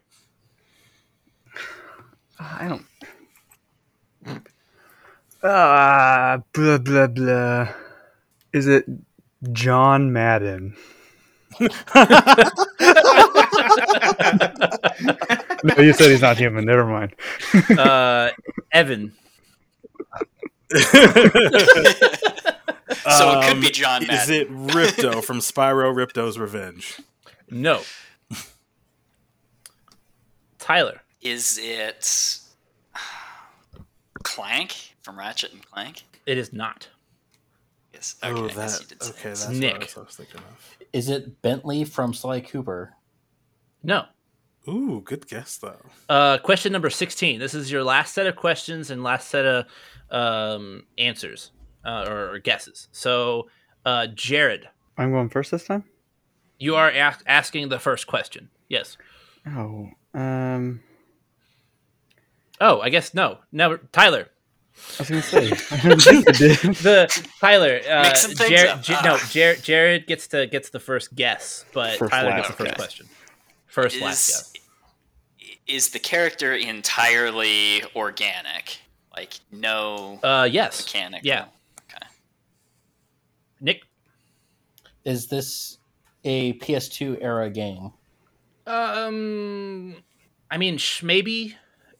I 2.39 2.69
don't. 2.69 2.87
Ah, 5.43 6.43
blah 6.53 6.79
blah 6.79 7.09
blah. 7.09 7.69
Is 8.53 8.69
it 8.69 8.85
John 9.53 10.13
Madden? 10.13 10.77
no, 15.67 15.83
you 15.83 15.93
said 15.93 16.11
he's 16.11 16.21
not 16.23 16.37
human. 16.39 16.65
Never 16.65 16.85
mind. 16.87 17.15
Uh, 17.79 18.31
Evan. 18.73 19.13
So 23.09 23.41
it 23.41 23.49
could 23.49 23.61
be 23.61 23.67
Um, 23.67 23.73
John 23.73 24.03
Is 24.11 24.31
it 24.31 24.51
Ripto 24.51 25.23
from 25.23 25.39
Spyro 25.39 25.93
Ripto's 25.95 26.39
Revenge? 26.39 27.01
No. 27.51 27.83
Tyler. 30.59 31.01
Is 31.21 31.59
it 31.61 32.39
Clank 34.23 34.95
from 35.03 35.19
Ratchet 35.19 35.53
and 35.53 35.65
Clank? 35.69 36.05
It 36.27 36.39
is 36.39 36.53
not. 36.53 36.89
Yes. 37.93 38.17
Okay. 38.23 38.41
oh, 38.41 38.49
that. 38.49 38.85
you 38.91 39.09
Okay, 39.11 39.29
that's 39.31 39.49
Nick. 39.49 39.73
what 39.73 39.83
I 39.83 39.85
was, 39.85 39.97
I 39.97 40.01
was 40.01 40.17
thinking 40.17 40.37
of. 40.41 40.77
Is 40.93 41.09
it 41.09 41.41
Bentley 41.43 41.85
from 41.85 42.13
Sly 42.13 42.41
Cooper? 42.41 42.95
No. 43.83 44.05
Ooh, 44.69 45.01
good 45.05 45.27
guess 45.29 45.59
though. 45.59 45.81
Uh, 46.09 46.39
question 46.39 46.73
number 46.73 46.91
16. 46.91 47.39
This 47.39 47.55
is 47.55 47.71
your 47.71 47.85
last 47.85 48.15
set 48.15 48.27
of 48.27 48.35
questions 48.37 48.91
and 48.91 49.03
last 49.03 49.29
set 49.29 49.45
of 49.47 49.65
um, 50.11 50.85
answers 50.99 51.53
uh, 51.85 52.05
or, 52.09 52.35
or 52.35 52.39
guesses. 52.41 52.89
So, 52.93 53.49
uh, 53.85 54.09
Jared, 54.09 54.69
I'm 54.99 55.13
going 55.13 55.29
first 55.29 55.51
this 55.53 55.65
time. 55.65 55.85
you 56.59 56.75
are 56.75 56.91
a- 56.91 57.17
asking 57.27 57.69
the 57.69 57.79
first 57.79 58.07
question. 58.07 58.49
Yes. 58.69 58.97
Oh, 59.47 59.91
um, 60.15 60.81
Oh, 62.61 62.81
I 62.81 62.89
guess 62.89 63.13
no. 63.15 63.39
No, 63.53 63.77
Tyler. 63.93 64.29
I 64.99 65.03
was 65.03 65.09
gonna 65.11 65.23
say. 65.23 65.47
I 65.71 65.89
don't 65.89 66.01
think 66.03 66.29
I 66.29 66.33
did. 66.33 66.57
The 66.77 67.25
Tyler. 67.41 67.81
Uh, 67.89 68.03
Mix 68.03 68.23
some 68.23 68.33
things 68.33 68.51
Jared. 68.51 68.83
J- 68.83 68.97
no. 69.05 69.19
Jared, 69.31 69.63
Jared 69.63 70.07
gets 70.07 70.27
to 70.29 70.47
gets 70.47 70.71
the 70.71 70.81
first 70.81 71.15
guess, 71.15 71.65
but 71.73 71.99
First 71.99 72.11
Tyler 72.13 72.31
last 72.31 72.37
gets 72.39 72.49
the 72.49 72.55
first 72.55 72.71
guess. 72.71 72.77
question. 72.77 73.07
First 73.77 74.01
last 74.01 74.59
Is- 75.39 75.57
Is 75.67 75.91
the 75.91 75.99
character 75.99 76.55
entirely 76.55 77.83
organic? 77.95 78.79
Like 79.15 79.35
no 79.53 80.19
Uh, 80.23 80.49
yes. 80.51 80.87
mechanical? 80.87 81.27
Yeah. 81.27 81.45
Okay. 81.81 82.07
Nick. 83.61 83.83
Is 85.05 85.27
this 85.27 85.77
a 86.25 86.55
PS2 86.55 87.19
era 87.21 87.51
game? 87.51 87.93
Um, 88.67 89.97
I 90.51 90.57
mean, 90.57 90.79
sh- 90.79 91.03
maybe 91.03 91.55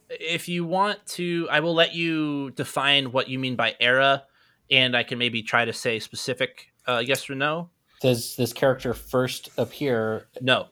if 0.09 0.49
you 0.49 0.65
want 0.65 1.05
to, 1.09 1.47
I 1.51 1.59
will 1.59 1.75
let 1.75 1.93
you 1.93 2.49
define 2.51 3.11
what 3.11 3.29
you 3.29 3.37
mean 3.37 3.55
by 3.55 3.75
era, 3.79 4.23
and 4.71 4.97
I 4.97 5.03
can 5.03 5.19
maybe 5.19 5.43
try 5.43 5.63
to 5.63 5.73
say 5.73 5.99
specific 5.99 6.69
uh, 6.87 7.03
yes 7.05 7.29
or 7.29 7.35
no. 7.35 7.69
Does 8.01 8.35
this 8.35 8.51
character 8.51 8.95
first 8.95 9.49
appear? 9.57 10.27
No. 10.41 10.69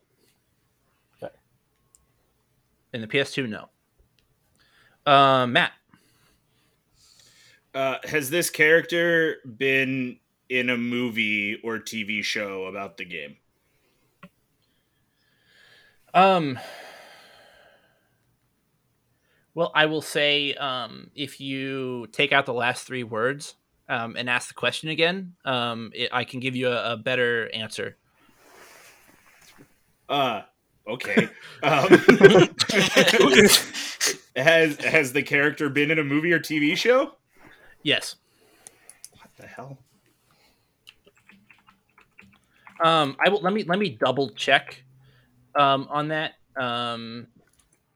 In 2.96 3.02
the 3.02 3.08
PS2, 3.08 3.50
no. 3.50 3.68
Uh, 5.06 5.46
Matt. 5.48 5.74
Uh, 7.74 7.98
has 8.06 8.30
this 8.30 8.50
character 8.50 9.40
been 9.58 10.18
in 10.48 10.70
a 10.70 10.78
movie 10.78 11.60
or 11.62 11.78
TV 11.78 12.24
show 12.24 12.68
about 12.68 12.96
the 12.96 13.04
game? 13.04 13.36
Um. 16.14 16.58
Well, 19.54 19.74
I 19.76 19.88
will 19.88 20.02
say, 20.02 20.54
um, 20.54 21.12
if 21.16 21.42
you 21.42 22.08
take 22.14 22.32
out 22.32 22.46
the 22.46 22.54
last 22.54 22.88
three 22.88 23.04
words 23.04 23.56
um, 23.90 24.16
and 24.16 24.30
ask 24.30 24.48
the 24.48 24.54
question 24.54 24.88
again, 24.88 25.34
um, 25.44 25.92
it, 25.94 26.12
I 26.14 26.24
can 26.24 26.40
give 26.40 26.56
you 26.56 26.70
a, 26.70 26.94
a 26.94 26.96
better 26.96 27.50
answer. 27.54 27.98
Uh, 30.08 30.44
okay. 30.88 31.30
um, 31.64 31.88
has 34.36 34.78
has 34.78 35.14
the 35.14 35.24
character 35.24 35.70
been 35.70 35.92
in 35.92 36.00
a 36.00 36.04
movie 36.04 36.34
or 36.34 36.40
TV 36.40 36.76
show? 36.76 37.14
Yes. 37.84 38.16
What 39.12 39.30
the 39.38 39.48
hell? 39.48 39.78
Um, 42.84 43.16
I 43.24 43.30
will 43.30 43.42
let 43.42 43.54
me 43.54 43.64
let 43.64 43.80
me 43.80 43.90
double 43.90 44.30
check 44.30 44.84
um, 45.56 45.88
on 45.90 46.10
that. 46.10 46.34
Um, 46.58 47.28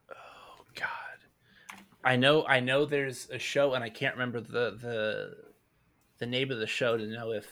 oh 0.09 0.63
God, 0.75 0.87
I 2.03 2.15
know 2.15 2.45
I 2.45 2.59
know 2.59 2.85
there's 2.85 3.29
a 3.29 3.39
show, 3.39 3.73
and 3.73 3.83
I 3.83 3.89
can't 3.89 4.15
remember 4.15 4.39
the 4.39 4.77
the 4.81 5.35
the 6.19 6.25
name 6.25 6.51
of 6.51 6.59
the 6.59 6.67
show 6.67 6.97
to 6.97 7.05
know 7.05 7.31
if 7.31 7.47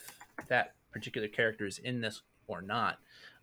that 0.48 0.74
particular 0.92 1.28
character 1.28 1.66
is 1.66 1.80
in 1.80 2.02
this 2.02 2.22
or 2.48 2.62
not. 2.62 3.00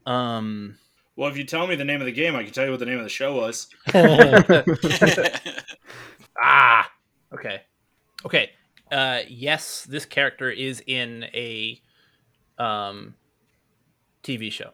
Um, 0.06 0.78
Well, 1.16 1.30
if 1.30 1.36
you 1.36 1.44
tell 1.44 1.66
me 1.66 1.76
the 1.76 1.84
name 1.84 2.00
of 2.00 2.06
the 2.06 2.12
game, 2.12 2.34
I 2.34 2.42
can 2.42 2.52
tell 2.52 2.64
you 2.64 2.70
what 2.72 2.80
the 2.80 2.86
name 2.86 2.98
of 2.98 3.04
the 3.04 3.08
show 3.08 3.36
was. 3.36 3.68
ah, 6.42 6.90
okay, 7.32 7.62
okay. 8.24 8.50
Uh, 8.90 9.20
yes, 9.28 9.84
this 9.84 10.04
character 10.04 10.50
is 10.50 10.82
in 10.86 11.24
a 11.34 11.80
um, 12.58 13.14
TV 14.22 14.50
show. 14.50 14.70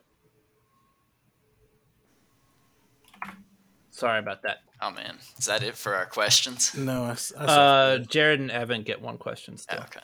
Sorry 3.91 4.19
about 4.19 4.43
that. 4.43 4.59
oh 4.81 4.91
man, 4.91 5.19
is 5.39 5.45
that 5.45 5.63
it 5.63 5.77
for 5.77 5.95
our 5.95 6.07
questions? 6.07 6.75
No, 6.75 7.05
I, 7.05 7.11
s- 7.11 7.33
I 7.39 7.47
saw 7.47 7.53
Uh, 7.53 7.99
Jared 7.99 8.41
and 8.41 8.51
Evan 8.51 8.83
get 8.83 9.03
one 9.03 9.19
question 9.19 9.59
still. 9.59 9.81
Okay. 9.81 10.01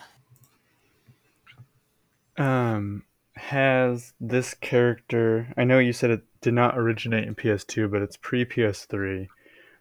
Um, 2.39 3.05
has 3.37 4.15
this 4.21 4.55
character? 4.55 5.53
I 5.57 5.65
know 5.65 5.79
you 5.79 5.93
said 5.93 6.11
it 6.11 6.25
did 6.41 6.55
not 6.55 6.77
originate 6.77 7.27
in 7.27 7.35
PS2, 7.35 7.91
but 7.91 8.03
it's 8.03 8.17
pre 8.17 8.45
PS3. 8.45 9.29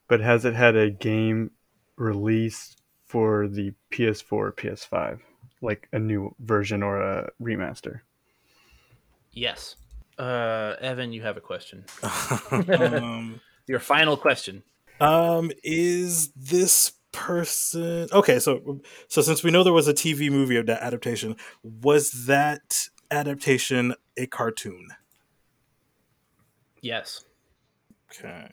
But 0.08 0.20
has 0.20 0.46
it 0.46 0.54
had 0.54 0.76
a 0.76 0.92
game 0.92 1.52
released 1.96 2.82
for 3.06 3.48
the 3.48 3.74
PS4 3.92 4.32
or 4.34 4.52
PS5, 4.52 5.20
like 5.62 5.88
a 5.92 6.00
new 6.00 6.36
version 6.40 6.84
or 6.84 7.02
a 7.02 7.32
remaster? 7.42 8.02
Yes. 9.32 9.76
Uh, 10.18 10.76
Evan, 10.80 11.12
you 11.12 11.22
have 11.24 11.38
a 11.38 11.42
question. 11.42 11.86
um, 12.52 13.42
Your 13.68 13.80
final 13.80 14.16
question. 14.16 14.64
um, 15.02 15.52
is 15.64 16.30
this 16.34 16.94
person 17.12 18.08
okay? 18.12 18.40
So, 18.40 18.82
so 19.08 19.22
since 19.22 19.44
we 19.44 19.52
know 19.52 19.64
there 19.64 19.74
was 19.74 19.88
a 19.88 19.94
TV 19.94 20.30
movie 20.30 20.58
of 20.58 20.68
that 20.68 20.84
adaptation, 20.84 21.36
was 21.64 22.12
that 22.28 22.90
adaptation 23.12 23.94
a 24.18 24.28
cartoon? 24.28 24.90
Yes. 26.82 27.26
Okay. 28.12 28.48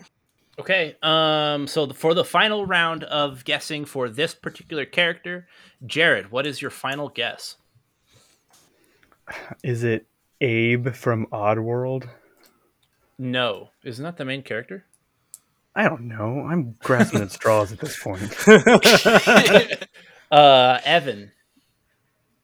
Okay. 0.58 0.96
Um. 1.02 1.66
So 1.66 1.86
the, 1.86 1.94
for 1.94 2.14
the 2.14 2.24
final 2.24 2.66
round 2.66 3.04
of 3.04 3.44
guessing 3.44 3.84
for 3.84 4.08
this 4.08 4.34
particular 4.34 4.84
character, 4.84 5.46
Jared, 5.84 6.30
what 6.30 6.46
is 6.46 6.60
your 6.60 6.70
final 6.70 7.08
guess? 7.08 7.56
Is 9.62 9.84
it 9.84 10.06
Abe 10.40 10.88
from 10.94 11.26
Oddworld? 11.26 12.08
No, 13.18 13.70
isn't 13.84 14.02
that 14.02 14.16
the 14.16 14.24
main 14.24 14.42
character? 14.42 14.84
I 15.74 15.84
don't 15.84 16.08
know. 16.08 16.40
I'm 16.40 16.76
grasping 16.80 17.22
at 17.22 17.30
straws 17.30 17.72
at 17.72 17.80
this 17.80 17.98
point. 17.98 18.34
Uh, 20.32 20.80
Evan. 20.86 21.30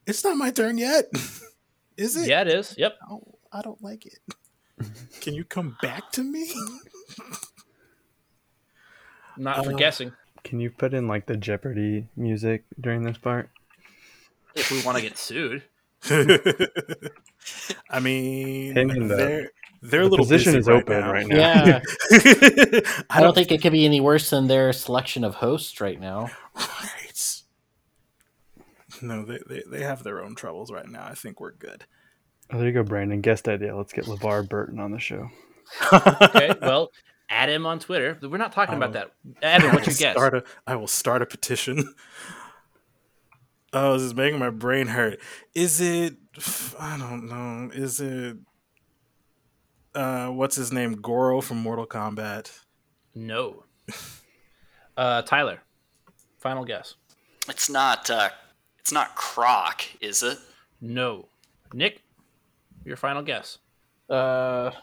It's 0.06 0.22
not 0.22 0.36
my 0.36 0.50
turn 0.50 0.76
yet. 0.76 1.06
Is 1.99 2.16
it? 2.16 2.28
Yeah, 2.28 2.40
it 2.42 2.49
is. 2.49 2.74
Yep. 2.78 2.96
Oh, 3.11 3.22
I 3.53 3.61
don't 3.61 3.82
like 3.82 4.07
it. 4.07 4.18
Can 5.20 5.34
you 5.34 5.44
come 5.44 5.76
back 5.82 6.11
to 6.12 6.22
me? 6.22 6.49
Not 9.36 9.64
for 9.64 9.72
Uh, 9.72 9.76
guessing. 9.76 10.12
Can 10.44 10.61
you 10.61 10.70
put 10.70 10.94
in 10.94 11.09
like 11.09 11.26
the 11.26 11.36
Jeopardy 11.36 12.07
music 12.16 12.64
during 12.80 13.03
this 13.03 13.18
part? 13.18 13.51
If 14.55 14.70
we 14.70 14.80
want 14.82 14.96
to 14.96 15.03
get 15.03 15.18
sued. 15.18 15.62
I 17.90 18.01
mean, 18.01 18.76
Him 18.76 18.90
and 18.90 19.11
the- 19.11 19.16
they're 19.16 19.51
they're 19.82 20.01
a 20.03 20.07
little 20.07 20.24
position 20.24 20.53
busy 20.55 20.59
is 20.61 20.66
right 20.68 20.76
open 20.82 21.01
now. 21.01 21.12
right 21.12 21.26
now. 21.26 21.36
Yeah, 21.36 21.80
I 22.11 23.05
I 23.11 23.20
don't 23.20 23.34
think 23.34 23.53
it 23.53 23.62
could 23.62 23.72
be 23.72 23.84
any 23.84 24.01
worse 24.01 24.30
than 24.30 24.46
their 24.49 24.72
selection 24.72 25.22
of 25.24 25.34
hosts 25.36 25.80
right 25.80 26.01
now. 26.01 26.30
Right. 29.03 29.09
No, 29.09 29.24
they, 29.24 29.38
they 29.49 29.62
they 29.66 29.82
have 29.82 30.03
their 30.03 30.22
own 30.22 30.34
troubles 30.34 30.70
right 30.70 30.88
now. 30.88 31.05
I 31.05 31.14
think 31.14 31.40
we're 31.40 31.53
good. 31.53 31.84
Oh, 32.51 32.59
there 32.59 32.66
you 32.66 32.72
go, 32.72 32.82
Brandon. 32.82 33.20
Guest 33.20 33.49
idea. 33.49 33.76
Let's 33.76 33.92
get 33.92 34.07
LeVar 34.07 34.49
Burton 34.49 34.80
on 34.80 34.92
the 34.92 34.99
show. 34.99 35.28
Okay. 35.92 36.55
well, 36.62 36.90
add 37.28 37.49
him 37.49 37.66
on 37.66 37.78
Twitter. 37.78 38.18
We're 38.22 38.38
not 38.38 38.53
talking 38.53 38.76
about 38.76 38.94
that. 38.94 39.12
Evan, 39.42 39.70
I 39.70 39.74
what's 39.74 39.86
your 39.86 39.94
guess? 39.96 40.16
Start 40.16 40.34
a, 40.34 40.44
I 40.66 40.76
will 40.76 40.86
start 40.86 41.22
a 41.22 41.26
petition. 41.26 41.94
Oh, 43.72 43.92
this 43.94 44.03
is 44.03 44.14
making 44.14 44.38
my 44.38 44.49
brain 44.51 44.86
hurt. 44.86 45.20
Is 45.55 45.80
it? 45.80 46.16
I 46.78 46.96
don't 46.96 47.28
know. 47.28 47.70
Is 47.74 48.01
it? 48.01 48.38
Uh, 49.94 50.28
what's 50.28 50.57
his 50.57 50.72
name? 50.72 50.94
Goro 50.94 51.40
from 51.40 51.59
Mortal 51.59 51.86
Kombat. 51.86 52.51
No. 53.14 53.64
Uh, 54.96 55.22
Tyler. 55.22 55.61
Final 56.38 56.64
guess. 56.64 56.94
It's 57.49 57.68
not. 57.68 58.09
Uh, 58.09 58.30
it's 58.89 58.93
not 58.95 59.14
Croc, 59.16 59.82
is 60.01 60.22
it? 60.22 60.39
No. 60.80 61.28
Nick. 61.74 62.01
Your 62.86 62.97
final 62.97 63.20
guess. 63.20 63.59
Uh, 64.09 64.14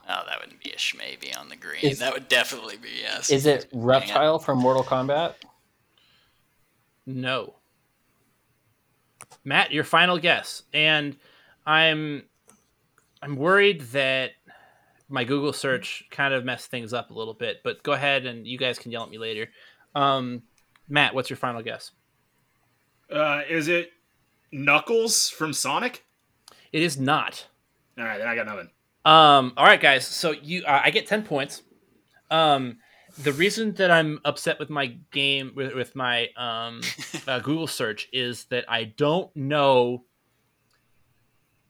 Oh, 0.08 0.22
that 0.28 0.40
wouldn't 0.40 0.64
be 0.64 0.70
a 0.70 0.78
schmaybe 0.78 1.36
on 1.36 1.50
the 1.50 1.56
green. 1.56 1.80
Is- 1.82 1.98
that 1.98 2.14
would 2.14 2.28
definitely 2.28 2.78
be 2.78 2.90
yes. 3.02 3.32
is 3.32 3.48
it 3.48 3.68
Reptile 3.74 4.38
from 4.38 4.60
Mortal 4.60 4.84
Kombat? 4.84 5.34
No. 7.08 7.56
Matt, 9.44 9.72
your 9.72 9.84
final 9.84 10.20
guess. 10.20 10.62
And 10.72 11.18
I'm 11.66 12.26
I'm 13.24 13.38
worried 13.38 13.82
that 13.94 14.34
my 15.10 15.24
Google 15.24 15.52
search 15.52 16.04
kind 16.12 16.32
of 16.32 16.46
messed 16.46 16.70
things 16.70 16.94
up 16.94 17.10
a 17.10 17.14
little 17.16 17.34
bit, 17.34 17.62
but 17.64 17.82
go 17.82 17.94
ahead 17.94 18.28
and 18.28 18.46
you 18.46 18.60
guys 18.60 18.78
can 18.78 18.92
yell 18.92 19.02
at 19.02 19.10
me 19.10 19.18
later. 19.18 19.48
Um, 19.96 20.44
Matt, 20.88 21.16
what's 21.16 21.32
your 21.32 21.38
final 21.38 21.64
guess? 21.64 21.90
Uh, 23.12 23.42
is 23.50 23.68
it 23.68 23.92
Knuckles 24.52 25.30
from 25.30 25.54
Sonic? 25.54 26.06
It 26.72 26.82
is 26.82 27.00
not. 27.00 27.48
All 27.98 28.04
right, 28.04 28.18
then 28.18 28.28
I 28.28 28.36
got 28.36 28.46
nothing. 28.46 28.70
Um, 29.06 29.54
all 29.56 29.66
right, 29.66 29.80
guys. 29.80 30.06
So 30.06 30.32
you, 30.32 30.64
uh, 30.66 30.82
I 30.84 30.90
get 30.92 31.08
ten 31.08 31.24
points. 31.24 31.62
Um, 32.32 32.78
the 33.20 33.32
reason 33.32 33.74
that 33.76 33.92
I'm 33.92 34.20
upset 34.26 34.60
with 34.60 34.70
my 34.70 34.88
game 35.12 35.54
with, 35.56 35.74
with 35.74 35.96
my 35.96 36.30
um, 36.36 36.82
uh, 37.28 37.40
Google 37.40 37.68
search 37.68 38.10
is 38.12 38.46
that 38.46 38.66
I 38.68 38.86
don't 38.86 39.34
know. 39.36 40.04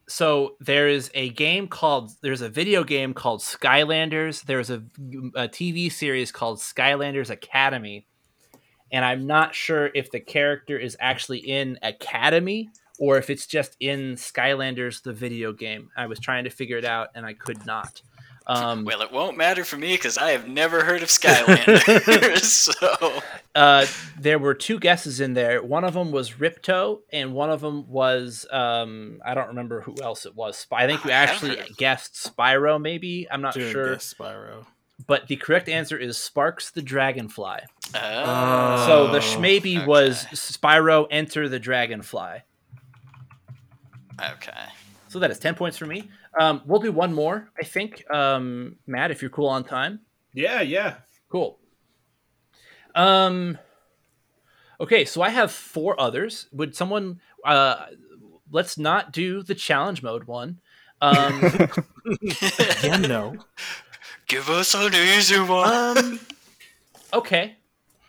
So 0.07 0.55
there 0.59 0.87
is 0.87 1.11
a 1.13 1.29
game 1.29 1.67
called 1.67 2.11
there's 2.21 2.41
a 2.41 2.49
video 2.49 2.83
game 2.83 3.13
called 3.13 3.41
Skylanders. 3.41 4.43
There's 4.43 4.69
a, 4.69 4.83
a 5.35 5.47
TV 5.47 5.91
series 5.91 6.31
called 6.31 6.59
Skylanders 6.59 7.29
Academy, 7.29 8.07
and 8.95 9.03
I'm 9.03 9.27
not 9.27 9.53
sure 9.53 9.91
if 9.93 10.09
the 10.09 10.21
character 10.21 10.79
is 10.79 10.95
actually 11.01 11.39
in 11.39 11.77
Academy 11.81 12.69
or 12.97 13.17
if 13.17 13.29
it's 13.29 13.45
just 13.45 13.75
in 13.81 14.15
Skylanders 14.15 15.03
the 15.03 15.11
video 15.11 15.51
game. 15.51 15.89
I 15.97 16.05
was 16.05 16.17
trying 16.17 16.45
to 16.45 16.49
figure 16.49 16.77
it 16.77 16.85
out 16.85 17.09
and 17.13 17.25
I 17.25 17.33
could 17.33 17.65
not. 17.65 18.01
Um, 18.47 18.85
Well, 18.85 19.01
it 19.01 19.11
won't 19.11 19.35
matter 19.35 19.65
for 19.65 19.75
me 19.75 19.97
because 19.97 20.17
I 20.17 20.31
have 20.31 20.47
never 20.47 20.85
heard 20.85 21.03
of 21.03 21.09
Skylanders. 21.09 22.39
so 22.41 23.21
uh, 23.53 23.85
there 24.17 24.39
were 24.39 24.53
two 24.53 24.79
guesses 24.79 25.19
in 25.19 25.33
there. 25.33 25.61
One 25.61 25.83
of 25.83 25.93
them 25.93 26.13
was 26.13 26.31
Ripto, 26.31 27.01
and 27.11 27.33
one 27.33 27.49
of 27.49 27.59
them 27.59 27.89
was 27.89 28.45
um, 28.49 29.19
I 29.25 29.33
don't 29.33 29.49
remember 29.49 29.81
who 29.81 29.97
else 30.01 30.25
it 30.25 30.35
was. 30.35 30.65
I 30.71 30.87
think 30.87 31.03
you 31.03 31.11
I 31.11 31.15
actually 31.15 31.57
guessed 31.75 32.13
Spyro. 32.13 32.79
Maybe 32.79 33.27
I'm 33.29 33.41
not 33.41 33.55
Dude, 33.55 33.73
sure, 33.73 33.93
guess 33.95 34.13
Spyro. 34.13 34.65
but 35.05 35.27
the 35.27 35.35
correct 35.35 35.67
answer 35.67 35.97
is 35.97 36.15
Sparx 36.15 36.71
the 36.71 36.81
Dragonfly. 36.81 37.59
Uh, 37.93 38.85
so 38.87 39.07
the 39.07 39.17
Oh, 39.17 39.21
Schmaybe 39.21 39.77
okay. 39.77 39.85
was 39.85 40.25
Spyro 40.33 41.07
Enter 41.11 41.47
the 41.47 41.59
Dragonfly. 41.59 42.41
okay. 44.33 44.65
So 45.07 45.19
that 45.19 45.31
is 45.31 45.39
ten 45.39 45.55
points 45.55 45.77
for 45.77 45.85
me. 45.85 46.09
Um, 46.39 46.61
we'll 46.65 46.81
do 46.81 46.91
one 46.91 47.13
more, 47.13 47.49
I 47.57 47.63
think. 47.63 48.03
Um, 48.13 48.75
Matt, 48.87 49.11
if 49.11 49.21
you're 49.21 49.31
cool 49.31 49.47
on 49.47 49.63
time. 49.63 50.01
Yeah, 50.33 50.61
yeah. 50.61 50.95
Cool. 51.29 51.57
Um 52.93 53.57
Okay, 54.79 55.05
so 55.05 55.21
I 55.21 55.29
have 55.29 55.51
four 55.51 55.99
others. 55.99 56.47
Would 56.51 56.75
someone 56.75 57.21
uh 57.45 57.85
let's 58.51 58.77
not 58.77 59.11
do 59.13 59.41
the 59.43 59.55
challenge 59.55 60.03
mode 60.03 60.25
one. 60.25 60.59
Um, 61.01 61.41
Yeah, 62.83 62.97
no. 62.97 63.37
Give 64.27 64.49
us 64.49 64.73
an 64.75 64.93
easy 64.93 65.39
one. 65.39 65.97
um 65.97 66.19
okay. 67.13 67.55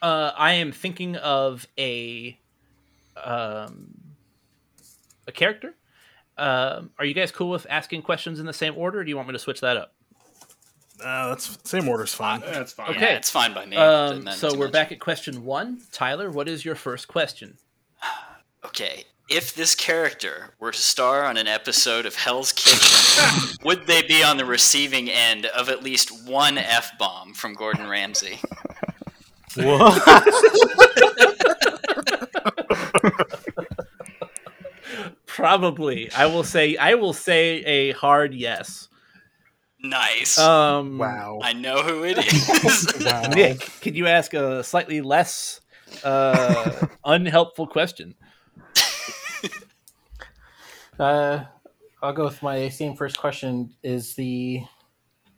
Uh 0.07 0.32
I 0.36 0.52
am 0.52 0.70
thinking 0.70 1.16
of 1.16 1.66
a 1.76 2.38
um 3.24 3.94
a 5.26 5.32
character. 5.32 5.74
Um 6.38 6.90
are 6.96 7.04
you 7.04 7.12
guys 7.12 7.32
cool 7.32 7.50
with 7.50 7.66
asking 7.68 8.02
questions 8.02 8.38
in 8.38 8.46
the 8.46 8.52
same 8.52 8.74
order 8.76 9.00
or 9.00 9.04
do 9.04 9.11
you 9.11 9.16
want 9.16 9.26
me 9.26 9.32
to 9.32 9.38
switch 9.40 9.61
that 9.62 9.76
up? 9.76 9.94
Uh, 11.04 11.28
that's 11.30 11.59
same 11.68 11.88
order's 11.88 12.14
fine. 12.14 12.40
That's 12.40 12.72
fine. 12.72 12.90
Okay. 12.90 13.00
Yeah, 13.00 13.16
it's 13.16 13.30
fine 13.30 13.52
by 13.52 13.66
me. 13.66 13.76
Um, 13.76 14.28
so 14.30 14.57
we're 14.57 14.66
much. 14.66 14.72
back 14.72 14.92
at 14.92 15.00
question 15.00 15.44
1. 15.44 15.82
Tyler, 15.92 16.30
what 16.30 16.48
is 16.48 16.64
your 16.64 16.74
first 16.74 17.07
question? 17.07 17.59
Okay, 18.64 19.04
if 19.28 19.54
this 19.54 19.74
character 19.74 20.54
were 20.59 20.72
to 20.72 20.78
star 20.78 21.24
on 21.24 21.36
an 21.36 21.48
episode 21.48 22.07
of 22.07 22.14
Hell's 22.14 22.52
Kitchen, 22.52 23.57
would 23.64 23.86
they 23.86 24.02
be 24.02 24.22
on 24.22 24.38
the 24.38 24.46
receiving 24.46 25.11
end 25.11 25.44
of 25.46 25.68
at 25.68 25.82
least 25.82 26.26
one 26.26 26.57
f 26.57 26.96
bomb 26.98 27.34
from 27.34 27.52
Gordon 27.54 27.88
Ramsay? 27.88 28.38
What? 29.57 30.02
Probably. 35.26 36.11
I 36.12 36.26
will 36.26 36.44
say 36.44 36.76
I 36.76 36.94
will 36.94 37.12
say 37.12 37.62
a 37.64 37.92
hard 37.92 38.34
yes. 38.34 38.88
Nice. 39.82 40.38
Um 40.38 40.98
wow. 40.98 41.40
I 41.42 41.52
know 41.52 41.82
who 41.82 42.04
it 42.04 42.18
is. 42.26 43.04
wow. 43.04 43.22
Nick, 43.34 43.61
could 43.80 43.96
you 43.96 44.07
ask 44.07 44.34
a 44.34 44.62
slightly 44.64 45.00
less 45.00 45.61
uh, 46.04 46.86
unhelpful 47.04 47.66
question? 47.66 48.14
Uh, 50.98 51.44
I'll 52.02 52.14
go 52.14 52.24
with 52.24 52.42
my 52.42 52.70
same 52.70 52.96
first 52.96 53.18
question. 53.18 53.74
Is 53.82 54.14
the 54.14 54.62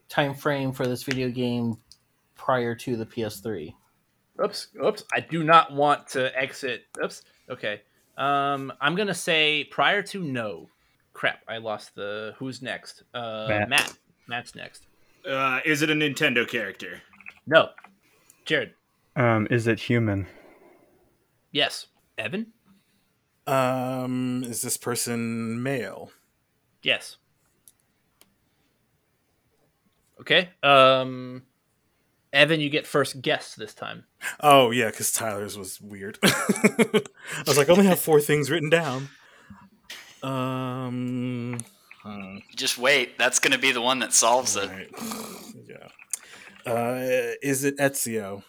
time 0.08 0.32
frame 0.32 0.70
for 0.70 0.86
this 0.86 1.02
video 1.02 1.30
game 1.30 1.78
prior 2.36 2.76
to 2.76 2.96
the 2.96 3.04
PS3? 3.04 3.74
Oops, 4.42 4.68
oops. 4.84 5.04
I 5.12 5.20
do 5.20 5.42
not 5.42 5.72
want 5.72 6.08
to 6.08 6.36
exit. 6.38 6.84
Oops. 7.02 7.22
Okay. 7.50 7.82
Um, 8.16 8.72
I'm 8.80 8.94
gonna 8.94 9.14
say 9.14 9.64
prior 9.64 10.02
to 10.02 10.22
no. 10.22 10.68
Crap, 11.12 11.40
I 11.48 11.58
lost 11.58 11.94
the. 11.94 12.34
Who's 12.38 12.62
next? 12.62 13.02
Uh, 13.12 13.46
Matt. 13.48 13.68
Matt. 13.68 13.92
Matt's 14.28 14.54
next. 14.54 14.86
Uh, 15.28 15.60
is 15.64 15.82
it 15.82 15.90
a 15.90 15.94
Nintendo 15.94 16.46
character? 16.46 17.02
No. 17.46 17.70
Jared. 18.44 18.74
Um, 19.16 19.48
is 19.50 19.66
it 19.66 19.80
human? 19.80 20.26
Yes. 21.50 21.86
Evan. 22.16 22.52
Um, 23.46 24.44
is 24.46 24.62
this 24.62 24.76
person 24.76 25.62
male? 25.62 26.12
Yes. 26.82 27.16
Okay. 30.20 30.50
Um, 30.62 31.42
Evan, 32.32 32.60
you 32.60 32.68
get 32.70 32.86
first 32.86 33.22
guess 33.22 33.54
this 33.54 33.72
time. 33.74 34.04
Oh 34.40 34.70
yeah, 34.70 34.90
because 34.90 35.12
Tyler's 35.12 35.56
was 35.56 35.80
weird. 35.80 36.18
I 36.22 37.02
was 37.46 37.56
like, 37.56 37.68
I 37.68 37.72
only 37.72 37.86
have 37.86 37.98
four 37.98 38.20
things 38.20 38.50
written 38.50 38.68
down. 38.70 39.08
Um. 40.22 41.58
hmm, 42.02 42.38
Just 42.56 42.76
wait. 42.78 43.16
That's 43.18 43.38
going 43.38 43.52
to 43.52 43.58
be 43.58 43.72
the 43.72 43.80
one 43.80 44.00
that 44.00 44.12
solves 44.12 44.56
it. 44.56 44.68
right. 44.68 44.90
Yeah. 45.68 46.72
Uh, 46.72 47.34
is 47.42 47.64
it 47.64 47.76
Ezio? 47.78 48.42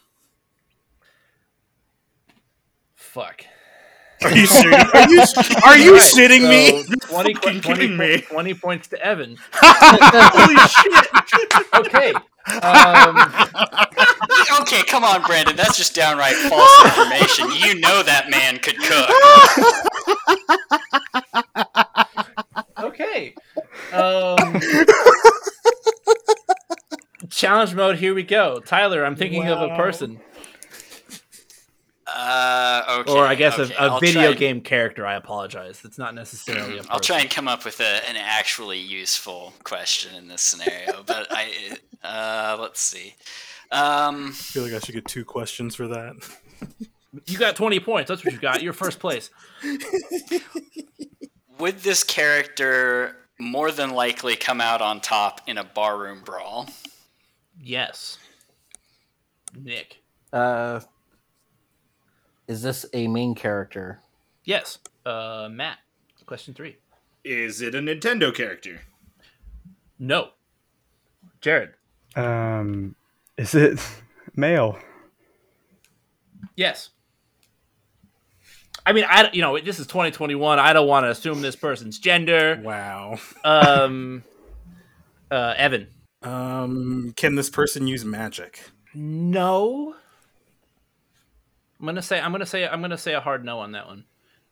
Fuck. 2.96 3.44
Are 4.24 4.32
you 4.36 4.46
serious? 4.46 4.84
Are 4.94 5.10
you 5.10 5.24
are 5.66 5.78
you 5.78 6.00
sitting 6.00 6.42
shitting 6.44 6.50
me? 6.50 6.84
so 6.84 6.94
20, 7.08 7.34
Fucking 7.36 7.62
20 7.62 7.64
kidding 7.80 7.98
me. 7.98 8.22
20 8.22 8.54
points 8.56 8.88
to 8.90 9.02
Evan. 9.06 9.38
Holy 9.54 10.56
shit. 10.68 11.08
Okay. 11.74 12.14
Um, 12.62 13.18
Okay, 14.62 14.84
come 14.84 15.04
on, 15.04 15.22
Brandon. 15.24 15.56
That's 15.56 15.78
just 15.78 15.96
downright 15.96 16.36
false 16.36 16.86
information. 16.86 17.50
You 17.52 17.80
know 17.80 18.04
that 18.04 18.30
man 18.30 18.60
could 18.60 18.78
cook. 18.78 19.10
okay. 22.80 23.34
Um, 23.94 24.60
challenge 27.30 27.74
mode, 27.74 27.98
here 27.98 28.14
we 28.14 28.24
go. 28.24 28.60
Tyler, 28.66 29.06
I'm 29.06 29.16
thinking 29.16 29.48
of 29.48 29.62
a 29.62 29.76
person. 29.76 30.20
Uh, 32.16 32.84
okay. 33.02 33.12
or 33.12 33.26
I 33.26 33.36
guess 33.36 33.58
okay, 33.60 33.74
a, 33.76 33.78
a 33.78 33.92
I'll 33.92 34.00
video 34.00 34.22
try 34.22 34.30
and- 34.30 34.38
game 34.40 34.62
character. 34.62 35.06
I 35.06 35.16
apologize. 35.16 35.82
It's 35.84 35.98
not 35.98 36.16
necessarily 36.16 36.76
a 36.76 36.78
person. 36.78 36.92
I'll 36.92 37.00
try 37.00 37.20
and 37.20 37.30
come 37.30 37.48
up 37.48 37.66
with 37.66 37.80
a, 37.80 38.10
an 38.10 38.16
actually 38.18 38.80
useful 38.80 39.54
question 39.64 40.16
in 40.16 40.28
this 40.28 40.42
scenario, 40.42 41.04
but 41.06 41.28
I 41.30 41.78
uh, 42.04 42.58
let's 42.60 42.80
see. 42.82 43.16
Um, 43.72 44.28
I 44.30 44.32
feel 44.32 44.64
like 44.64 44.74
I 44.74 44.80
should 44.80 44.96
get 44.96 45.06
two 45.06 45.24
questions 45.26 45.76
for 45.76 45.88
that. 45.90 46.16
You 47.26 47.38
got 47.38 47.56
20 47.56 47.80
points. 47.80 48.10
That's 48.10 48.24
what 48.24 48.34
you 48.34 48.40
got. 48.40 48.62
You're 48.64 48.74
first 48.74 49.00
place. 49.00 49.30
would 51.60 51.80
this 51.80 52.04
character 52.04 53.16
more 53.40 53.72
than 53.72 53.92
likely 53.92 54.36
come 54.36 54.62
out 54.62 54.82
on 54.82 55.02
top 55.02 55.42
in 55.48 55.58
a 55.58 55.64
barroom 55.64 56.22
brawl? 56.24 56.70
Yes. 57.62 58.18
Nick. 59.56 60.02
Uh, 60.32 60.80
is 62.50 62.64
this 62.64 62.86
a 62.94 63.08
main 63.08 63.36
character? 63.36 64.00
Yes. 64.44 64.80
Uh, 65.06 65.48
Matt. 65.50 65.78
Question 66.26 66.54
three. 66.54 66.78
Is 67.24 67.62
it 67.62 67.74
a 67.76 67.80
Nintendo 67.80 68.34
character? 68.34 68.82
No. 69.98 70.30
Jared. 71.42 71.74
Um, 72.16 72.96
is 73.38 73.56
it 73.56 73.80
male? 74.36 74.78
Yes. 76.56 76.90
I 78.86 78.94
mean, 78.94 79.06
I 79.08 79.30
you 79.32 79.42
know 79.42 79.60
this 79.60 79.80
is 79.80 79.88
2021. 79.88 80.60
I 80.60 80.74
don't 80.74 80.88
want 80.88 81.06
to 81.06 81.12
assume 81.12 81.42
this 81.42 81.56
person's 81.56 82.00
gender. 82.00 82.60
Wow. 82.64 83.20
Um, 83.44 84.24
uh, 85.30 85.54
Evan. 85.58 85.88
Um, 86.24 87.14
can 87.16 87.36
this 87.36 87.50
person 87.50 87.88
use 87.88 88.04
magic? 88.04 88.62
No. 88.96 89.96
I'm 91.80 91.86
gonna 91.86 92.02
say 92.02 92.20
I'm 92.20 92.32
gonna 92.32 92.46
say 92.46 92.68
I'm 92.68 92.82
gonna 92.82 92.98
say 92.98 93.14
a 93.14 93.22
hard 93.22 93.46
no 93.46 93.60
on 93.60 93.72
that 93.72 93.88
one. 93.88 94.06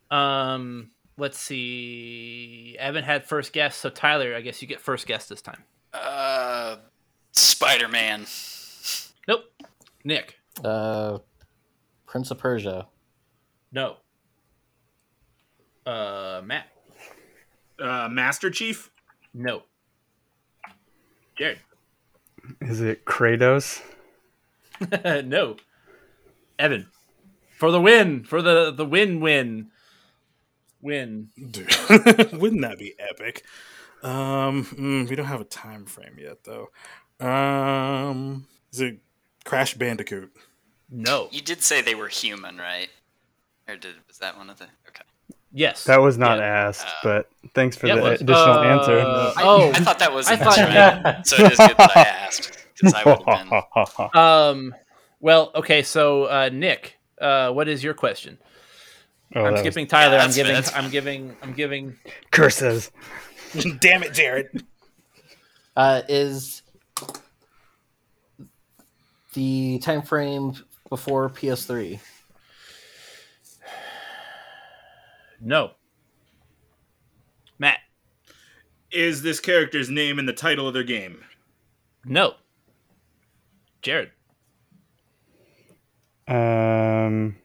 Um, 0.09 0.91
let's 1.17 1.37
see. 1.37 2.75
Evan 2.79 3.03
had 3.03 3.25
first 3.25 3.51
guess, 3.51 3.75
so 3.75 3.89
Tyler, 3.89 4.35
I 4.35 4.41
guess 4.41 4.61
you 4.61 4.67
get 4.67 4.79
first 4.79 5.07
guess 5.07 5.27
this 5.27 5.41
time. 5.41 5.63
Uh, 5.93 6.77
Spider 7.31 7.87
Man. 7.87 8.25
Nope. 9.27 9.43
Nick. 10.03 10.37
Uh, 10.63 11.19
Prince 12.05 12.31
of 12.31 12.37
Persia. 12.37 12.87
No. 13.71 13.97
Uh, 15.85 16.41
Matt. 16.43 16.67
Uh, 17.79 18.07
Master 18.09 18.49
Chief. 18.49 18.89
No. 19.33 19.63
Jared. 21.37 21.59
Is 22.61 22.81
it 22.81 23.05
Kratos? 23.05 23.81
no. 25.25 25.57
Evan. 26.57 26.87
For 27.57 27.71
the 27.71 27.81
win. 27.81 28.23
For 28.23 28.41
the 28.41 28.71
the 28.71 28.85
win 28.85 29.19
win. 29.19 29.71
Win. 30.81 31.29
Dude, 31.35 31.67
wouldn't 32.33 32.61
that 32.61 32.77
be 32.77 32.93
epic? 32.99 33.43
Um, 34.03 34.63
mm, 34.65 35.09
we 35.09 35.15
don't 35.15 35.25
have 35.25 35.41
a 35.41 35.45
time 35.45 35.85
frame 35.85 36.17
yet, 36.19 36.43
though. 36.43 36.69
Um, 37.19 38.45
is 38.71 38.79
it 38.81 38.99
Crash 39.43 39.73
Bandicoot? 39.73 40.31
No. 40.91 41.29
You 41.31 41.41
did 41.41 41.63
say 41.63 41.81
they 41.81 41.95
were 41.95 42.07
human, 42.07 42.57
right? 42.57 42.89
Or 43.67 43.75
did 43.75 43.95
was 44.07 44.19
that 44.19 44.37
one 44.37 44.49
of 44.51 44.59
the? 44.59 44.65
Okay. 44.87 45.01
Yes. 45.51 45.83
That 45.85 45.99
was 45.99 46.17
not 46.17 46.37
Yeah. 46.37 46.45
asked, 46.67 46.85
Uh, 46.87 46.91
but 47.03 47.29
thanks 47.55 47.75
for 47.75 47.87
Yeah, 47.87 47.95
the 47.95 48.01
was. 48.03 48.21
additional 48.21 48.53
Uh, 48.59 48.63
answer. 48.63 49.03
Oh. 49.39 49.71
I 49.73 49.79
thought 49.79 49.99
that 49.99 50.13
was 50.13 50.27
I 50.27 50.35
thought- 50.35 50.57
right. 50.57 51.25
So 51.27 51.37
it 51.43 51.53
is 51.53 51.57
good 51.57 51.77
that 51.77 51.91
I 51.97 52.01
asked 52.03 52.67
because 52.75 52.93
I 52.93 53.03
would 53.03 53.23
have 53.27 53.49
been. 53.49 54.09
Um. 54.21 54.75
Well, 55.19 55.51
okay. 55.55 55.81
So, 55.81 56.25
uh, 56.25 56.49
Nick, 56.53 56.96
uh, 57.21 57.51
what 57.51 57.67
is 57.67 57.83
your 57.83 57.93
question? 57.93 58.37
Oh, 59.35 59.39
I'm 59.39 59.45
that 59.45 59.51
was- 59.51 59.59
skipping 59.61 59.87
Tyler. 59.87 60.15
Yeah, 60.17 60.23
I'm 60.23 60.31
giving. 60.31 60.53
fair, 60.53 60.61
that's 60.61 60.75
I'm 60.75 60.89
giving. 60.89 61.35
I'm 61.41 61.53
giving. 61.53 61.95
curses. 62.31 62.91
Damn 63.79 64.03
it, 64.03 64.13
Jared! 64.13 64.65
Uh, 65.75 66.01
is 66.09 66.61
the 69.33 69.79
time 69.79 70.01
frame 70.01 70.53
before 70.89 71.29
PS3? 71.29 71.99
No. 75.39 75.71
Matt. 77.59 77.79
Is 78.91 79.21
this 79.21 79.39
character's 79.39 79.89
name 79.89 80.17
in 80.19 80.25
the 80.25 80.33
title 80.33 80.67
of 80.67 80.73
their 80.73 80.83
game? 80.83 81.23
No. 82.05 82.35
Jared. 83.81 84.11
Um. 86.27 87.37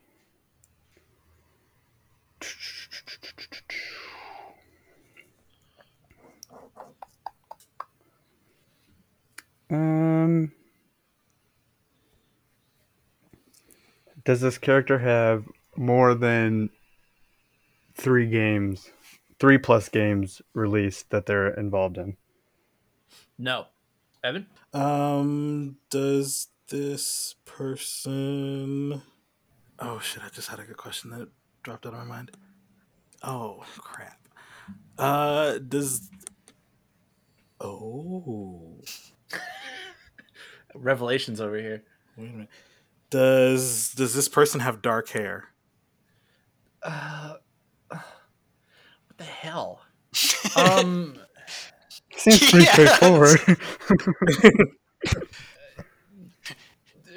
Um. 9.70 10.52
Does 14.24 14.40
this 14.40 14.58
character 14.58 14.98
have 14.98 15.44
more 15.76 16.14
than 16.14 16.70
three 17.94 18.28
games, 18.28 18.90
three 19.38 19.58
plus 19.58 19.88
games 19.88 20.42
released 20.54 21.10
that 21.10 21.26
they're 21.26 21.48
involved 21.54 21.98
in? 21.98 22.16
No. 23.38 23.66
Evan. 24.24 24.46
Um, 24.72 25.76
does 25.90 26.48
this 26.68 27.34
person? 27.44 29.02
Oh 29.78 29.98
shit! 30.00 30.22
I 30.24 30.28
just 30.28 30.48
had 30.48 30.60
a 30.60 30.64
good 30.64 30.76
question 30.76 31.10
that 31.10 31.28
dropped 31.62 31.86
out 31.86 31.92
of 31.94 31.98
my 32.00 32.04
mind. 32.04 32.30
Oh 33.22 33.64
crap! 33.78 34.18
Uh, 34.98 35.58
does? 35.58 36.10
Oh, 37.60 38.80
Revelations 40.74 41.40
over 41.40 41.56
here. 41.58 41.82
wait 42.16 42.28
a 42.28 42.32
minute. 42.32 42.48
Does 43.10 43.92
does 43.94 44.14
this 44.14 44.28
person 44.28 44.60
have 44.60 44.82
dark 44.82 45.08
hair? 45.10 45.48
Uh, 46.82 47.34
what 47.88 48.00
the 49.18 49.24
hell? 49.24 49.80
Um. 50.56 51.16
Seems 52.16 52.50
pretty 52.50 52.64
Yes. 52.66 52.72
straightforward. 52.74 53.40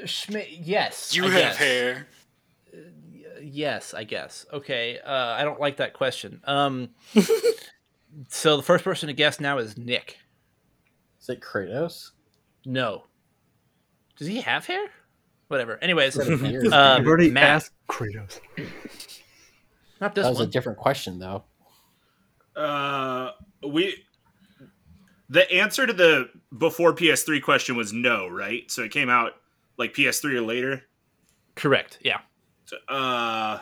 Schmi- 0.06 0.60
yes. 0.62 1.16
You 1.16 1.26
I 1.26 1.30
have 1.30 1.42
guess. 1.42 1.58
hair. 1.58 2.08
Yes, 3.42 3.94
I 3.94 4.04
guess. 4.04 4.46
Okay. 4.52 5.00
Uh, 5.00 5.12
I 5.12 5.44
don't 5.44 5.60
like 5.60 5.78
that 5.78 5.94
question. 5.94 6.42
Um. 6.46 6.90
so 8.30 8.58
the 8.58 8.64
first 8.64 8.84
person 8.84 9.08
to 9.08 9.14
guess 9.14 9.40
now 9.40 9.58
is 9.60 9.78
Nick. 9.78 10.18
Is 11.22 11.30
it 11.30 11.42
Kratos? 11.42 12.12
No. 12.66 13.06
Does 14.18 14.28
he 14.28 14.42
have 14.42 14.66
hair? 14.66 14.88
Whatever. 15.48 15.78
Anyways, 15.84 16.18
Is 16.18 16.28
it 16.42 16.74
a? 16.74 16.76
I've 16.76 17.06
already 17.06 17.30
Matt. 17.30 17.44
asked 17.44 17.72
Kratos. 17.88 18.40
not 20.02 20.16
this 20.16 20.24
that 20.24 20.30
was 20.30 20.40
one. 20.40 20.48
a 20.48 20.52
different 20.52 20.78
question, 20.80 21.20
though. 21.20 21.44
Uh, 22.56 23.32
we. 23.68 23.96
The 25.30 25.52
answer 25.52 25.86
to 25.88 25.94
the 25.94 26.30
before 26.58 26.94
PS3 26.96 27.42
question 27.42 27.76
was 27.76 27.92
no, 27.94 28.28
right? 28.28 28.70
So 28.72 28.84
it 28.84 28.92
came 28.92 29.10
out 29.10 29.34
like 29.78 29.94
PS3 29.94 30.34
or 30.36 30.42
later. 30.42 30.84
Correct. 31.56 32.00
Yeah. 32.02 32.20
So, 32.66 32.78
uh, 32.88 33.60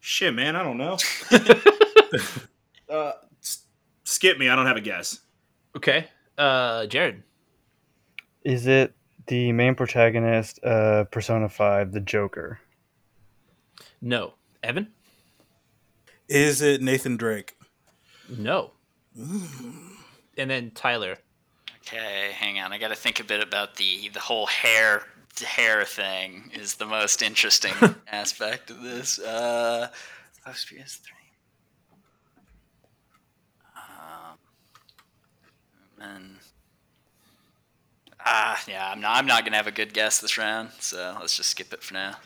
shit, 0.00 0.34
man, 0.34 0.56
I 0.56 0.62
don't 0.62 0.78
know. 0.78 0.96
uh, 2.90 3.12
s- 3.42 3.64
skip 4.04 4.38
me. 4.38 4.48
I 4.48 4.56
don't 4.56 4.66
have 4.66 4.76
a 4.76 4.80
guess. 4.80 5.20
Okay. 5.76 6.08
Uh, 6.38 6.86
Jared. 6.86 7.22
Is 8.44 8.66
it 8.66 8.94
the 9.26 9.52
main 9.52 9.74
protagonist 9.74 10.58
of 10.60 11.10
Persona 11.10 11.48
5, 11.48 11.92
the 11.92 12.00
Joker? 12.00 12.60
No. 14.00 14.34
Evan. 14.62 14.88
Is 16.28 16.60
it 16.62 16.80
Nathan 16.82 17.16
Drake? 17.16 17.56
No. 18.28 18.72
And 19.16 20.50
then 20.50 20.70
Tyler. 20.72 21.18
Okay, 21.86 22.32
hang 22.32 22.58
on. 22.58 22.72
I 22.72 22.78
got 22.78 22.88
to 22.88 22.96
think 22.96 23.20
a 23.20 23.24
bit 23.24 23.40
about 23.40 23.76
the 23.76 24.08
the 24.08 24.18
whole 24.18 24.46
hair 24.46 25.04
hair 25.44 25.84
thing. 25.84 26.50
Is 26.52 26.74
the 26.74 26.86
most 26.86 27.22
interesting 27.22 27.74
aspect 28.10 28.70
of 28.70 28.82
this. 28.82 29.20
Uh, 29.20 29.88
post 30.44 30.68
PS3. 30.68 31.06
Um, 33.76 34.38
and 36.00 36.36
ah, 38.24 38.60
yeah, 38.66 38.90
I'm 38.90 39.00
not. 39.00 39.16
I'm 39.16 39.26
not 39.26 39.44
gonna 39.44 39.56
have 39.56 39.68
a 39.68 39.72
good 39.72 39.94
guess 39.94 40.20
this 40.20 40.36
round. 40.36 40.70
So 40.80 41.16
let's 41.20 41.36
just 41.36 41.50
skip 41.50 41.72
it 41.72 41.84
for 41.84 41.94
now. 41.94 42.16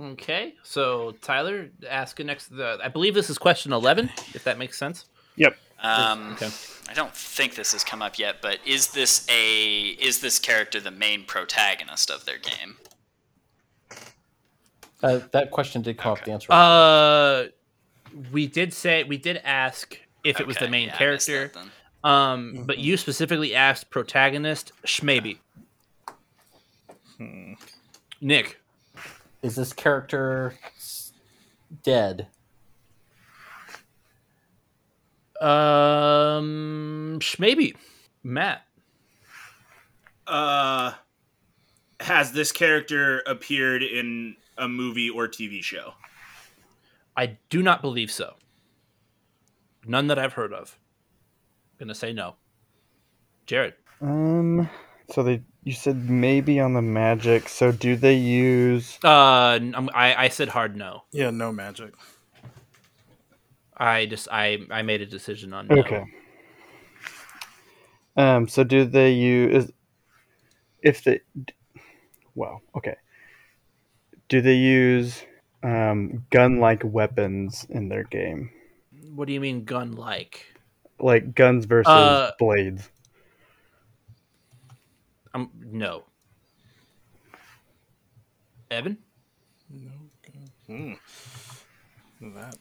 Okay. 0.00 0.54
So 0.62 1.12
Tyler, 1.20 1.68
ask 1.86 2.18
next. 2.18 2.46
The, 2.48 2.78
I 2.82 2.88
believe 2.88 3.12
this 3.12 3.28
is 3.28 3.36
question 3.36 3.74
eleven. 3.74 4.10
If 4.32 4.44
that 4.44 4.56
makes 4.56 4.78
sense. 4.78 5.04
Yep. 5.36 5.56
Um, 5.82 6.32
Okay. 6.32 6.50
I 6.88 6.94
don't 6.94 7.14
think 7.14 7.54
this 7.54 7.72
has 7.72 7.84
come 7.84 8.02
up 8.02 8.18
yet, 8.18 8.36
but 8.42 8.58
is 8.66 8.88
this 8.88 9.26
a 9.30 9.80
is 9.98 10.20
this 10.20 10.38
character 10.38 10.80
the 10.80 10.90
main 10.90 11.24
protagonist 11.24 12.10
of 12.10 12.24
their 12.24 12.38
game? 12.38 12.76
Uh, 15.02 15.20
that 15.32 15.50
question 15.50 15.82
did 15.82 15.96
come 15.96 16.12
up. 16.12 16.24
The 16.24 16.32
answer. 16.32 16.52
Uh, 16.52 17.44
we 18.30 18.46
did 18.46 18.72
say 18.72 19.04
we 19.04 19.16
did 19.16 19.40
ask 19.44 19.98
if 20.22 20.38
it 20.40 20.46
was 20.46 20.56
the 20.58 20.68
main 20.68 20.88
yeah, 20.88 20.96
I 21.00 21.10
missed 21.12 21.28
character. 21.28 21.50
that 21.54 21.54
then. 21.54 21.70
Um, 22.04 22.64
but 22.66 22.78
you 22.78 22.96
specifically 22.96 23.54
asked 23.54 23.90
protagonist 23.90 24.72
Schmaby. 24.84 25.38
Nick. 28.20 28.60
Is 29.42 29.56
this 29.56 29.72
character 29.72 30.54
dead? 31.82 32.26
Um, 35.42 37.18
maybe 37.38 37.74
Matt. 38.22 38.62
Uh, 40.26 40.92
has 42.00 42.32
this 42.32 42.52
character 42.52 43.22
appeared 43.26 43.82
in 43.82 44.36
a 44.56 44.68
movie 44.68 45.10
or 45.10 45.26
TV 45.26 45.62
show? 45.62 45.94
I 47.16 47.38
do 47.50 47.62
not 47.62 47.82
believe 47.82 48.10
so. 48.10 48.34
None 49.84 50.06
that 50.06 50.18
I've 50.18 50.34
heard 50.34 50.52
of. 50.52 50.78
gonna 51.78 51.94
say 51.94 52.12
no. 52.12 52.36
Jared. 53.46 53.74
Um, 54.00 54.68
so 55.10 55.22
they 55.22 55.42
you 55.64 55.72
said 55.72 56.08
maybe 56.08 56.60
on 56.60 56.74
the 56.74 56.82
magic. 56.82 57.48
So 57.48 57.72
do 57.72 57.96
they 57.96 58.14
use? 58.14 58.98
Uh, 59.02 59.58
I 59.92 60.14
I 60.16 60.28
said 60.28 60.48
hard 60.48 60.76
no. 60.76 61.02
Yeah, 61.12 61.30
no 61.30 61.52
magic. 61.52 61.94
I 63.76 64.06
just 64.06 64.28
I 64.30 64.58
I 64.70 64.82
made 64.82 65.00
a 65.00 65.06
decision 65.06 65.52
on 65.52 65.68
no. 65.68 65.74
Okay. 65.80 66.04
Um, 68.16 68.46
so 68.48 68.64
do 68.64 68.84
they 68.84 69.12
use? 69.12 69.64
Is, 69.64 69.72
if 70.82 71.04
they, 71.04 71.20
well, 72.34 72.60
okay. 72.76 72.96
Do 74.28 74.40
they 74.40 74.54
use 74.56 75.22
um, 75.62 76.24
gun-like 76.30 76.82
weapons 76.84 77.66
in 77.70 77.88
their 77.88 78.04
game, 78.04 78.50
What 79.14 79.26
do 79.26 79.32
you 79.32 79.40
mean 79.40 79.64
gun 79.64 79.92
like? 79.92 80.46
like 80.98 81.34
guns 81.34 81.64
versus 81.66 81.92
Uh, 81.92 82.32
blades? 82.38 82.90
Um, 85.34 85.50
no. 85.54 86.04
Evan. 88.70 88.98
No. 89.70 89.90
Hmm. 90.66 90.94
That 92.20 92.56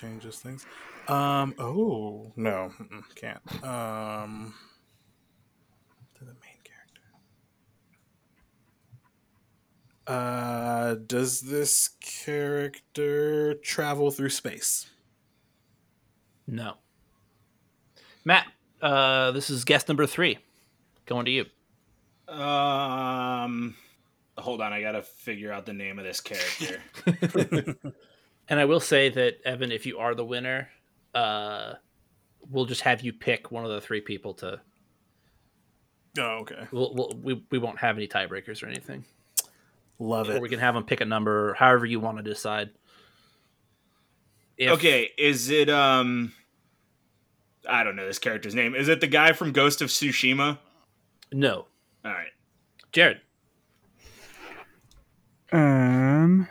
changes 0.00 0.38
things. 0.38 0.66
Um. 1.08 1.54
Oh 1.58 2.32
no, 2.36 2.72
can't. 3.14 3.40
Um. 3.64 4.54
To 6.18 6.24
the 6.24 6.32
main 6.32 6.60
character. 6.64 7.02
Uh, 10.06 10.94
does 11.06 11.42
this 11.42 11.90
character 12.00 13.54
travel 13.54 14.10
through 14.10 14.30
space? 14.30 14.88
No. 16.46 16.74
Matt, 18.24 18.46
uh, 18.82 19.30
this 19.30 19.50
is 19.50 19.64
guest 19.64 19.88
number 19.88 20.06
three. 20.06 20.38
Going 21.06 21.24
to 21.26 21.30
you. 21.30 21.46
Um, 22.28 23.74
hold 24.36 24.60
on, 24.60 24.72
I 24.72 24.80
gotta 24.80 25.02
figure 25.02 25.52
out 25.52 25.66
the 25.66 25.72
name 25.72 25.98
of 25.98 26.04
this 26.04 26.20
character. 26.20 26.80
And 28.50 28.58
I 28.60 28.64
will 28.66 28.80
say 28.80 29.08
that 29.08 29.40
Evan, 29.44 29.70
if 29.72 29.86
you 29.86 29.98
are 29.98 30.14
the 30.14 30.24
winner, 30.24 30.68
uh, 31.14 31.74
we'll 32.50 32.66
just 32.66 32.80
have 32.82 33.00
you 33.00 33.12
pick 33.12 33.50
one 33.52 33.64
of 33.64 33.70
the 33.70 33.80
three 33.80 34.00
people 34.00 34.34
to. 34.34 34.60
Oh, 36.18 36.38
okay. 36.40 36.66
We'll, 36.72 36.92
we'll, 36.94 37.12
we 37.22 37.44
we 37.50 37.58
won't 37.58 37.78
have 37.78 37.96
any 37.96 38.08
tiebreakers 38.08 38.62
or 38.62 38.66
anything, 38.66 39.04
Love 40.00 40.28
or 40.28 40.36
it. 40.36 40.42
we 40.42 40.48
can 40.48 40.58
have 40.58 40.74
them 40.74 40.82
pick 40.84 41.00
a 41.00 41.04
number, 41.04 41.54
however 41.54 41.86
you 41.86 42.00
want 42.00 42.16
to 42.18 42.24
decide. 42.24 42.70
If- 44.56 44.72
okay, 44.72 45.10
is 45.16 45.48
it 45.48 45.70
um? 45.70 46.32
I 47.68 47.84
don't 47.84 47.94
know 47.94 48.06
this 48.06 48.18
character's 48.18 48.54
name. 48.54 48.74
Is 48.74 48.88
it 48.88 49.00
the 49.00 49.06
guy 49.06 49.32
from 49.32 49.52
Ghost 49.52 49.80
of 49.82 49.88
Tsushima? 49.90 50.58
No, 51.32 51.66
All 52.04 52.10
right. 52.10 52.32
Jared. 52.90 53.20
Um. 55.52 56.48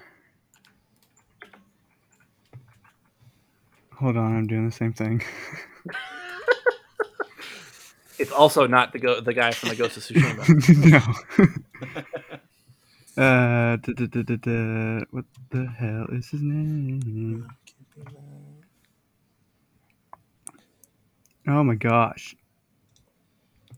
Hold 3.99 4.15
on, 4.15 4.35
I'm 4.35 4.47
doing 4.47 4.65
the 4.65 4.71
same 4.71 4.93
thing. 4.93 5.21
It's 8.19 8.33
also 8.33 8.67
not 8.67 8.91
the 8.91 8.99
go- 8.99 9.21
the 9.21 9.33
guy 9.33 9.51
from 9.51 9.69
the 9.69 9.75
Ghost 9.77 9.95
of 9.95 10.03
Tsushima. 10.03 10.43
no. 13.15 13.23
uh, 13.23 13.77
da, 13.77 13.93
da, 13.93 14.35
da, 14.35 15.05
what 15.11 15.23
the 15.51 15.65
hell 15.65 16.05
is 16.11 16.29
his 16.29 16.41
name? 16.41 17.47
Oh 21.47 21.63
my 21.63 21.75
gosh. 21.75 22.35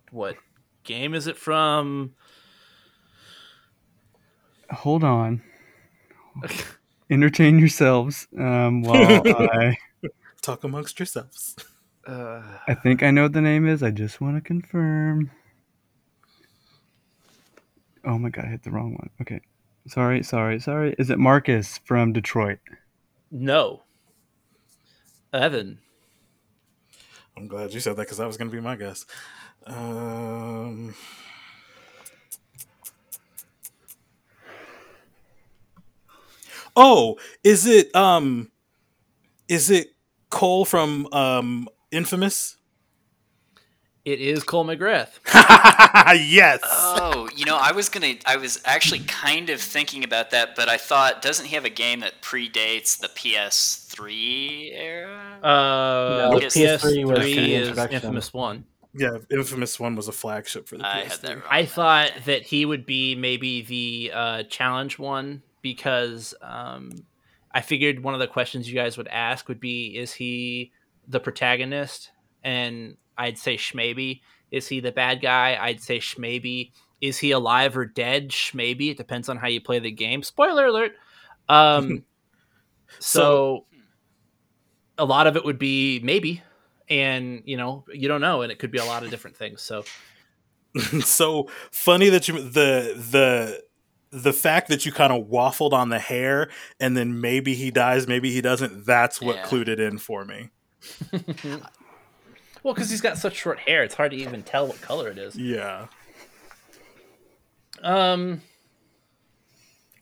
what 0.09 0.37
game 0.83 1.13
is 1.13 1.27
it 1.27 1.37
from? 1.37 2.15
Hold 4.71 5.03
on. 5.03 5.43
Entertain 7.11 7.59
yourselves 7.59 8.27
um, 8.39 8.81
while 8.81 9.21
I. 9.27 9.77
Talk 10.41 10.63
amongst 10.63 10.99
yourselves. 10.99 11.55
Uh, 12.07 12.41
I 12.67 12.73
think 12.73 13.03
I 13.03 13.11
know 13.11 13.23
what 13.23 13.33
the 13.33 13.41
name 13.41 13.67
is. 13.67 13.83
I 13.83 13.91
just 13.91 14.19
want 14.19 14.35
to 14.37 14.41
confirm. 14.41 15.29
Oh 18.03 18.17
my 18.17 18.29
god, 18.29 18.45
I 18.45 18.47
hit 18.49 18.63
the 18.63 18.71
wrong 18.71 18.93
one. 18.93 19.09
Okay. 19.21 19.41
Sorry, 19.87 20.23
sorry, 20.23 20.59
sorry. 20.59 20.95
Is 20.97 21.09
it 21.09 21.19
Marcus 21.19 21.79
from 21.85 22.13
Detroit? 22.13 22.59
no. 23.29 23.83
Evan. 25.33 25.79
I'm 27.37 27.47
glad 27.47 27.73
you 27.73 27.79
said 27.79 27.95
that 27.95 28.01
because 28.03 28.17
that 28.17 28.27
was 28.27 28.35
going 28.35 28.49
to 28.51 28.55
be 28.55 28.61
my 28.61 28.75
guess. 28.75 29.05
Um, 29.65 30.93
oh, 36.75 37.17
is 37.43 37.65
it 37.65 37.95
um, 37.95 38.51
is 39.47 39.69
it 39.69 39.93
Cole 40.31 40.65
from 40.65 41.07
um, 41.13 41.67
Infamous? 41.91 42.57
It 44.03 44.19
is 44.19 44.43
Cole 44.43 44.65
McGrath. 44.65 45.09
yes. 46.31 46.59
Oh, 46.65 47.29
you 47.35 47.45
know, 47.45 47.55
I 47.55 47.71
was 47.71 47.87
gonna. 47.87 48.15
I 48.25 48.37
was 48.37 48.59
actually 48.65 49.01
kind 49.01 49.51
of 49.51 49.61
thinking 49.61 50.03
about 50.03 50.31
that, 50.31 50.55
but 50.55 50.67
I 50.67 50.77
thought, 50.77 51.21
doesn't 51.21 51.45
he 51.45 51.53
have 51.55 51.65
a 51.65 51.69
game 51.69 51.99
that 51.99 52.19
predates 52.23 52.97
the 52.99 53.09
PS3 53.09 54.71
era? 54.73 55.39
Uh, 55.43 56.29
No, 56.31 56.39
the 56.39 56.47
PS3 56.47 56.79
PS3 56.79 57.05
was 57.05 57.19
the 57.25 57.55
is. 57.55 57.77
Infamous 57.77 58.33
One. 58.33 58.65
yeah, 58.95 59.17
Infamous 59.29 59.79
One 59.79 59.95
was 59.95 60.07
a 60.07 60.11
flagship 60.11 60.67
for 60.67 60.77
the 60.77 60.85
I 60.87 61.01
PS3. 61.03 61.03
had 61.03 61.19
that 61.21 61.33
wrong. 61.35 61.43
I 61.49 61.65
thought 61.65 62.11
that 62.25 62.41
he 62.41 62.65
would 62.65 62.87
be 62.87 63.13
maybe 63.13 63.61
the 63.61 64.11
uh, 64.15 64.43
challenge 64.43 64.97
one 64.97 65.43
because 65.61 66.33
um, 66.41 66.91
I 67.53 67.61
figured 67.61 68.03
one 68.03 68.13
of 68.13 68.19
the 68.19 68.27
questions 68.27 68.69
you 68.69 68.75
guys 68.75 68.97
would 68.97 69.07
ask 69.07 69.47
would 69.47 69.59
be, 69.59 69.97
"Is 69.97 70.13
he 70.13 70.71
the 71.07 71.19
protagonist?" 71.19 72.11
And 72.43 72.97
I'd 73.17 73.37
say 73.37 73.57
Schmaybe. 73.57 74.21
Is 74.51 74.67
he 74.67 74.79
the 74.79 74.91
bad 74.91 75.21
guy? 75.21 75.57
I'd 75.59 75.81
say 75.81 75.99
Schmaybe. 75.99 76.71
Is 77.01 77.17
he 77.17 77.31
alive 77.31 77.77
or 77.77 77.85
dead? 77.85 78.29
Schmaybe. 78.29 78.89
It 78.89 78.97
depends 78.97 79.29
on 79.29 79.37
how 79.37 79.47
you 79.47 79.61
play 79.61 79.79
the 79.79 79.91
game. 79.91 80.23
Spoiler 80.23 80.67
alert. 80.67 80.93
Um, 81.49 82.03
so 82.99 83.65
a 84.97 85.05
lot 85.05 85.27
of 85.27 85.35
it 85.35 85.43
would 85.43 85.59
be 85.59 85.99
maybe, 86.03 86.43
and 86.89 87.41
you 87.45 87.57
know 87.57 87.85
you 87.93 88.07
don't 88.07 88.21
know, 88.21 88.41
and 88.41 88.51
it 88.51 88.59
could 88.59 88.71
be 88.71 88.77
a 88.77 88.85
lot 88.85 89.03
of 89.03 89.09
different 89.09 89.35
things. 89.35 89.61
So 89.61 89.83
so 91.01 91.49
funny 91.71 92.09
that 92.09 92.27
you 92.27 92.41
the 92.41 92.95
the 93.11 93.63
the 94.11 94.33
fact 94.33 94.67
that 94.67 94.85
you 94.85 94.91
kind 94.91 95.13
of 95.13 95.27
waffled 95.27 95.71
on 95.73 95.89
the 95.89 95.99
hair 95.99 96.49
and 96.79 96.97
then 96.97 97.21
maybe 97.21 97.53
he 97.55 97.71
dies 97.71 98.07
maybe 98.07 98.31
he 98.31 98.41
doesn't 98.41 98.85
that's 98.85 99.21
what 99.21 99.37
Yeah. 99.37 99.45
clued 99.45 99.67
it 99.69 99.79
in 99.79 99.97
for 99.97 100.25
me 100.25 100.49
Well, 102.63 102.73
because 102.75 102.91
he's 102.91 103.01
got 103.01 103.17
such 103.17 103.35
short 103.35 103.57
hair, 103.59 103.81
it's 103.83 103.95
hard 103.95 104.11
to 104.11 104.17
even 104.17 104.43
tell 104.43 104.67
what 104.67 104.79
color 104.81 105.07
it 105.09 105.17
is. 105.17 105.35
yeah 105.35 105.87
Um. 107.81 108.41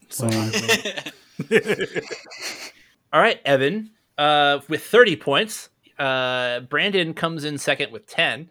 so 0.10 0.28
All 3.14 3.22
right, 3.22 3.40
Evan. 3.46 3.92
Uh, 4.18 4.60
with 4.68 4.84
thirty 4.84 5.16
points, 5.16 5.70
uh, 5.98 6.60
Brandon 6.62 7.14
comes 7.14 7.46
in 7.46 7.58
second 7.58 7.92
with 7.94 8.06
ten, 8.08 8.50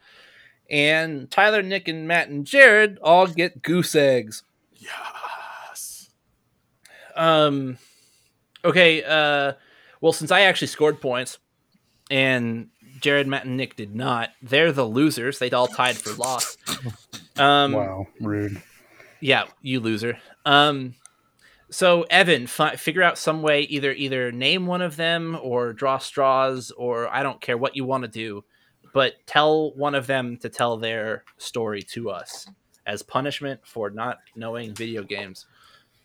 and 0.70 1.30
Tyler, 1.30 1.62
Nick, 1.62 1.86
and 1.88 2.08
Matt 2.08 2.28
and 2.28 2.46
Jared 2.46 2.98
all 3.02 3.26
get 3.26 3.62
goose 3.62 3.94
eggs. 3.94 4.42
yes 4.74 4.90
Um. 7.18 7.78
Okay. 8.64 9.02
Uh. 9.04 9.52
Well, 10.00 10.12
since 10.12 10.30
I 10.30 10.42
actually 10.42 10.68
scored 10.68 11.00
points, 11.00 11.38
and 12.10 12.68
Jared, 13.00 13.26
Matt, 13.26 13.44
and 13.44 13.56
Nick 13.56 13.76
did 13.76 13.94
not, 13.94 14.30
they're 14.42 14.72
the 14.72 14.86
losers. 14.86 15.38
They 15.38 15.50
all 15.50 15.66
tied 15.66 15.96
for 15.96 16.12
loss. 16.14 16.56
Um, 17.36 17.72
Wow, 17.72 18.06
rude. 18.20 18.62
Yeah, 19.20 19.44
you 19.62 19.80
loser. 19.80 20.18
Um, 20.44 20.94
so 21.70 22.02
Evan, 22.10 22.46
fi- 22.46 22.76
figure 22.76 23.02
out 23.02 23.18
some 23.18 23.42
way 23.42 23.62
either 23.62 23.92
either 23.92 24.32
name 24.32 24.66
one 24.66 24.82
of 24.82 24.96
them 24.96 25.38
or 25.42 25.72
draw 25.72 25.98
straws 25.98 26.70
or 26.70 27.08
I 27.08 27.22
don't 27.22 27.40
care 27.40 27.58
what 27.58 27.76
you 27.76 27.84
want 27.84 28.02
to 28.04 28.08
do, 28.08 28.44
but 28.94 29.14
tell 29.26 29.72
one 29.74 29.94
of 29.94 30.06
them 30.06 30.36
to 30.38 30.48
tell 30.48 30.76
their 30.76 31.24
story 31.36 31.82
to 31.82 32.10
us 32.10 32.48
as 32.86 33.02
punishment 33.02 33.60
for 33.64 33.90
not 33.90 34.18
knowing 34.34 34.74
video 34.74 35.02
games. 35.02 35.46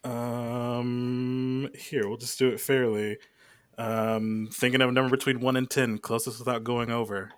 Um 0.03 1.69
here 1.77 2.07
we'll 2.07 2.17
just 2.17 2.37
do 2.37 2.49
it 2.49 2.59
fairly 2.59 3.17
um 3.77 4.49
thinking 4.51 4.81
of 4.81 4.89
a 4.89 4.91
number 4.91 5.09
between 5.15 5.39
1 5.39 5.55
and 5.55 5.69
10 5.69 5.97
closest 5.99 6.39
without 6.39 6.63
going 6.63 6.91
over 6.91 7.31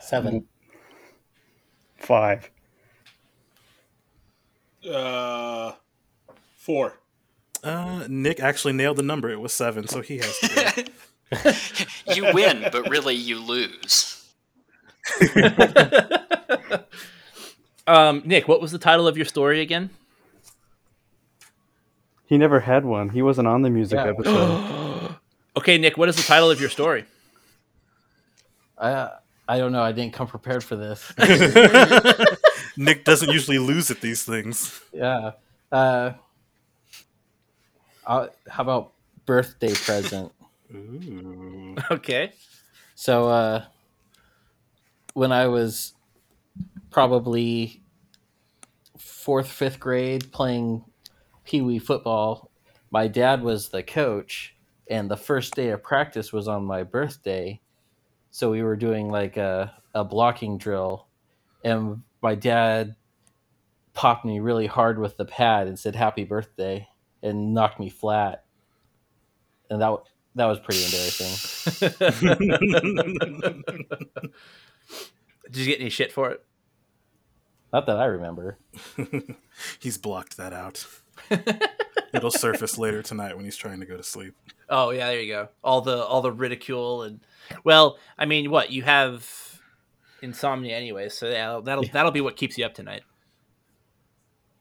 Seven. 0.00 0.46
Five. 1.96 2.50
Uh, 4.86 5.72
four. 6.56 6.98
uh 7.62 8.06
nick 8.08 8.38
actually 8.38 8.74
nailed 8.74 8.96
the 8.98 9.02
number 9.02 9.30
it 9.30 9.40
was 9.40 9.52
7 9.52 9.88
so 9.88 10.02
he 10.02 10.18
has 10.18 10.38
to 10.38 10.90
you 12.14 12.32
win, 12.32 12.64
but 12.70 12.88
really 12.88 13.14
you 13.14 13.40
lose. 13.40 14.24
Um, 17.86 18.22
Nick, 18.24 18.48
what 18.48 18.62
was 18.62 18.72
the 18.72 18.78
title 18.78 19.06
of 19.06 19.18
your 19.18 19.26
story 19.26 19.60
again? 19.60 19.90
He 22.26 22.38
never 22.38 22.60
had 22.60 22.84
one. 22.84 23.10
He 23.10 23.22
wasn't 23.22 23.48
on 23.48 23.62
the 23.62 23.70
music 23.70 23.96
Yeah. 23.98 24.08
episode. 24.10 25.16
Okay, 25.56 25.78
Nick, 25.78 25.96
what 25.96 26.08
is 26.08 26.16
the 26.16 26.22
title 26.24 26.50
of 26.50 26.60
your 26.60 26.68
story? 26.68 27.04
I 28.76 29.10
I 29.46 29.58
don't 29.58 29.70
know. 29.70 29.82
I 29.82 29.92
didn't 29.92 30.12
come 30.12 30.26
prepared 30.26 30.64
for 30.64 30.74
this. 30.74 31.12
nick 32.76 33.04
doesn't 33.04 33.30
usually 33.30 33.58
lose 33.60 33.88
at 33.92 34.00
these 34.00 34.24
things 34.24 34.80
yeah. 34.92 35.30
Uh, 35.70 36.12
i 38.04 38.28
how 38.48 38.62
about 38.62 38.92
birthday 39.26 39.72
present? 39.74 40.32
Ooh. 40.74 41.76
Okay. 41.90 42.32
So 42.96 43.28
uh, 43.28 43.64
when 45.14 45.30
I 45.30 45.46
was 45.46 45.92
probably 46.90 47.80
fourth, 48.98 49.48
fifth 49.48 49.78
grade 49.78 50.32
playing 50.32 50.84
pee 51.44 51.62
wee 51.62 51.78
football, 51.78 52.50
my 52.90 53.08
dad 53.08 53.42
was 53.42 53.68
the 53.68 53.82
coach, 53.82 54.56
and 54.88 55.10
the 55.10 55.16
first 55.16 55.54
day 55.54 55.70
of 55.70 55.82
practice 55.82 56.32
was 56.32 56.48
on 56.48 56.64
my 56.64 56.82
birthday, 56.82 57.60
so 58.30 58.50
we 58.50 58.62
were 58.62 58.76
doing 58.76 59.10
like 59.10 59.36
a 59.36 59.72
a 59.94 60.04
blocking 60.04 60.58
drill, 60.58 61.06
and 61.62 62.02
my 62.22 62.34
dad 62.34 62.96
popped 63.92 64.24
me 64.24 64.40
really 64.40 64.66
hard 64.66 64.98
with 64.98 65.16
the 65.16 65.24
pad 65.24 65.66
and 65.66 65.78
said 65.78 65.94
"Happy 65.94 66.24
Birthday" 66.24 66.88
and 67.22 67.54
knocked 67.54 67.78
me 67.80 67.88
flat, 67.88 68.44
and 69.70 69.80
that 69.80 69.96
that 70.34 70.46
was 70.46 70.58
pretty 70.60 70.84
embarrassing. 70.84 71.80
Did 75.50 75.56
you 75.56 75.66
get 75.66 75.80
any 75.80 75.90
shit 75.90 76.10
for 76.12 76.30
it? 76.30 76.44
Not 77.72 77.86
that 77.86 77.98
I 77.98 78.06
remember. 78.06 78.58
he's 79.80 79.98
blocked 79.98 80.36
that 80.36 80.52
out. 80.52 80.86
It'll 82.12 82.30
surface 82.30 82.78
later 82.78 83.02
tonight 83.02 83.34
when 83.36 83.44
he's 83.44 83.56
trying 83.56 83.80
to 83.80 83.86
go 83.86 83.96
to 83.96 84.02
sleep. 84.02 84.34
Oh 84.68 84.90
yeah, 84.90 85.08
there 85.08 85.20
you 85.20 85.32
go. 85.32 85.48
All 85.62 85.80
the 85.80 86.04
all 86.04 86.22
the 86.22 86.30
ridicule 86.32 87.02
and 87.02 87.20
well, 87.64 87.98
I 88.16 88.24
mean, 88.26 88.50
what 88.50 88.70
you 88.70 88.82
have 88.82 89.28
insomnia 90.22 90.76
anyway, 90.76 91.08
so 91.08 91.28
yeah, 91.28 91.60
that'll 91.62 91.84
Yeah. 91.84 91.90
that'll 91.92 92.12
be 92.12 92.20
what 92.20 92.36
keeps 92.36 92.56
you 92.56 92.64
up 92.64 92.74
tonight. 92.74 93.02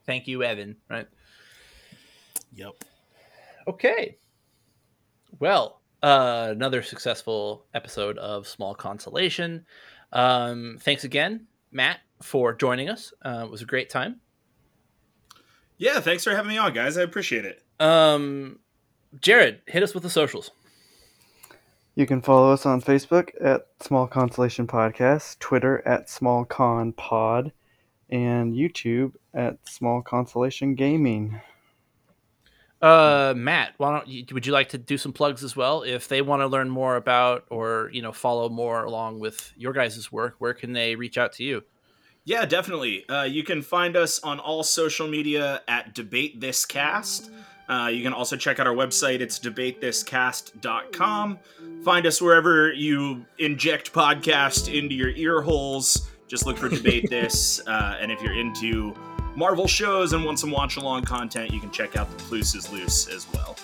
Thank 0.06 0.28
you, 0.28 0.44
Evan. 0.44 0.78
Right. 0.90 1.08
Yep. 2.56 2.84
Okay. 3.68 4.18
Well, 5.40 5.82
uh, 6.02 6.48
another 6.52 6.82
successful 6.84 7.66
episode 7.74 8.18
of 8.18 8.48
Small 8.48 8.76
Consolation. 8.76 9.66
Um, 10.12 10.78
thanks 10.82 11.04
again, 11.06 11.48
Matt, 11.72 12.00
for 12.22 12.54
joining 12.54 12.90
us. 12.90 13.14
Uh, 13.24 13.44
it 13.46 13.50
was 13.52 13.62
a 13.62 13.66
great 13.66 13.90
time. 13.90 14.20
Yeah, 15.84 16.00
thanks 16.00 16.24
for 16.24 16.34
having 16.34 16.48
me 16.48 16.58
on, 16.58 16.72
guys. 16.72 16.98
I 16.98 17.02
appreciate 17.02 17.44
it. 17.44 17.62
Um, 17.78 18.60
Jared, 19.20 19.60
hit 19.68 19.84
us 19.84 19.94
with 19.94 20.04
the 20.04 20.10
socials. 20.10 20.52
You 21.96 22.06
can 22.06 22.22
follow 22.22 22.54
us 22.54 22.66
on 22.66 22.82
Facebook 22.82 23.32
at 23.42 23.68
Small 23.82 24.08
Consolation 24.08 24.66
Podcast, 24.66 25.40
Twitter 25.40 25.86
at 25.86 26.10
Small 26.10 26.46
Con 26.46 26.94
Pod, 26.94 27.52
and 28.10 28.54
YouTube 28.54 29.16
at 29.34 29.58
Small 29.68 30.02
Consolation 30.02 30.74
Gaming. 30.74 31.42
Uh, 32.82 33.34
Matt, 33.36 33.74
why 33.76 33.92
don't 33.92 34.08
you, 34.08 34.24
would 34.32 34.46
you 34.46 34.54
like 34.54 34.70
to 34.70 34.78
do 34.78 34.98
some 34.98 35.12
plugs 35.12 35.44
as 35.44 35.54
well? 35.54 35.84
If 35.84 36.08
they 36.08 36.22
want 36.22 36.44
to 36.44 36.48
learn 36.48 36.70
more 36.70 36.96
about 36.96 37.44
or 37.50 37.90
you 37.92 38.02
know 38.02 38.14
follow 38.14 38.48
more 38.48 38.86
along 38.86 39.20
with 39.20 39.52
your 39.58 39.74
guys' 39.74 40.10
work, 40.14 40.36
where 40.38 40.54
can 40.54 40.72
they 40.72 40.96
reach 40.96 41.18
out 41.18 41.34
to 41.34 41.44
you? 41.44 41.62
Yeah, 42.26 42.46
definitely. 42.46 43.08
Uh, 43.10 43.24
you 43.24 43.44
can 43.44 43.62
find 43.62 43.98
us 43.98 44.20
on 44.20 44.40
all 44.40 44.64
social 44.64 45.08
media 45.08 45.62
at 45.68 45.94
Debate 45.94 46.40
This 46.40 46.66
Cast. 46.66 47.30
Uh, 47.68 47.90
you 47.92 48.04
can 48.04 48.14
also 48.14 48.36
check 48.38 48.60
out 48.60 48.68
our 48.68 48.76
website. 48.76 49.20
It's 49.20 49.40
debatethiscast.com. 49.40 51.40
Find 51.84 52.06
us 52.06 52.22
wherever 52.22 52.72
you 52.72 53.26
inject 53.40 53.92
podcast 53.94 54.74
into 54.74 54.96
your 54.96 55.10
ear 55.10 55.42
holes. 55.42 56.10
Just 56.28 56.46
look 56.46 56.58
for 56.58 56.70
Debate 56.70 57.10
This. 57.12 57.62
Uh, 57.68 57.98
and 58.00 58.12
if 58.12 58.22
you're 58.22 58.38
into 58.38 58.94
Marvel 59.36 59.68
shows 59.68 60.14
and 60.14 60.24
want 60.24 60.40
some 60.40 60.52
watch 60.52 60.78
along 60.78 61.04
content, 61.04 61.52
you 61.52 61.60
can 61.60 61.72
check 61.72 61.98
out 61.98 62.10
The 62.10 62.24
Plus 62.24 62.56
is 62.56 62.72
Loose 62.72 63.08
as 63.08 63.28
well. 63.34 63.58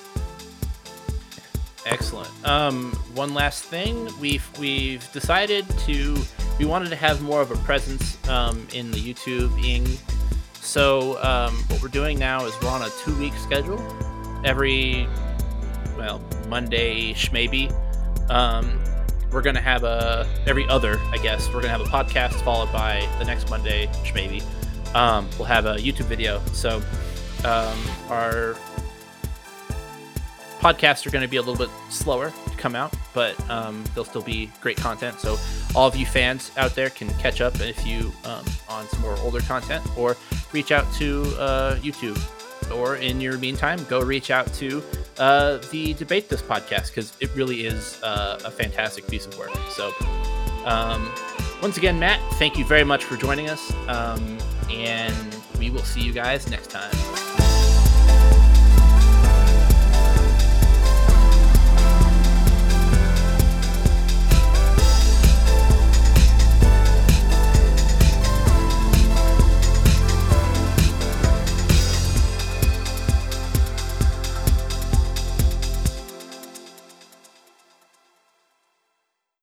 Excellent. 1.86 2.30
Um, 2.46 2.92
one 3.16 3.34
last 3.34 3.64
thing, 3.64 4.10
we've 4.20 4.46
we've 4.60 5.10
decided 5.14 5.66
to 5.80 6.18
we 6.60 6.66
wanted 6.66 6.90
to 6.90 6.96
have 6.96 7.22
more 7.22 7.42
of 7.42 7.52
a 7.52 7.56
presence 7.58 8.18
um, 8.28 8.68
in 8.74 8.92
the 8.92 8.98
YouTube 8.98 9.58
ing. 9.64 9.88
So 10.56 11.22
um, 11.24 11.56
what 11.70 11.82
we're 11.82 11.88
doing 11.88 12.20
now 12.20 12.46
is 12.46 12.54
we're 12.62 12.70
on 12.70 12.82
a 12.82 12.90
two 13.04 13.18
week 13.18 13.34
schedule. 13.36 13.82
Every 14.44 15.08
well 15.98 16.22
Monday 16.48 17.16
maybe. 17.32 17.70
Um, 18.30 18.80
we're 19.32 19.42
gonna 19.42 19.62
have 19.62 19.84
a 19.84 20.28
every 20.46 20.68
other 20.68 21.00
I 21.12 21.18
guess 21.18 21.48
we're 21.48 21.62
gonna 21.62 21.70
have 21.70 21.82
a 21.82 21.86
podcast 21.86 22.34
followed 22.44 22.72
by 22.74 23.08
the 23.20 23.26
next 23.26 23.50
Monday 23.50 23.90
maybe. 24.14 24.42
Um, 24.94 25.30
we'll 25.38 25.48
have 25.48 25.66
a 25.66 25.76
YouTube 25.76 26.06
video. 26.06 26.42
So 26.52 26.82
um, 27.46 27.80
our 28.10 28.58
podcasts 30.60 31.06
are 31.08 31.10
going 31.10 31.22
to 31.22 31.28
be 31.28 31.38
a 31.38 31.42
little 31.42 31.56
bit 31.56 31.74
slower 31.90 32.32
to 32.50 32.58
come 32.58 32.76
out, 32.76 32.94
but 33.14 33.38
um, 33.50 33.84
they'll 33.96 34.06
still 34.06 34.22
be 34.22 34.52
great 34.62 34.78
content. 34.78 35.20
So 35.20 35.38
all 35.76 35.88
of 35.88 35.96
you 35.96 36.06
fans 36.06 36.52
out 36.58 36.76
there 36.76 36.90
can 36.90 37.10
catch 37.16 37.42
up 37.42 37.60
if 37.62 37.86
you 37.88 38.12
um, 38.26 38.44
on 38.68 38.86
some 38.88 39.02
more 39.02 39.18
older 39.20 39.40
content, 39.42 39.86
or 39.98 40.18
reach 40.52 40.72
out 40.72 40.92
to 40.96 41.24
uh, 41.40 41.76
YouTube, 41.78 42.20
or 42.72 42.98
in 42.98 43.22
your 43.22 43.38
meantime, 43.38 43.84
go 43.86 44.02
reach 44.02 44.32
out 44.32 44.54
to 44.56 44.84
uh, 45.18 45.58
the 45.72 45.94
Debate 45.94 46.30
This 46.30 46.42
podcast 46.42 46.90
because 46.90 47.14
it 47.20 47.34
really 47.36 47.66
is 47.66 48.02
uh, 48.04 48.40
a 48.44 48.52
fantastic 48.52 49.08
piece 49.08 49.26
of 49.26 49.38
work. 49.38 49.56
So 49.70 49.92
um, 50.66 51.10
once 51.62 51.78
again, 51.78 51.98
Matt, 52.00 52.20
thank 52.34 52.58
you 52.58 52.66
very 52.66 52.84
much 52.84 53.06
for 53.06 53.16
joining 53.16 53.50
us, 53.50 53.74
um, 53.88 54.38
and 54.70 55.16
we 55.58 55.70
will 55.70 55.84
see 55.84 56.02
you 56.02 56.12
guys 56.12 56.50
next 56.50 56.70
time. 56.70 57.09